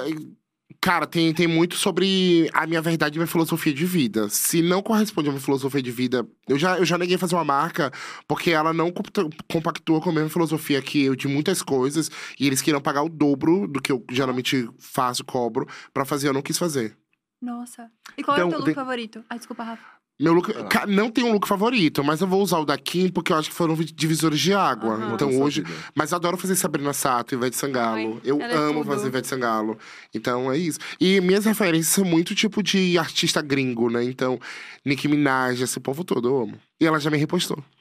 [0.82, 4.30] Cara, tem, tem muito sobre a minha verdade e minha filosofia de vida.
[4.30, 7.44] Se não corresponde à minha filosofia de vida, eu já, eu já neguei fazer uma
[7.44, 7.92] marca
[8.26, 12.46] porque ela não compa- compactua com a mesma filosofia que eu de muitas coisas e
[12.46, 16.40] eles queriam pagar o dobro do que eu geralmente faço, cobro, pra fazer, eu não
[16.40, 16.96] quis fazer.
[17.42, 17.90] Nossa.
[18.16, 19.22] E qual é o Então, teu look tem- favorito?
[19.28, 19.99] Ai, desculpa, Rafa.
[20.20, 20.52] Meu look.
[20.52, 20.86] Ah.
[20.86, 23.48] Não tem um look favorito, mas eu vou usar o da Kim porque eu acho
[23.48, 24.94] que foram divisores de água.
[24.94, 25.14] Aham.
[25.14, 25.62] Então hoje.
[25.62, 25.74] vida.
[25.94, 27.96] Mas adoro fazer Sabrina Sato, Ivete Sangalo.
[27.96, 28.92] Ai, eu é amo tudo.
[28.92, 29.78] fazer Ivete Sangalo.
[30.14, 30.78] Então é isso.
[31.00, 34.04] E minhas referências são muito tipo de artista gringo, né?
[34.04, 34.38] Então,
[34.84, 36.58] Nicki Minaj, esse povo todo eu amo.
[36.78, 37.58] E ela já me repostou.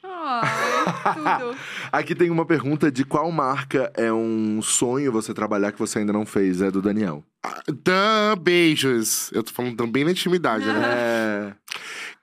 [1.40, 1.56] Tudo.
[1.92, 6.12] Aqui tem uma pergunta de qual marca é um sonho você trabalhar que você ainda
[6.12, 6.62] não fez.
[6.62, 7.22] É do Daniel.
[7.68, 9.30] Dan beijos.
[9.32, 10.82] Eu tô falando também na intimidade, né?
[10.84, 11.52] É.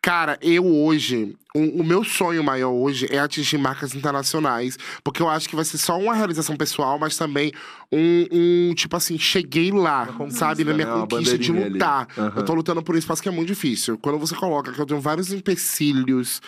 [0.01, 5.27] Cara, eu hoje, o, o meu sonho maior hoje é atingir marcas internacionais, porque eu
[5.27, 7.51] acho que vai ser só uma realização pessoal, mas também
[7.91, 8.25] um,
[8.69, 10.63] um, tipo assim, cheguei lá, sabe?
[10.63, 11.01] Na minha né?
[11.01, 12.07] Conquista de lutar.
[12.17, 12.33] Aham.
[12.37, 13.97] Eu tô lutando por isso, mas que é muito difícil.
[13.97, 16.41] Quando você coloca que eu tenho vários empecilhos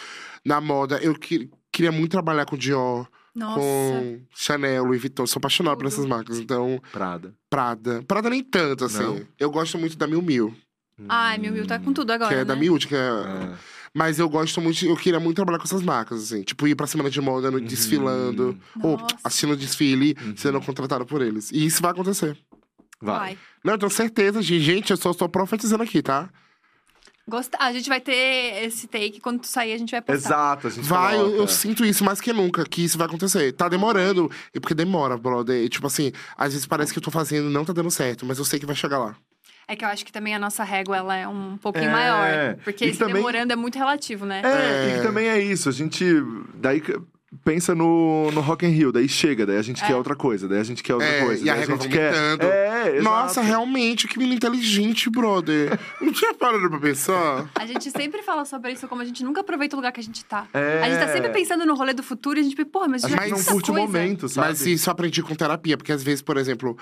[0.46, 3.60] na moda, eu que- queria muito trabalhar com Dior, Nossa.
[3.60, 5.28] com Chanel, Louis Vuitton.
[5.28, 6.40] Sou apaixonado por essas marcas.
[6.40, 7.34] Então, Prada.
[7.50, 8.04] Prada.
[8.08, 9.04] Prada nem tanto, assim.
[9.04, 9.22] Não?
[9.38, 10.56] Eu gosto muito da Mil Mil,
[11.08, 12.46] Ai, meu Mil tá com tudo agora, que é né?
[12.46, 12.98] da Miúde, que é...
[12.98, 13.80] É.
[13.94, 16.44] Mas eu gosto muito, eu queria muito trabalhar com essas marcas, assim.
[16.44, 18.56] Tipo, ir pra semana de moda, no, desfilando.
[18.84, 19.16] Ou Nossa.
[19.24, 20.38] assistindo o desfile, Uhum.
[20.38, 21.52] sendo contratado por eles.
[21.52, 22.38] E isso vai acontecer.
[23.02, 23.18] Vai.
[23.20, 23.38] Vai.
[23.64, 24.62] Não, eu tenho certeza, gente.
[24.62, 26.30] Gente, eu só estou profetizando aqui, tá?
[27.28, 27.58] Gosta...
[27.60, 29.20] A gente vai ter esse take.
[29.20, 30.28] Quando tu sair, a gente vai postar.
[30.28, 33.52] Exato, a gente Vai, eu, eu sinto isso mais que nunca, que isso vai acontecer.
[33.54, 35.64] Tá demorando, e porque demora, brother.
[35.64, 38.26] E, tipo assim, às vezes parece que eu tô fazendo e não tá dando certo,
[38.26, 39.16] mas eu sei que vai chegar lá.
[39.70, 41.92] É que eu acho que também a nossa régua, ela é um pouquinho É.
[41.92, 42.56] maior.
[42.64, 44.42] Porque E esse também- demorando é muito relativo, né?
[44.44, 44.48] É,
[44.88, 44.98] e É.
[44.98, 45.70] que também é isso.
[45.70, 46.04] A gente.
[46.56, 46.82] Daí
[47.46, 49.86] pensa no, no Rock in Rio, daí chega, daí a gente É.
[49.86, 51.46] quer outra coisa, daí a gente quer outra É, coisa.
[51.46, 52.12] e a régua gente quer.
[52.42, 53.02] É.
[53.02, 55.78] Nossa, realmente, que menino inteligente, brother.
[56.02, 57.48] não tinha parado pra pensar.
[57.54, 60.04] A gente sempre fala sobre isso, como a gente nunca aproveita o lugar que a
[60.04, 60.48] gente tá.
[60.52, 60.82] É.
[60.84, 63.08] A gente tá sempre pensando no rolê do futuro e a gente porra, mas A
[63.08, 64.48] já gente fiz não tanta curte o momento, sabe?
[64.48, 66.76] Mas isso eu aprendi com terapia, porque às vezes, por exemplo,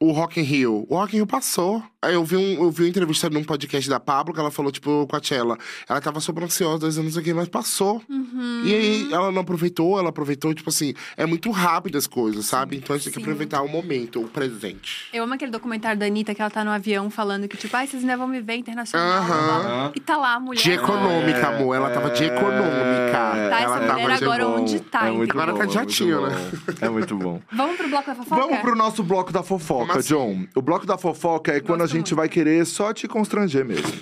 [0.00, 0.84] o Rock in Rio.
[0.90, 1.82] O Rock in Rio passou.
[2.06, 4.70] Aí eu vi, um, eu vi uma entrevista num podcast da Pablo, que ela falou,
[4.70, 5.58] tipo, com a Tchela.
[5.88, 8.00] Ela tava super ansiosa, dois anos aqui, mas passou.
[8.08, 8.62] Uhum.
[8.64, 12.76] E aí, ela não aproveitou, ela aproveitou, tipo assim, é muito rápido as coisas, sabe?
[12.76, 13.24] Então a gente tem que Sim.
[13.24, 15.08] aproveitar o momento, o presente.
[15.12, 17.88] Eu amo aquele documentário da Anitta que ela tá no avião falando que, tipo, ai,
[17.88, 19.24] vocês ainda vão me ver internacional.
[19.24, 19.92] Blá.
[19.96, 20.62] E tá lá a mulher.
[20.62, 21.74] De econômica, É, amor.
[21.74, 23.10] Ela tava de é, econômica.
[23.10, 24.60] Tá, essa ela mulher tava de agora bom.
[24.60, 26.50] onde tá, é muito Agora bom, tá de é né?
[26.82, 27.40] É muito bom.
[27.52, 28.40] Vamos pro bloco da fofoca?
[28.40, 30.14] Vamos pro nosso bloco da fofoca, assim?
[30.14, 30.46] John.
[30.54, 33.92] O bloco da fofoca é quando a Gosto gente vai querer só te constranger mesmo.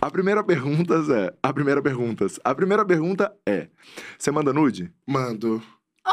[0.00, 1.34] A primeira pergunta é.
[1.42, 2.26] A primeira pergunta.
[2.44, 3.68] A primeira pergunta é:
[4.18, 4.92] Você manda nude?
[5.06, 5.62] Mando.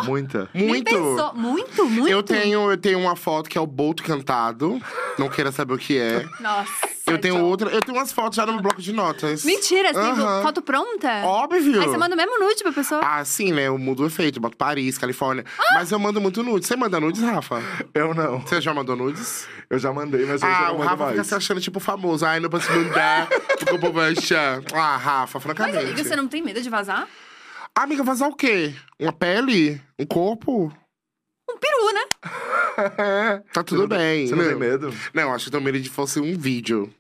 [0.04, 0.50] Muita.
[0.54, 1.34] Nem Muito.
[1.36, 2.08] Muito, muito.
[2.10, 4.82] Eu tenho, eu tenho uma foto que é o Bolt cantado.
[5.18, 6.26] Não queira saber o que é.
[6.40, 6.72] Nossa.
[7.06, 7.44] Eu tenho John.
[7.44, 7.70] outra.
[7.70, 9.44] Eu tenho umas fotos já no meu bloco de notas.
[9.44, 10.42] Mentira, você tem Aham.
[10.44, 11.10] foto pronta?
[11.26, 11.82] Óbvio.
[11.82, 13.02] Aí você manda o mesmo nude pra pessoa.
[13.04, 13.68] Ah, sim, né?
[13.68, 15.44] Eu mudo o efeito, boto Paris, Califórnia.
[15.74, 16.68] Mas eu mando muito nudes.
[16.70, 17.62] Você manda nudes, Rafa?
[17.94, 18.40] Eu não.
[18.40, 19.46] Você já mandou nudes?
[19.70, 21.12] Eu já mandei, mas eu já Ah, não o mando Rafa mais.
[21.16, 22.26] fica se achando, tipo, famoso.
[22.26, 23.28] Ai, não posso mandar,
[23.58, 24.62] porque o povo vai achar.
[24.74, 25.78] Ah, Rafa, Mas, francamente.
[25.78, 27.08] amiga, você não tem medo de vazar?
[27.78, 28.74] Amiga, vazar o quê?
[29.00, 29.82] Uma pele?
[29.98, 30.72] Um corpo?
[31.50, 32.02] Um peru, né?
[33.54, 34.28] Tá tudo Você bem.
[34.28, 34.94] Você não tem medo?
[35.14, 36.94] Não, acho que tenho medo de fosse um vídeo.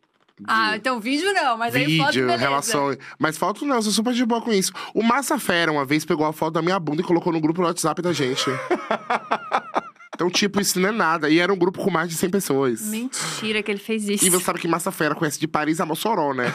[0.48, 2.42] Ah, então vídeo não, mas aí foto, Vídeo, beleza.
[2.42, 2.98] relação.
[3.20, 4.72] Mas foto não, eu sou super de boa com isso.
[4.94, 7.62] O Massa Fera, uma vez, pegou a foto da minha bunda e colocou no grupo
[7.62, 8.46] do WhatsApp da gente.
[10.16, 11.30] então, tipo, isso não é nada.
[11.30, 12.82] E era um grupo com mais de 100 pessoas.
[12.82, 14.26] Mentira que ele fez isso.
[14.26, 16.52] E você sabe que Massa Fera conhece de Paris a Mossoró, né?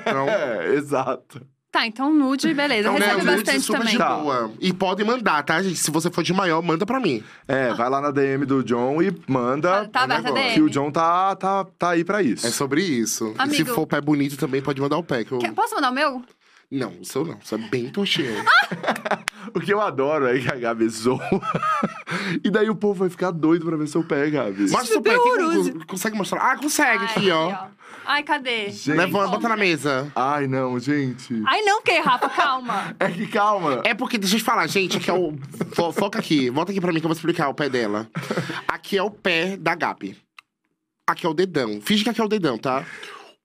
[0.00, 1.46] Então, É, exato.
[1.74, 2.88] Tá, então nude, beleza.
[2.88, 3.92] então né, Recebe nudes bastante super também.
[3.94, 4.14] de Tá.
[4.16, 4.52] boa.
[4.60, 5.74] E pode mandar, tá, gente?
[5.76, 7.20] Se você for de maior, manda pra mim.
[7.48, 9.88] É, vai lá na DM do John e manda.
[9.88, 10.34] Tá- tá o aberta a negócio.
[10.50, 10.54] DM.
[10.54, 12.46] Que o John tá, tá, tá aí pra isso.
[12.46, 13.30] É sobre isso.
[13.32, 15.24] E se Amigo- for pé bonito também, pode mandar o pé.
[15.24, 15.38] Que eu...
[15.38, 16.22] Quer- Posso mandar o meu?
[16.70, 17.38] Não, isso eu não.
[17.42, 18.32] Isso é bem toxinho.
[19.54, 21.20] O que eu adoro é que a Gabi zoa.
[22.42, 24.62] e daí o povo vai ficar doido pra ver seu pé, Gabi.
[24.70, 25.14] Mostra seu pé.
[25.16, 26.40] como- consegue mostrar?
[26.40, 27.66] Ah, consegue Ai, aqui, ó.
[28.06, 28.70] Ai, cadê?
[28.70, 28.92] Gente.
[28.96, 30.10] Levanta, bota na mesa.
[30.14, 31.42] Ai, não, gente.
[31.46, 32.94] Ai, não, que, Rafa, calma.
[33.00, 33.80] É que calma.
[33.84, 35.34] É porque, deixa eu te falar, gente, aqui é o.
[35.74, 38.08] fo- Foca aqui, volta aqui pra mim que eu vou explicar o pé dela.
[38.68, 40.16] Aqui é o pé da Gabi.
[41.08, 41.80] Aqui é o dedão.
[41.82, 42.84] Finge que aqui é o dedão, tá?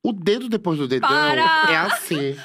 [0.02, 1.72] O dedo depois do dedão Para!
[1.72, 2.36] é assim.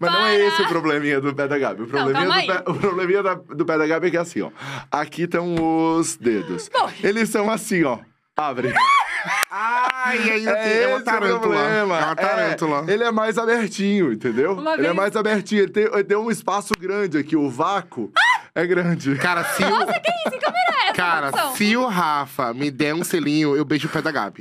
[0.00, 0.46] Mas não é Para!
[0.48, 1.82] esse o probleminha do pé da Gabi.
[1.82, 4.20] O probleminha, calma do, pé, o probleminha da- do pé da Gabi é que é
[4.20, 4.50] assim, ó.
[4.90, 5.54] Aqui estão
[5.96, 6.68] os dedos.
[6.72, 6.90] Bom.
[7.02, 7.98] Eles são assim, ó.
[8.36, 8.72] Abre.
[9.50, 10.62] Ai, ainda tem.
[10.62, 11.38] É É uma esse o tarântula.
[11.40, 11.98] problema.
[11.98, 12.84] É uma tarântula.
[12.88, 14.52] É, ele é mais abertinho, entendeu?
[14.54, 15.62] Uma ele é vez- mais abertinho.
[15.62, 17.36] Ele tem, ele tem um espaço grande aqui.
[17.36, 18.10] O vácuo
[18.54, 19.14] é grande.
[19.16, 19.68] Cara, se o.
[19.70, 20.30] Nossa, que isso?
[20.30, 21.56] Que câmera é essa, Cara, produção?
[21.56, 24.40] se o Rafa me der um selinho, eu beijo o pé da Gabi.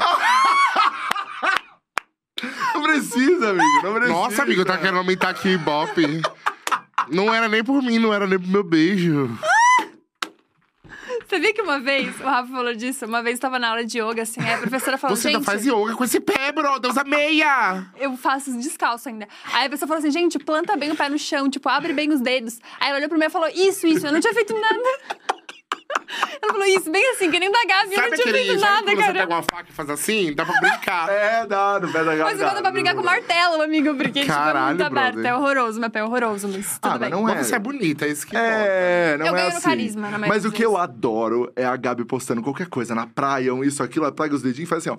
[2.74, 3.82] Não precisa, amigo.
[3.84, 4.14] Não precisa.
[4.14, 6.22] Nossa, amigo, tá querendo aumentar aqui o Ibope.
[7.10, 9.30] Não era nem por mim, não era nem pro meu beijo.
[11.28, 13.84] Você viu que uma vez, o Rafa falou disso, uma vez eu tava na aula
[13.84, 16.52] de yoga, assim, aí a professora falou, Você gente, ainda faz yoga com esse pé,
[16.52, 16.92] brother.
[16.92, 17.86] Usa meia.
[17.98, 19.28] eu faço descalço ainda.
[19.52, 22.12] Aí a pessoa falou assim, gente, planta bem o pé no chão, tipo, abre bem
[22.12, 22.60] os dedos.
[22.80, 25.18] Aí ela olhou pra mim e falou, isso, isso, eu não tinha feito nada.
[26.42, 28.46] Ela falou isso, bem assim, que nem da Gabi, eu Sabe não tinha aquele.
[28.48, 29.14] feito nada, quando você cara.
[29.20, 30.34] pega uma faca e faz assim?
[30.34, 31.10] Dá pra brincar.
[31.16, 32.20] É, dá, no pé da Gabi.
[32.32, 35.14] Mas dá, quando pra brigar no- com martelo, amigo, porque tipo, é Caralho, muito aberto.
[35.14, 35.32] brother.
[35.32, 37.10] É horroroso, meu pé é horroroso, mas tudo Ah, mas bem.
[37.10, 37.36] não é.
[37.36, 38.54] Mas você é bonita, é isso que importa.
[38.54, 39.70] É, não Eu é ganho no assim.
[39.70, 43.08] carisma, na maioria Mas o que eu adoro é a Gabi postando qualquer coisa na
[43.08, 44.98] praia, um isso, aquilo, ela pega os dedinhos e faz assim, ó.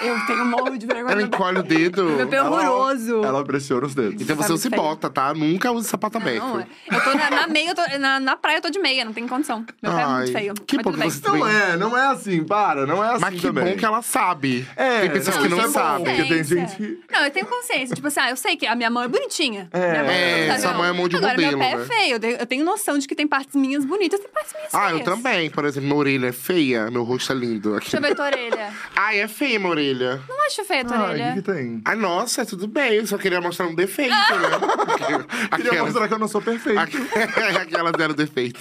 [0.00, 1.10] Eu tenho um morro de vergonha.
[1.12, 2.04] Ela encolhe o dedo.
[2.04, 3.24] Meu pé é Ela- horroroso.
[3.24, 4.22] Ela pressiona os dedos.
[4.22, 5.34] Então você não se bota, tá?
[5.34, 6.44] Nunca use sapato aberto.
[6.44, 6.66] Não, é.
[6.92, 9.12] eu tô na, na meia, eu tô, na, na praia eu tô de meia, não
[9.12, 9.66] tem condição.
[9.82, 10.54] Meu pé é muito Ai, feio.
[10.54, 13.34] que mas bom que você- Não é, não é assim, para, não é assim Mas
[13.34, 13.64] que também.
[13.64, 14.68] bom que ela sabe.
[14.76, 16.04] É, Tem pessoas não, que não é sabem.
[16.16, 17.96] porque tem gente- Não, eu tenho consciência.
[17.96, 19.68] Tipo assim, ah, eu sei que a minha mão é bonitinha.
[19.72, 19.90] É.
[19.90, 21.82] Minha mão É, tá sua mão é mão de Agora, modelo, meu pé né?
[21.82, 22.20] é feio.
[22.38, 24.98] Eu tenho, noção de que tem partes minhas bonitas tem partes minhas Ah, feias.
[25.00, 25.50] eu também.
[25.50, 27.74] Por exemplo, minha orelha é feia, meu rosto é lindo.
[27.74, 27.90] Aqui.
[27.90, 28.72] Deixa eu ver tua orelha.
[28.94, 30.20] Ai, é feia minha orelha.
[30.28, 31.28] Não acho feia a tua Ah, o orelha.
[31.34, 31.82] que, que tem?
[31.84, 32.94] Ai, nossa, tudo bem.
[32.94, 34.16] Eu só queria mostrar um defeito, né?
[35.56, 36.78] Queria Aquelas, mostrar que eu não sou perfeito.
[37.60, 38.60] aquelas zero defeito.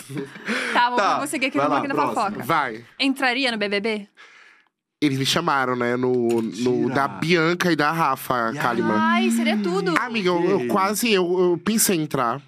[0.74, 2.26] Tá, vou, Tá, vou seguir aqui vai um lá, pouquinho da próximo.
[2.32, 2.44] fofoca.
[2.46, 2.86] Vai.
[3.00, 4.08] Entraria no BBB?
[5.02, 5.96] Eles me chamaram, né?
[5.96, 6.94] No, no Mentira.
[6.96, 8.98] da Bianca e da Rafa Kalimann.
[8.98, 9.94] Ai, seria tudo.
[10.00, 12.42] Amiga, eu, eu quase, eu, eu pensei em entrar.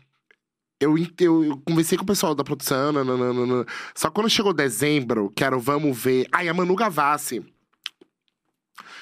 [0.79, 3.65] Eu, en- eu, eu conversei com o pessoal da produção, nananana.
[3.95, 6.27] só quando chegou dezembro, que era o Vamos Ver.
[6.31, 7.43] Aí a Manu Gavassi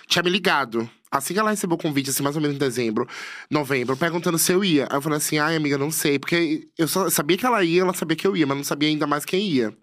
[0.07, 0.89] tinha me ligado.
[1.11, 3.07] Assim que ela recebeu o convite, assim, mais ou menos em dezembro,
[3.49, 4.85] novembro, perguntando se eu ia.
[4.89, 6.19] Aí eu falei assim, ai, amiga, não sei.
[6.19, 8.89] Porque eu só sabia que ela ia, ela sabia que eu ia, mas não sabia
[8.89, 9.73] ainda mais quem ia.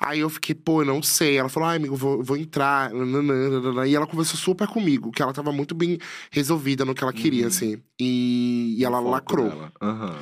[0.00, 1.36] Aí eu fiquei, pô, eu não sei.
[1.36, 2.90] Ela falou, ai, amigo, vou, vou entrar.
[3.86, 5.96] E ela conversou super comigo, que ela tava muito bem
[6.32, 7.80] resolvida no que ela queria, assim.
[8.00, 9.48] E, e ela Foco lacrou.
[9.50, 9.72] dela.
[9.80, 10.16] Aham.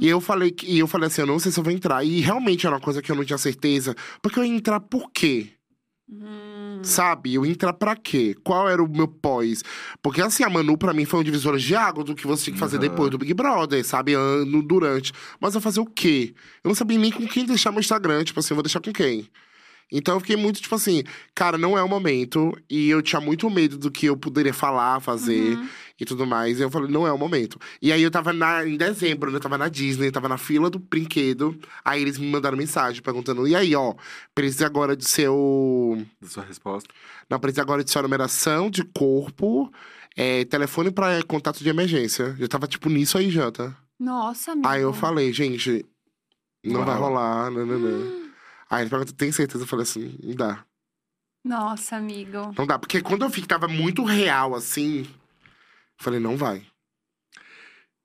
[0.00, 2.02] E eu falei que- e eu falei assim, eu não sei se eu vou entrar.
[2.04, 3.94] E realmente era uma coisa que eu não tinha certeza.
[4.20, 5.50] Porque eu ia entrar por quê?
[6.10, 6.51] Hum.
[6.84, 7.34] Sabe?
[7.34, 8.34] Eu entrar pra quê?
[8.42, 9.62] Qual era o meu pós?
[10.02, 12.54] Porque assim, a Manu pra mim foi um divisor de água do que você tinha
[12.54, 12.88] que fazer Aham.
[12.88, 14.14] depois do Big Brother, sabe?
[14.14, 15.12] Ano, durante.
[15.40, 16.34] Mas eu fazer o quê?
[16.62, 18.24] Eu não sabia nem com quem deixar meu Instagram.
[18.24, 19.28] Tipo assim, eu vou deixar com quem?
[19.94, 21.04] Então eu fiquei muito, tipo assim,
[21.34, 22.56] cara, não é o momento.
[22.70, 25.68] E eu tinha muito medo do que eu poderia falar, fazer Uhum.
[26.02, 26.58] E tudo mais.
[26.58, 27.58] E eu falei, não é o momento.
[27.80, 29.36] E aí eu tava na, em dezembro, né?
[29.36, 31.58] Eu tava na Disney, eu tava na fila do brinquedo.
[31.84, 33.94] Aí eles me mandaram mensagem perguntando: e aí, ó,
[34.34, 36.04] precisa agora de seu.
[36.20, 36.92] Da sua resposta.
[37.30, 39.72] Não, precisa agora de sua numeração de corpo,
[40.16, 42.36] é, telefone pra contato de emergência.
[42.38, 43.74] Eu tava, tipo, nisso aí já, tá?
[43.98, 44.68] Nossa, amigo.
[44.68, 45.86] Aí eu falei, gente,
[46.64, 48.22] não Não vai rolar, não, não, não.
[48.68, 49.64] Aí ele perguntou, tem certeza?
[49.64, 50.64] Eu falei assim, não dá.
[51.44, 52.52] Nossa, amigo.
[52.56, 52.78] Não dá.
[52.78, 55.06] Porque quando eu vi que tava muito real, assim,
[55.98, 56.62] falei, não vai.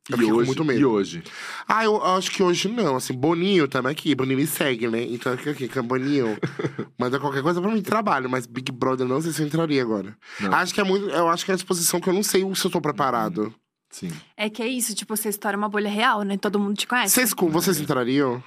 [0.10, 0.80] Eu E com hoje, muito medo.
[0.80, 1.24] e hoje?
[1.68, 2.96] Ah, eu acho que hoje não.
[2.96, 4.16] Assim, Boninho também aqui.
[4.16, 5.04] Boninho me segue, né?
[5.04, 6.38] Então aqui, aqui, que é Boninho.
[6.98, 9.82] Manda qualquer coisa pra mim de trabalho, mas Big Brother não sei se eu entraria
[9.82, 10.18] agora.
[10.40, 10.54] Não.
[10.54, 11.10] Acho que é muito.
[11.10, 13.54] Eu acho que é a exposição que eu não sei se eu tô preparado.
[13.90, 14.10] Sim.
[14.38, 16.38] É que é isso, tipo, você estoura uma bolha real, né?
[16.38, 17.14] Todo mundo te conhece.
[17.14, 18.42] Vocês, vocês entrariam?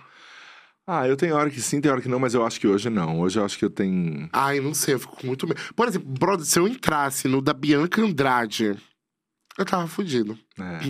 [0.86, 2.88] Ah, eu tenho hora que sim, tem hora que não, mas eu acho que hoje
[2.90, 3.20] não.
[3.20, 4.28] Hoje eu acho que eu tenho.
[4.32, 5.60] Ai, não sei, eu fico com muito medo.
[5.76, 8.76] Por exemplo, brother, se eu entrasse no da Bianca Andrade,
[9.62, 10.38] eu tava fudido.
[10.58, 10.86] É.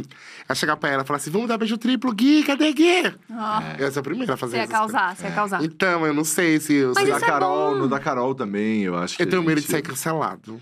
[0.48, 3.02] Ia chegar pra ela e falar assim: vamos dar beijo triplo, Gui, cadê Gui?
[3.30, 4.72] Ó, Eu ia ser a primeira a fazer Você ia isso.
[4.72, 5.62] causar, você ia causar.
[5.64, 6.74] Então, eu não sei se.
[6.74, 7.76] Eu, Mas se- da isso é Carol, bom.
[7.80, 9.22] no da Carol também, eu acho que.
[9.22, 10.60] eu tenho a medo de gente- sair cancelado.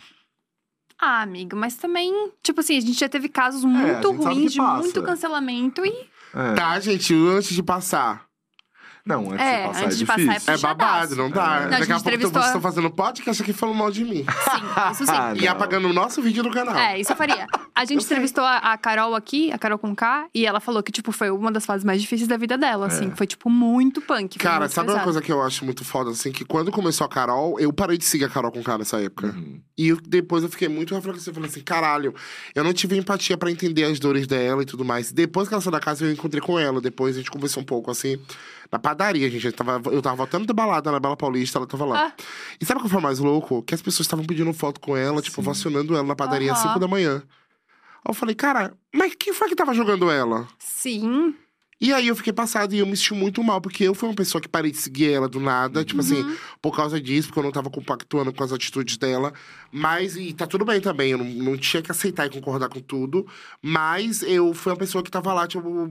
[1.01, 2.13] Ah, amigo, mas também,
[2.43, 4.79] tipo assim, a gente já teve casos muito É, gente sabe ruins de passa.
[4.83, 5.91] muito cancelamento e.
[6.35, 6.55] É.
[6.55, 8.28] Tá, gente, antes de passar.
[9.09, 10.53] Não, antes É, de passar antes é de passar é difícil.
[10.55, 11.43] É babado, não dá.
[11.43, 11.61] É.
[11.61, 13.91] Não, a Daqui gente a pouco entrevistou vocês a- estão fazendo podcast aqui falando mal
[13.91, 14.25] de mim.
[14.25, 15.13] Sim, isso sim.
[15.19, 16.77] Ah, E apagando o nosso vídeo do canal.
[16.77, 17.47] É, isso eu faria.
[17.75, 20.93] A gente entrevistou a, a Carol aqui, a Carol com K, e ela falou que,
[20.93, 23.11] tipo, foi uma das fases mais difíceis da vida dela, assim.
[23.17, 24.35] Foi, tipo, muito punk.
[24.39, 25.05] foi Cara, muito sabe uma pesado.
[25.05, 26.31] coisa que eu acho muito foda, assim?
[26.31, 29.29] Que quando começou a Carol, eu parei de seguir a Carol com K nessa época.
[29.29, 29.61] Uhum.
[29.79, 31.35] E depois eu fiquei muito reflexivo.
[31.35, 32.15] Falei assim, caralho,
[32.55, 35.13] eu não tive empatia pra entender as dores dela e tudo mais.
[35.13, 36.81] Depois que ela saiu da casa, eu encontrei com ela.
[36.81, 38.19] Depois a gente conversou um pouco, assim,
[38.71, 39.47] na padaria, gente.
[39.47, 42.07] Eu tava, eu tava voltando da balada na Bela Paulista, ela tava lá.
[42.07, 42.23] Ah.
[42.61, 43.63] E sabe o que foi mais louco?
[43.63, 46.69] Que as pessoas estavam pedindo foto com ela, tipo, vacionando ela na padaria às Aham.
[46.69, 47.23] 5 da manhã.
[48.05, 50.47] Aí eu falei, cara, mas quem foi que tava jogando ela?
[50.59, 51.35] Sim.
[51.81, 54.15] E aí eu fiquei passado e eu me senti muito mal, porque eu fui uma
[54.15, 56.25] pessoa que parei de seguir ela do nada, tipo assim,
[56.61, 59.33] por causa disso, porque eu não tava compactuando com as atitudes dela.
[59.71, 62.81] Mas, e tá tudo bem também, eu não, não tinha que aceitar e concordar com
[62.81, 63.25] tudo.
[63.63, 65.89] Mas eu fui uma pessoa que tava lá, tipo,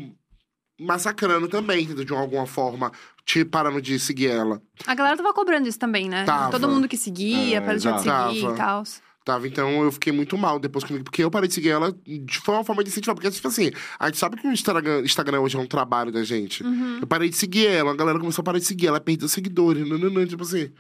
[0.80, 2.06] massacrando também, entendeu?
[2.06, 2.92] de alguma forma,
[3.26, 4.62] te parando de seguir ela.
[4.86, 6.24] A galera tava cobrando isso também, né?
[6.26, 6.52] Tava.
[6.52, 8.34] Todo mundo que seguia, É, para de seguir Tava.
[8.34, 8.84] e tal.
[9.26, 12.40] Tava, então eu fiquei muito mal depois comigo, porque eu parei de seguir ela, de-
[12.40, 15.42] foi uma forma de incentivar, porque, tipo assim, a gente sabe que o Instagram, Instagram
[15.42, 16.64] hoje é um trabalho da gente.
[16.64, 17.00] Uhum.
[17.02, 19.86] Eu parei de seguir ela, a galera começou a parar de seguir, ela perdeu seguidores,
[19.86, 20.72] não, não, não, tipo assim.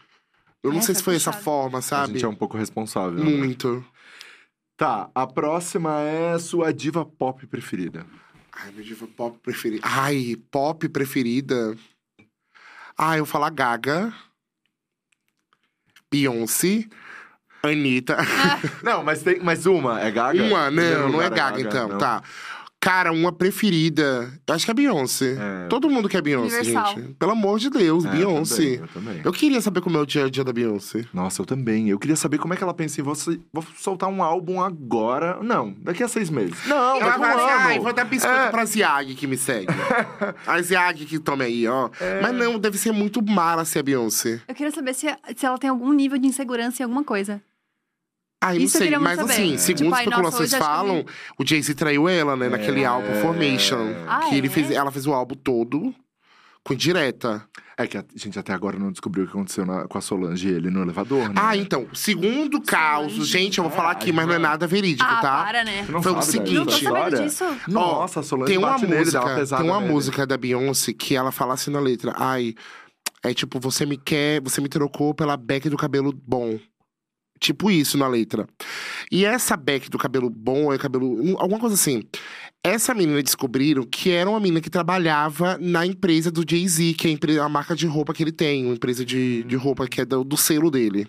[0.64, 2.14] Eu não É, sei se foi essa forma, A sabe?
[2.14, 3.22] gente é um pouco responsável.
[3.22, 3.30] né?
[3.30, 3.84] Muito.
[4.78, 8.06] Tá, a próxima é sua diva pop preferida.
[8.60, 9.82] Ai, minha diva pop preferida.
[9.86, 11.78] Ai, pop preferida.
[12.98, 14.12] Ai, eu vou falar Gaga.
[16.12, 16.88] Beyoncé.
[17.62, 18.18] Anitta.
[18.82, 20.00] Não, mas tem mais uma.
[20.02, 20.44] É Gaga?
[20.44, 21.88] Uma, Primeiro não, não é lugar Gaga, então.
[21.90, 21.98] não.
[21.98, 22.24] Tá.
[22.88, 24.32] Cara, uma preferida.
[24.48, 25.36] Eu acho que é Beyoncé.
[25.38, 25.68] É.
[25.68, 26.96] Todo mundo quer Beyoncé, Universal.
[26.96, 27.14] gente.
[27.16, 28.62] Pelo amor de Deus, É, Beyoncé.
[28.64, 29.22] Eu também, eu também.
[29.26, 31.04] Eu queria saber como é o dia a dia da Beyoncé.
[31.14, 31.90] Nossa, eu também.
[31.90, 33.38] Eu queria saber como é que ela pensa em você.
[33.52, 35.38] Vou soltar um álbum agora.
[35.44, 36.56] Não, daqui a seis meses.
[36.66, 37.60] Não, Ela vai um assim, ano.
[37.68, 38.50] ai, vou dar biscoito É.
[38.52, 39.68] pra Ziag que me segue.
[40.48, 41.90] a Ziag que tome aí, ó.
[42.00, 42.22] É.
[42.22, 44.40] Mas não, deve ser muito mala ser a Beyoncé.
[44.48, 47.42] Eu queria saber se, se ela tem algum nível de insegurança em alguma coisa.
[48.44, 49.34] Não Isso eu sei, queria muito mas saber.
[49.34, 49.58] assim, É.
[49.58, 51.06] segundo Tipo, nossa, especulações hoje acho que falam,
[51.40, 52.86] o Jay-Z traiu ela, né, naquele É.
[52.86, 53.96] álbum Formation.
[54.08, 54.50] Ah, que ele é?
[54.50, 55.94] fez, ela fez o álbum todo
[56.64, 57.44] com direta.
[57.80, 60.48] É que a gente até agora não descobriu o que aconteceu na- com a Solange
[60.48, 61.36] e ele no elevador, né?
[61.38, 64.66] Ah, então, segundo caos, gente, eu vou É, falar aqui, ai, mas não é nada
[64.68, 65.44] verídico, ah, tá?
[65.44, 65.86] para, né?
[65.90, 66.84] Não Foi o seguinte-
[67.68, 67.82] Não.
[67.82, 69.94] Nossa, a Solange Tem uma bate nele, dá uma música, pesada tem uma nele.
[69.94, 72.56] música da Beyoncé que ela fala assim na letra, ai,
[73.24, 76.60] é tipo, você me quer, você me trocou pela Beck do cabelo bom.
[77.40, 78.48] Tipo isso na letra.
[79.12, 81.38] E essa Beck do cabelo bom, é cabelo.
[81.40, 82.04] alguma coisa assim.
[82.64, 87.12] Essa menina descobriram que era uma menina que trabalhava na empresa do Jay-Z, que é
[87.12, 90.02] a, empre- a marca de roupa que ele tem, uma empresa de, de roupa que
[90.02, 91.08] é do, do selo dele.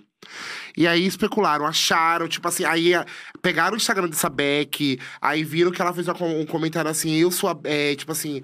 [0.76, 3.04] E aí especularam, acharam, tipo assim, aí a-
[3.42, 7.50] pegaram o Instagram dessa Beck, aí viram que ela fez um comentário assim, eu sou
[7.50, 7.58] a.
[7.64, 8.42] É, tipo assim.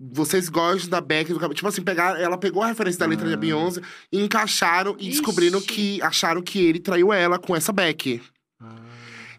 [0.00, 1.54] Vocês gostam da Beck do cabelo.
[1.54, 3.80] Tipo assim, pegaram, ela pegou a referência da letra da Beyoncé,
[4.12, 5.10] encaixaram e Ixi.
[5.10, 6.00] descobriram que.
[6.02, 8.22] Acharam que ele traiu ela com essa Beck.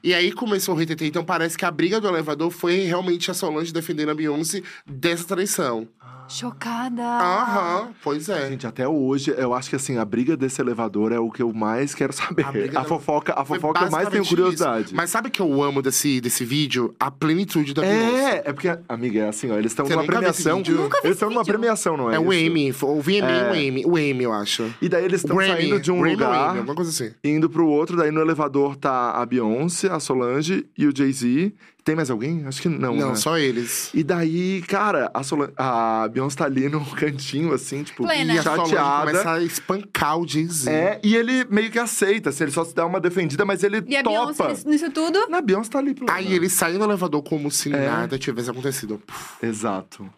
[0.04, 1.06] E aí começou o RTT.
[1.06, 5.26] Então parece que a briga do elevador foi realmente a Solange defendendo a Beyoncé dessa
[5.26, 5.88] traição.
[6.30, 7.02] Chocada.
[7.02, 8.50] Aham, pois é.
[8.50, 11.54] Gente, até hoje, eu acho que assim, a briga desse elevador é o que eu
[11.54, 12.44] mais quero saber.
[12.46, 14.88] A A, da- fofoca, a Foi fofoca eu mais tenho curiosidade.
[14.88, 14.96] isso.
[14.96, 16.94] Mas sabe o que eu amo desse, desse vídeo?
[17.00, 18.42] A plenitude da Beyoncé.
[18.46, 20.58] É, é porque, amiga, é assim, ó, eles estão numa premiação.
[20.58, 20.76] vídeo?
[20.76, 22.16] Nunca vi Eles estão numa premiação, não é?
[22.16, 22.34] É o?
[22.34, 23.52] Emmy, o VMA É.
[23.52, 23.86] o Emmy?
[23.86, 24.70] O Emmy, eu acho.
[24.82, 27.14] E daí eles estão saindo de um Grammy lugar, Emmy, alguma coisa assim.
[27.24, 31.54] indo pro outro, daí no elevador tá a Beyoncé, a Solange e o Jay-Z.
[31.84, 32.46] Tem mais alguém?
[32.46, 32.94] Acho que não.
[32.96, 33.16] Não, né?
[33.16, 33.90] só eles.
[33.94, 35.50] E daí, cara, a, Solan...
[35.56, 38.34] a Beyoncé tá ali no cantinho, assim, tipo, Plena.
[38.34, 39.06] E a Solange chateada.
[39.12, 40.70] começa a espancar o Jay-Z.
[40.70, 43.82] É, e ele meio que aceita, se ele só se dá uma defendida, mas ele
[43.88, 44.34] E a topa.
[44.44, 45.28] Beyoncé nisso- tudo?
[45.30, 46.12] Na Beyoncé tá ali plena.
[46.14, 47.88] Aí ele saiu do elevador como se É.
[47.90, 49.02] nada tivesse acontecido.
[49.42, 50.10] Exato.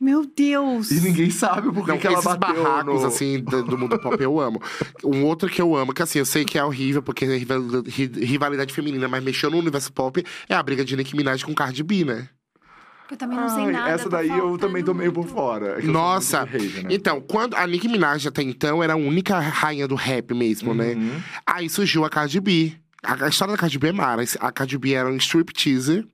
[0.00, 0.90] Meu Deus.
[0.90, 3.06] E ninguém sabe por que Não, que ela esses bateu barracos, no...
[3.06, 4.60] assim, do, do mundo pop eu amo.
[5.02, 7.62] Um outro que eu amo, que assim, eu sei que é horrível, porque é rival-
[7.86, 11.54] ri- rivalidade feminina, mas mexeu no universo pop, é a briga de Nicki Minaj com
[11.54, 12.28] Cardi B, né?
[13.10, 13.90] Eu também não sei Ai, nada.
[13.90, 15.78] Essa daí eu faltando também tô meio por fora.
[15.78, 16.42] É Nossa!
[16.44, 16.88] rage, né?
[16.90, 20.94] Então, quando a Nicki Minaj até então era a única rainha do rap mesmo, né?
[20.94, 21.22] Uhum.
[21.46, 22.74] Aí surgiu a Cardi B.
[23.06, 24.22] A, a história da Cardi B é mara.
[24.40, 26.04] A Cardi B era um stripteaser.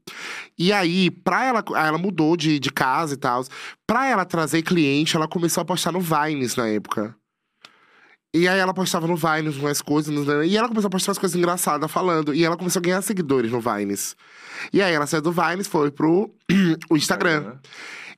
[0.58, 3.44] E aí, pra ela, ela mudou de, de casa e tal.
[3.86, 7.16] Pra ela trazer cliente, ela começou a postar no Vines na época.
[8.34, 10.14] E aí ela postava no Vines umas coisas.
[10.46, 12.34] E ela começou a postar umas coisas engraçadas falando.
[12.34, 14.14] E ela começou a ganhar seguidores no Vines.
[14.72, 16.30] E aí ela saiu do Vines, foi pro
[16.90, 17.56] o Instagram.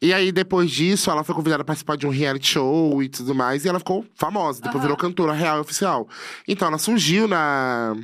[0.03, 3.35] E aí, depois disso, ela foi convidada a participar de um reality show e tudo
[3.35, 3.65] mais.
[3.65, 4.61] E ela ficou famosa.
[4.61, 4.83] Depois Aham.
[4.83, 6.09] virou cantora real e oficial.
[6.47, 7.97] Então, ela surgiu na,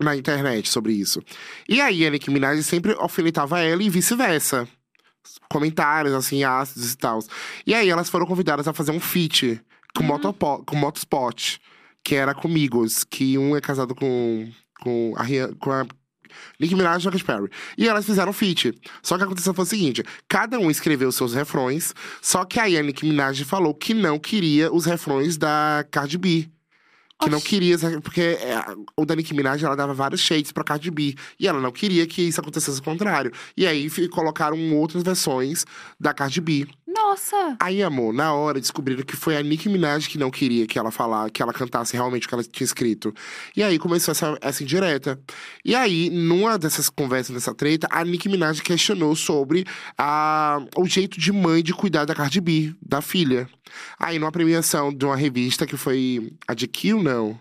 [0.00, 1.22] na internet sobre isso.
[1.68, 4.68] E aí, a Nicki Minaj sempre alfinetava ela e vice-versa.
[5.48, 7.20] comentários, assim, ácidos e tal.
[7.66, 9.60] E aí elas foram convidadas a fazer um feat
[9.94, 11.60] com, motopo- com Motorspot,
[12.02, 14.50] que era com Migos, que um é casado com,
[14.80, 15.24] com, a,
[15.58, 15.86] com a
[16.58, 17.50] Nicki Minaj e Katy Perry.
[17.78, 18.72] E elas fizeram feat.
[19.02, 22.82] Só que aconteceu foi o seguinte: cada um escreveu seus refrões, só que aí a
[22.82, 26.48] Nicki Minaj falou que não queria os refrões da Cardi B.
[27.24, 28.62] Que não queria, porque é,
[28.96, 31.14] o da Nicki Minaj, ela dava vários shades pra Cardi B.
[31.38, 33.32] E ela não queria que isso acontecesse ao contrário.
[33.56, 35.64] E aí colocaram outras versões
[35.98, 36.66] da Cardi B.
[36.92, 37.56] Nossa!
[37.58, 40.90] Aí, amor, na hora descobriram que foi a Nicki Minaj que não queria que ela
[40.90, 43.14] falar, que ela cantasse realmente o que ela tinha escrito.
[43.56, 45.18] E aí começou essa, essa indireta.
[45.64, 49.64] E aí, numa dessas conversas, dessa treta, a Nicki Minaj questionou sobre
[49.96, 53.48] a, o jeito de mãe de cuidar da Cardi B, da filha.
[53.98, 56.32] Aí, numa premiação de uma revista que foi.
[56.46, 57.40] A de Kill, não.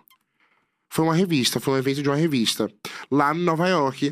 [0.93, 2.69] Foi uma revista, foi um evento de uma revista.
[3.09, 4.11] Lá em Nova York,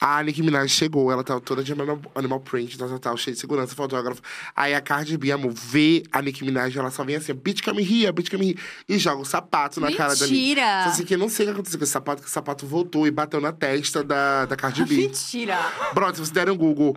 [0.00, 3.34] a Nicki Minaj chegou, ela tava toda de animal, animal print, tal, tal, tal, cheia
[3.34, 4.22] de segurança, fotógrafo.
[4.54, 7.82] Aí a Cardi B, amor, vê a Nicki Minaj, ela só vem assim, bitch come
[7.82, 8.58] here, bitch come here,
[8.88, 10.32] e joga o sapato na cara da Nicki.
[10.32, 10.84] Mentira!
[10.84, 13.08] Assim, que eu não sei o que aconteceu com esse sapato, que o sapato voltou
[13.08, 14.94] e bateu na testa da, da Cardi B.
[15.10, 15.58] Mentira!
[15.92, 16.96] Pronto, se vocês derem um Google,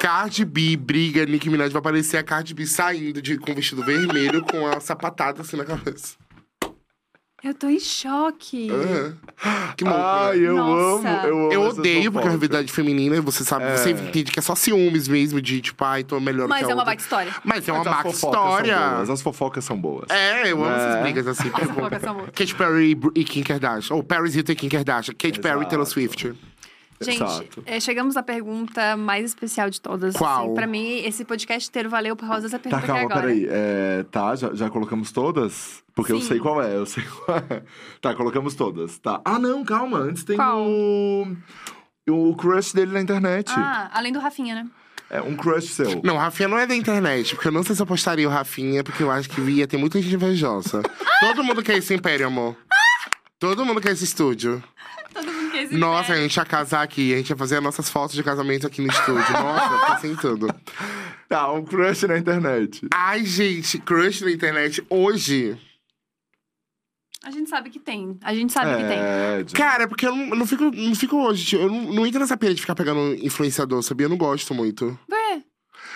[0.00, 4.42] Cardi B briga, Nicki Minaj, vai aparecer a Cardi B saindo de, com vestido vermelho,
[4.42, 6.16] com a sapatada assim na cabeça.
[7.44, 8.68] Eu tô em choque.
[9.76, 10.46] Que louco, Ai, né?
[10.48, 11.08] eu Nossa.
[11.08, 12.30] amo, eu amo Eu odeio, porque é uma fofocas.
[12.30, 16.20] realidade feminina, você sabe, você entende que é só ciúmes mesmo, de tipo, ai, tô
[16.20, 16.84] melhor Mas que a é uma outra.
[16.86, 17.34] baita história.
[17.42, 18.78] Mas é uma baita história.
[18.78, 20.08] boas, As fofocas são boas.
[20.08, 20.88] É, eu amo É.
[20.90, 21.50] essas brigas assim.
[21.52, 22.30] As fofocas são boas.
[22.32, 23.96] Katy Perry e Kim Kardashian.
[23.96, 25.14] Ou Paris Hilton e Kim Kardashian.
[25.18, 25.90] Katy Perry e Taylor Exato.
[25.90, 26.32] Swift.
[27.02, 30.14] Gente, é, chegamos à pergunta mais especial de todas.
[30.16, 30.44] Qual?
[30.46, 33.16] Assim, pra mim, esse podcast inteiro valeu por causa dessa Tá, pergunta calma, que é
[33.16, 33.26] agora.
[33.26, 33.46] peraí.
[33.50, 35.82] É, tá, já, já colocamos todas?
[35.94, 36.28] Porque eu Sim.
[36.28, 37.62] sei qual é, eu sei qual é.
[38.00, 39.20] Tá, colocamos todas, tá.
[39.24, 40.66] Ah, não, calma, antes tem Qual?
[40.66, 41.36] o...
[42.08, 43.52] O crush dele na internet.
[43.54, 44.66] Ah, além do Rafinha, né?
[45.08, 46.00] É um crush seu.
[46.02, 48.30] Não, o Rafinha não é da internet, porque eu não sei se eu postaria o
[48.32, 50.82] Rafinha, porque eu acho que ia ter muita gente invejosa.
[51.20, 52.56] Todo mundo quer esse império, amor.
[53.38, 54.62] Todo mundo quer esse estúdio.
[55.70, 58.66] Nossa, a gente ia casar aqui, a gente ia fazer as nossas fotos de casamento
[58.66, 59.32] aqui no estúdio.
[59.32, 60.48] Nossa, em tudo.
[61.28, 62.86] Tá, um crush na internet.
[62.92, 65.58] Ai, gente, crush na internet hoje.
[67.24, 68.18] A gente sabe que tem.
[68.22, 68.98] A gente sabe que tem.
[68.98, 71.44] É, Cara, é porque eu não, eu não fico, não fico hoje.
[71.44, 74.06] tipo, Eu não, não entro nessa pira de ficar pegando influenciador, sabia?
[74.06, 74.98] Eu não gosto muito.
[75.10, 75.42] Ué,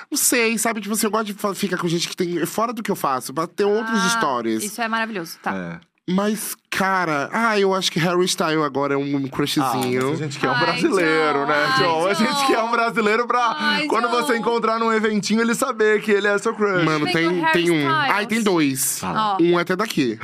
[0.09, 0.80] Não sei, sabe?
[0.80, 3.34] Tipo assim, eu gosto de ficar com gente que tem fora do que eu faço,
[3.34, 4.62] pra ter outras ah, histórias.
[4.62, 5.80] Isso é maravilhoso, tá.
[5.82, 5.95] é.
[6.09, 10.12] Mas, cara, ah, eu acho que Harry Style agora é um Ah, mas crushzinho.
[10.12, 12.07] a gente quer um Ai, brasileiro, John, né, ai, John?
[12.07, 12.47] A gente John.
[12.47, 14.23] quer um brasileiro pra Ai, quando John.
[14.23, 16.85] você encontrar num eventinho ele saber que ele é seu crush.
[16.85, 17.74] Mano, tem, tem um.
[17.89, 18.11] Styles.
[18.15, 19.01] Ai, tem dois.
[19.03, 19.37] Ah.
[19.41, 20.16] Um é até daqui.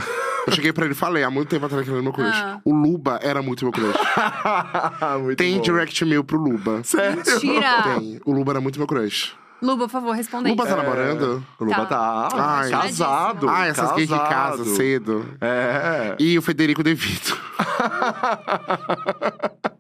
[0.47, 2.31] Eu cheguei pra ele e falei, há muito tempo atrás que ele era meu crush.
[2.33, 2.61] Ah.
[2.65, 3.93] O Luba era muito meu crush.
[5.21, 5.63] Muito tem bom.
[5.63, 6.81] direct mail pro Luba.
[6.85, 7.17] Sério?
[7.27, 7.83] Mentira!
[7.83, 8.21] Tem.
[8.25, 9.33] O Luba era muito meu crush.
[9.63, 10.53] Luba, por favor, responda aí.
[10.55, 11.45] Luba tá namorando?
[11.59, 12.29] O Luba Tá.
[12.29, 12.71] tá, Ai.
[12.71, 13.49] casado.
[13.49, 14.29] Ah, essas gays que casado.
[14.59, 15.25] casam cedo.
[15.41, 16.17] É.
[16.19, 17.39] E o Federico De Vito.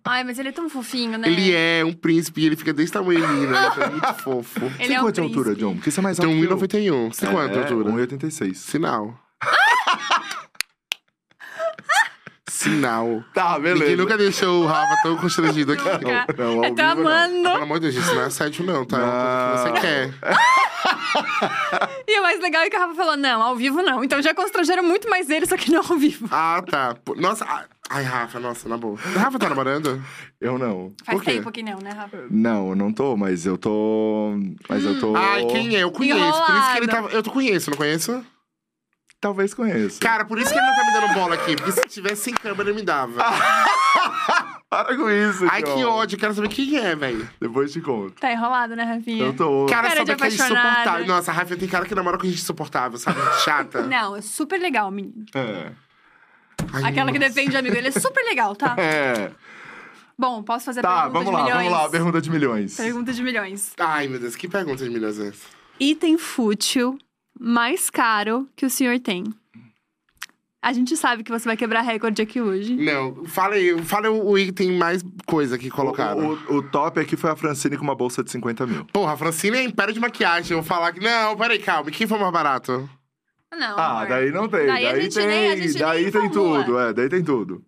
[0.04, 1.28] Ai, mas ele é tão fofinho, né?
[1.28, 3.26] Ele é um príncipe e ele fica desse tamanho, né?
[3.76, 4.60] Ele é muito fofo.
[4.64, 5.60] Ele Você tem é um quanto de altura, príncipe.
[5.64, 5.74] John?
[5.74, 6.58] Porque você é mais Tem alto que eu.
[6.58, 7.12] 1,91.
[7.14, 7.90] Você tem quanto de É, altura?
[7.90, 8.58] 1,86.
[8.58, 9.14] Sinal.
[12.62, 13.22] Sinal.
[13.34, 13.80] Tá, beleza.
[13.80, 15.84] Ninguém nunca deixou o Rafa tão constrangido aqui.
[15.84, 17.08] Não, ao Eu tô vivo, não.
[17.10, 17.42] amando.
[17.50, 18.98] Pelo amor de Deus, isso não é assédio, não, tá?
[18.98, 20.14] É coisa que você quer.
[22.06, 24.02] E o mais legal é que a Rafa falou: não, ao vivo não.
[24.04, 26.28] Então já constrangeram muito mais ele, só que não ao vivo.
[26.30, 26.96] Ah, tá.
[27.16, 27.44] Nossa,
[27.90, 28.96] ai- Rafa, nossa, na boa.
[29.16, 30.02] Rafa tá namorando?
[30.40, 30.92] Eu não.
[31.04, 31.32] Faz Por quê?
[31.32, 32.24] tempo que não, né, Rafa?
[32.30, 34.34] Não, eu não tô, mas eu tô.
[34.68, 35.14] Mas eu tô.
[35.16, 35.82] Ai, quem é?
[35.82, 36.18] Eu conheço.
[36.20, 36.90] Por isso que ele Enrolado.
[37.08, 37.10] tava.
[37.12, 38.24] Eu tô conheço, não conheço?
[39.22, 40.00] Talvez conheça.
[40.00, 41.54] Cara, por isso que ele não tá me dando bola aqui.
[41.54, 43.22] Porque se tivesse sem câmera, ele me dava.
[44.68, 46.18] Para com isso, Ai, que ódio.
[46.18, 47.30] Quero saber quem é, velho.
[47.40, 48.14] Depois te conto.
[48.18, 49.24] Tá enrolado, né, Rafinha?
[49.26, 49.66] Eu tô.
[49.66, 51.06] Cara, Cara de sabe que é insuportável.
[51.06, 53.20] Nossa, a Rafa tem cara que namora com gente insuportável, sabe?
[53.44, 53.82] Chata.
[53.86, 55.24] Não, é super legal, menino.
[55.36, 55.70] É.
[56.72, 57.32] Ai, Aquela que nossa.
[57.32, 58.74] defende amigo, ele é super legal, tá?
[58.80, 59.30] É.
[60.18, 61.64] Bom, posso fazer a Tá, pergunta vamos de lá, milhões?
[61.70, 61.90] vamos lá.
[61.90, 62.76] Pergunta de milhões.
[62.76, 63.72] Pergunta de milhões.
[63.78, 65.46] Ai, meu Deus, que pergunta de milhões é essa?
[65.78, 66.98] Item fútil
[67.44, 69.24] mais caro que o senhor tem?
[70.64, 72.76] A gente sabe que você vai quebrar recorde aqui hoje.
[72.76, 76.24] Não, fala aí, fala o item mais coisa que colocaram.
[76.48, 78.84] O, o- o top aqui foi a Francine com uma bolsa de 50 mil.
[78.86, 80.52] Porra, a Francine é império de maquiagem.
[80.56, 81.00] Eu vou falar que.
[81.00, 81.90] Não, peraí, calma.
[81.90, 82.88] Quem foi mais barato?
[83.52, 84.08] Não, Ah, amor.
[84.08, 84.66] daí não tem.
[84.66, 85.26] Daí Daí, a gente tem.
[85.26, 86.64] nem- a gente daí nem tem formula.
[86.64, 87.64] tudo, é, daí tem tudo.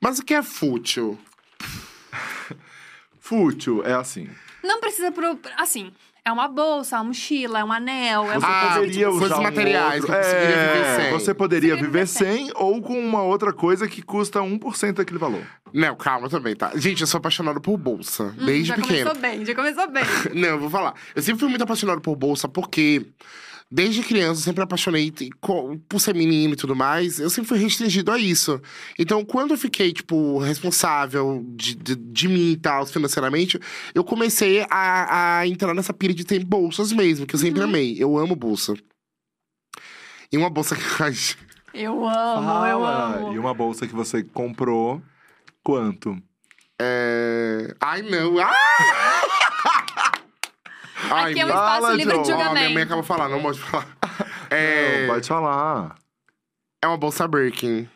[0.00, 1.16] Mas o que é fútil?
[3.20, 4.28] Fútil é assim.
[4.64, 5.38] Não precisa pro.
[5.56, 5.92] Assim,
[6.30, 8.24] É uma bolsa, uma mochila, é um anel.
[8.30, 10.16] É Você uma Ah, poderia coisas usar um materiais outro...
[10.16, 11.12] eu conseguiria viver É, sem.
[11.12, 15.42] Você poderia viver viver sem ou com uma outra coisa que custa 1% daquele valor.
[15.72, 16.72] Não, calma também, tá?
[16.76, 19.10] Gente, eu sou apaixonado por bolsa, Hum, desde já pequeno.
[19.10, 20.04] começou bem, já começou bem.
[20.34, 20.94] Não, eu vou falar.
[21.14, 23.06] Eu sempre fui muito apaixonado por bolsa porque,
[23.70, 25.12] desde criança, eu sempre apaixonei
[25.88, 27.20] por ser menino e tudo mais.
[27.20, 28.60] Eu sempre fui restringido a isso.
[28.98, 33.60] Então, quando eu fiquei, tipo, responsável de, de, de mim e tal, financeiramente,
[33.94, 37.96] eu comecei a, a entrar nessa pira de ter bolsas mesmo, que eu sempre amei.
[37.98, 38.74] Eu amo bolsa.
[40.32, 40.82] E uma bolsa que.
[41.02, 41.14] Ai,
[41.72, 43.32] Eu amo, eu amo.
[43.34, 45.00] E uma bolsa que você comprou,
[45.62, 46.20] quanto?
[46.80, 47.74] É...
[47.80, 48.38] Ai, não.
[48.38, 48.52] Ah!
[51.10, 52.32] Ai, Aqui é um espaço livre de.
[52.32, 52.82] Ó, minha mãe julgamento.
[52.82, 53.86] acabou de falar, não pode falar.
[54.52, 55.94] É, Não, pode falar.
[56.82, 57.88] é uma bolsa Birkin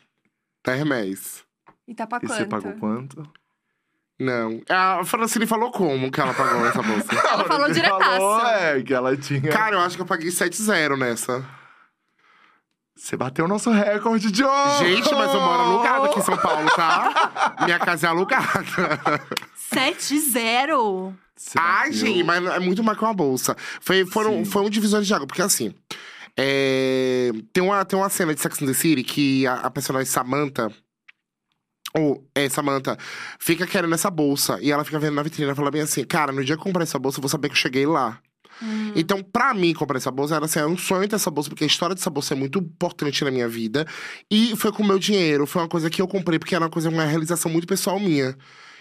[0.65, 1.43] da Hermes.
[1.89, 2.33] E tá pra E quanto?
[2.37, 3.29] você pagou quanto?
[4.21, 4.63] Não.
[4.71, 7.13] A Francine falou como que ela pagou essa bolsa.
[7.13, 8.05] Ela falou Você diretaço.
[8.05, 9.51] falou, é, que ela tinha...
[9.51, 11.45] Cara, eu acho que eu paguei 7-0 nessa.
[12.97, 14.79] Você bateu o nosso recorde, John!
[14.79, 17.57] Gente, mas eu moro alugado aqui em São Paulo, tá?
[17.67, 18.65] Minha casa é alugada.
[19.75, 21.13] 7-0.
[21.37, 23.57] Você Ai, gente, mas é muito mais que uma bolsa.
[23.81, 24.45] Foi, foram, Sim.
[24.45, 25.75] foi um divisor de água, porque assim.
[26.37, 30.07] é, tem, uma, tem uma cena de Sex and the City que a, a personagem
[30.07, 30.71] Samantha.
[31.97, 32.97] Ou, é, Samantha,
[33.39, 34.59] fica querendo essa bolsa.
[34.61, 36.65] E ela fica vendo na vitrine e fala bem assim: Cara, no dia que eu
[36.65, 38.21] comprar essa bolsa, eu vou saber que eu cheguei lá.
[38.63, 38.93] Hum.
[38.95, 41.65] Então, pra mim, comprar essa bolsa era assim, era um sonho ter essa bolsa, porque
[41.65, 43.87] a história dessa bolsa é muito importante na minha vida.
[44.31, 46.71] E foi com o meu dinheiro, foi uma coisa que eu comprei, porque era uma
[46.71, 48.37] coisa, uma realização muito pessoal minha.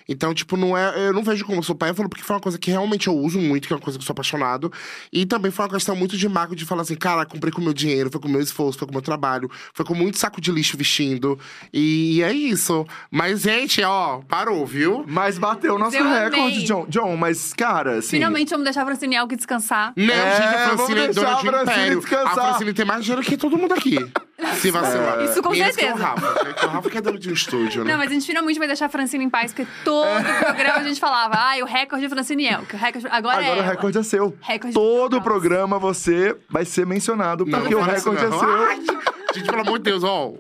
[0.08, 1.08] Então, tipo, não é.
[1.08, 3.74] Eu não vejo como supérfluo, porque foi uma coisa que realmente eu uso muito, que
[3.74, 4.72] é uma coisa que eu sou apaixonado.
[5.12, 7.64] E também foi uma questão muito de marco de falar assim, cara, comprei com o
[7.64, 10.18] meu dinheiro, foi com o meu esforço, foi com o meu trabalho, foi com muito
[10.18, 11.38] saco de lixo vestindo.
[11.74, 12.86] E é isso.
[13.12, 15.04] Mas, gente, ó, parou, viu?
[15.08, 16.64] Mas bateu o nosso Eu recorde, amei.
[16.64, 16.86] John.
[16.90, 18.18] John, mas, cara, assim...
[18.18, 19.94] Finalmente vamos deixar a Francine Elke descansar.
[19.96, 22.00] Não, É, gente, a vamos Francine é deixar dona de império.
[22.00, 22.40] descansar.
[22.40, 23.98] A Francine tem mais dinheiro que todo mundo aqui.
[24.60, 25.24] Se vacilar.
[25.24, 25.96] Isso com Menos que certeza.
[25.96, 26.28] o Rafa.
[26.34, 27.92] porque O Rafa que é dono de um estúdio, né?
[27.92, 30.06] Não, mas a gente finalmente vai deixar a Francine em paz, porque todo
[30.40, 32.76] programa a gente falava, ai, o recorde de Francine Elke.
[32.76, 33.08] O recorde...
[33.10, 34.36] Agora, Agora é o recorde é seu.
[34.42, 38.40] Recorde Todo o programa você vai ser mencionado, Não, porque não o recorde é não.
[38.40, 38.50] seu.
[38.50, 38.80] Ai,
[39.36, 40.34] gente, pelo amor de Deus, ó.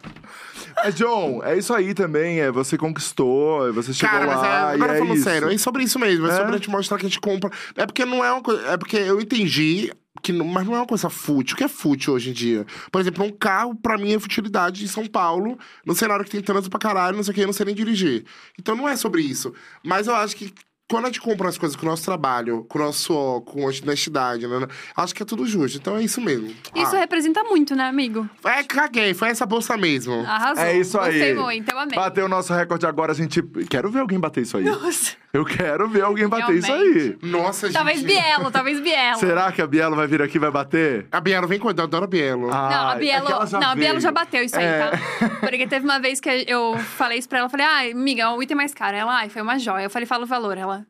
[0.83, 2.41] É, John, é isso aí também.
[2.41, 5.23] É, você conquistou, você chegou Cara, mas é, lá agora e é falando isso.
[5.23, 6.25] sério, é sobre isso mesmo.
[6.27, 6.35] É, É?
[6.35, 7.51] sobre a gente mostrar que a gente compra.
[7.77, 8.67] É porque não é uma coisa.
[8.67, 9.91] É porque eu entendi.
[10.23, 11.53] Que não, mas não é uma coisa fútil.
[11.53, 12.65] O que é fútil hoje em dia?
[12.89, 16.41] Por exemplo, um carro, pra mim, é futilidade em São Paulo, no cenário que tem
[16.41, 18.25] trânsito pra caralho, não sei o que, eu não sei nem dirigir.
[18.57, 19.53] Então não é sobre isso.
[19.83, 20.53] Mas eu acho que
[20.89, 23.67] quando a gente compra as coisas com o nosso trabalho, com o nosso com a
[23.67, 24.67] honestidade, né?
[24.95, 25.77] Acho que é tudo justo.
[25.77, 26.53] Então é isso mesmo.
[26.75, 28.29] Isso Ah, representa muito, né, amigo?
[28.43, 30.21] É, caguei, foi essa bolsa mesmo.
[30.21, 30.63] Arrasou.
[30.63, 31.13] É isso aí.
[31.13, 31.95] Gostei muito, eu amei.
[31.95, 33.41] Bateu o nosso recorde agora, a gente.
[33.69, 34.63] Quero ver alguém bater isso aí.
[34.63, 35.13] Nossa.
[35.33, 36.93] Eu quero ver alguém bater isso aí.
[36.93, 37.17] Realmente.
[37.25, 37.75] Nossa, gente.
[37.75, 39.17] Talvez Bielo, talvez Bielo.
[39.17, 41.07] Será que a Bielo vai vir aqui e vai bater?
[41.11, 42.47] A Bielo vem com eu adoro a Bielo.
[42.49, 44.89] Não, a é Bielo, ela já não, a Bielo já bateu isso aí, É.
[44.91, 44.99] tá?
[45.39, 48.43] Porque teve uma vez que eu falei isso pra ela, eu falei, ah, amiga, o
[48.43, 48.95] item mais caro.
[48.95, 49.85] Ela, ai, foi uma joia.
[49.85, 50.55] Eu falei, fala o valor.
[50.55, 50.82] Ela,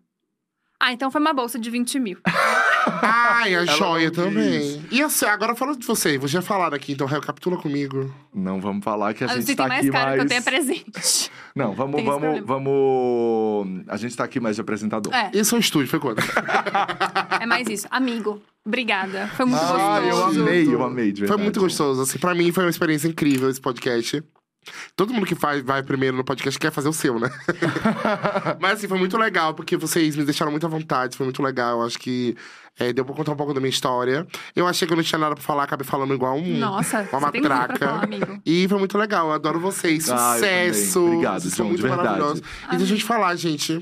[0.84, 2.18] ah, então foi uma bolsa de 20 mil.
[3.02, 4.84] Ai, a joia também.
[4.92, 8.14] E assim, agora falando de você, você já falaram aqui, então recapitula comigo.
[8.34, 10.16] Não vamos falar que a o gente item tá mais aqui caro mais.
[10.18, 11.32] que eu tenho é presente.
[11.56, 12.46] Não, vamos, Tem vamos, problema.
[12.48, 13.84] vamos.
[13.88, 15.14] A gente tá aqui mais de apresentador.
[15.14, 16.22] É, Esse é o estúdio, foi quanto?
[17.40, 17.88] é mais isso.
[17.92, 19.28] Amigo, obrigada.
[19.36, 20.42] Foi muito Ah, eu gostoso.
[20.42, 21.44] amei, eu amei, de Foi verdade.
[21.44, 22.02] muito gostoso.
[22.02, 24.24] Assim, pra mim foi uma experiência incrível esse podcast.
[24.96, 27.30] Todo mundo que faz, vai primeiro no podcast quer fazer o seu, né?
[28.60, 31.82] Mas assim, foi muito legal, porque vocês me deixaram muito à vontade, foi muito legal.
[31.84, 32.36] Acho que
[32.80, 34.26] é, deu pra contar um pouco da minha história.
[34.56, 37.20] Eu achei que eu não tinha nada pra falar, acabei falando igual um, Nossa, uma
[37.20, 37.86] você tem muito pra matraca.
[37.88, 38.42] falar, amigo.
[38.46, 40.10] E foi muito legal, eu adoro vocês.
[40.10, 41.06] Ah, eu Sucesso!
[41.06, 42.04] Obrigado, Vocês são muito de verdade.
[42.04, 42.42] maravilhosos.
[42.72, 43.80] E deixa eu te falar, gente.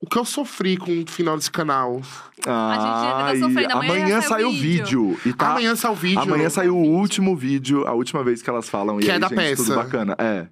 [0.00, 2.00] O que eu sofri com o final desse canal.
[2.46, 3.72] Ai, A gente tá sofrendo.
[3.72, 5.18] Amanhã amanhã sai o o vídeo.
[5.26, 5.50] E tá...
[5.50, 6.20] Amanhã sai o vídeo.
[6.20, 8.98] Amanhã sai o último vídeo, a última vez que elas falam.
[8.98, 9.64] Que e é aí, da gente, peça.
[9.64, 10.14] tudo bacana.
[10.18, 10.46] É.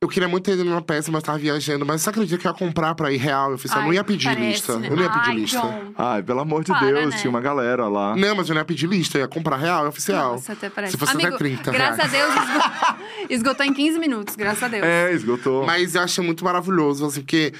[0.00, 1.84] Eu queria muito ter ido numa peça, mas tava viajando.
[1.86, 3.52] Mas você acredita que eu ia comprar pra ir real?
[3.52, 4.78] Eu, fiz, eu Ai, não ia pedir parece, lista.
[4.78, 4.88] né?
[4.90, 5.60] Eu não ia pedir Ai, lista.
[5.60, 5.92] John.
[5.96, 7.20] Ai, pelo amor de Para, Deus, né?
[7.20, 8.14] tinha uma galera lá.
[8.16, 10.32] Não, mas eu não ia pedir lista, eu ia comprar real, é oficial.
[10.32, 10.92] Nossa, até parece.
[10.92, 12.34] Se fosse Amigo, até 30 graças reais.
[12.34, 14.84] a Deus, esgo- esgotou em 15 minutos, graças a Deus.
[14.84, 15.64] É, esgotou.
[15.64, 17.54] Mas eu achei muito maravilhoso, assim, porque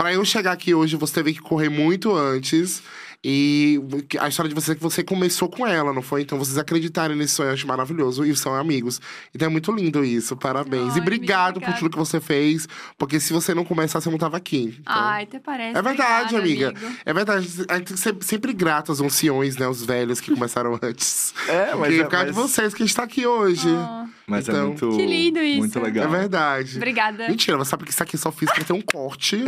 [0.00, 2.82] pra eu chegar aqui hoje, você teve que correr muito antes.
[3.22, 3.78] E
[4.18, 6.22] a história de você é que você começou com ela, não foi?
[6.22, 8.24] Então vocês acreditarem nesse sonho, eu acho maravilhoso.
[8.24, 8.98] E são amigos.
[9.34, 10.92] Então é muito lindo isso, parabéns.
[10.94, 12.66] Ai, e obrigado amiga, por tudo que você fez,
[12.96, 14.74] porque se você não começasse, eu não tava aqui.
[14.80, 14.94] Então...
[14.96, 15.76] Ai, até parece.
[15.78, 16.86] É verdade, Obrigada, amiga.
[16.86, 16.98] amigo.
[17.04, 17.46] É verdade.
[17.68, 19.68] A gente tem que ser sempre grato aos anciões, né?
[19.68, 21.34] Os velhos que começaram antes.
[21.46, 23.68] É, mas Porque é, por causa de mas- vocês que a gente tá aqui hoje.
[23.68, 24.88] Oh, Mas é Então- muito.
[24.96, 25.58] Que lindo isso.
[25.58, 26.08] Muito É legal.
[26.08, 26.76] verdade.
[26.76, 27.28] obrigada.
[27.28, 29.44] Mentira, mas sabe que isso aqui só fiz pra ter um corte.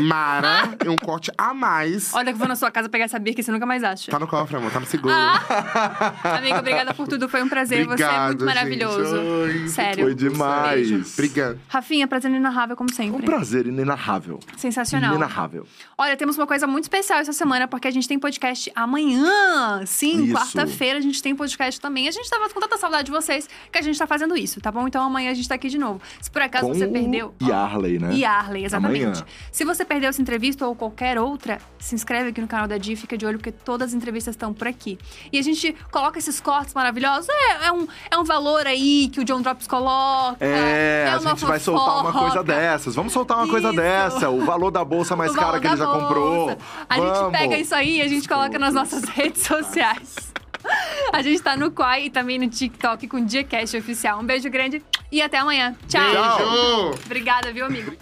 [0.00, 2.14] Mara e um corte a mais.
[2.14, 4.10] Olha que eu vou na sua casa pegar essa birra que você nunca mais acha.
[4.10, 5.12] Tá no cofre, amor, tá no seguro.
[5.14, 7.28] Ah, amiga, obrigada por tudo.
[7.28, 7.84] Foi um prazer.
[7.84, 9.16] você é Obrigado, muito maravilhoso.
[9.48, 9.62] gente.
[9.64, 10.04] Ai, Sério.
[10.04, 10.90] Foi demais.
[10.90, 11.06] Beijo.
[11.12, 11.60] Obrigado.
[11.68, 13.18] Rafinha, prazer inenarrável, como sempre.
[13.20, 14.40] Um prazer inenarrável.
[14.56, 15.10] Sensacional.
[15.10, 15.66] Inenarrável.
[15.98, 19.84] Olha, temos uma coisa muito especial essa semana, porque a gente tem podcast amanhã.
[19.84, 22.08] Sim, quarta-feira a gente tem podcast também.
[22.08, 24.70] A gente tava com tanta saudade de vocês que a gente tá fazendo isso, tá
[24.70, 24.86] bom?
[24.86, 26.00] Então amanhã a gente tá aqui de novo.
[26.20, 27.34] Se por acaso Com você perdeu.
[27.40, 28.14] o Yarley, né?
[28.14, 29.04] E Arley, exatamente.
[29.04, 29.24] Amanhã.
[29.50, 32.96] Se você perdeu essa entrevista ou qualquer outra, se inscreve aqui no canal da Di,
[32.96, 34.98] fica de olho, porque todas as entrevistas estão por aqui.
[35.32, 37.28] E a gente coloca esses cortes maravilhosos.
[37.28, 40.36] É, é um, é um valor aí que o John Drops coloca.
[40.44, 42.44] É, a uma gente vai soltar uma coisa fofoca.
[42.44, 42.94] dessas.
[42.94, 43.76] Vamos soltar uma coisa Isso.
[43.76, 44.30] dessa.
[44.30, 46.46] O valor da bolsa mais cara que ele já comprou.
[46.46, 46.58] bolsa.
[46.88, 47.32] A gente Vamos.
[47.38, 50.32] pega isso aí e a gente coloca nas nossas redes sociais.
[51.12, 54.20] A gente tá no Quai e também no TikTok com o Diacast Oficial.
[54.20, 55.76] Um beijo grande e até amanhã.
[55.88, 56.02] Tchau.
[56.02, 57.04] Beijo!
[57.04, 57.96] Obrigada, viu, amigo?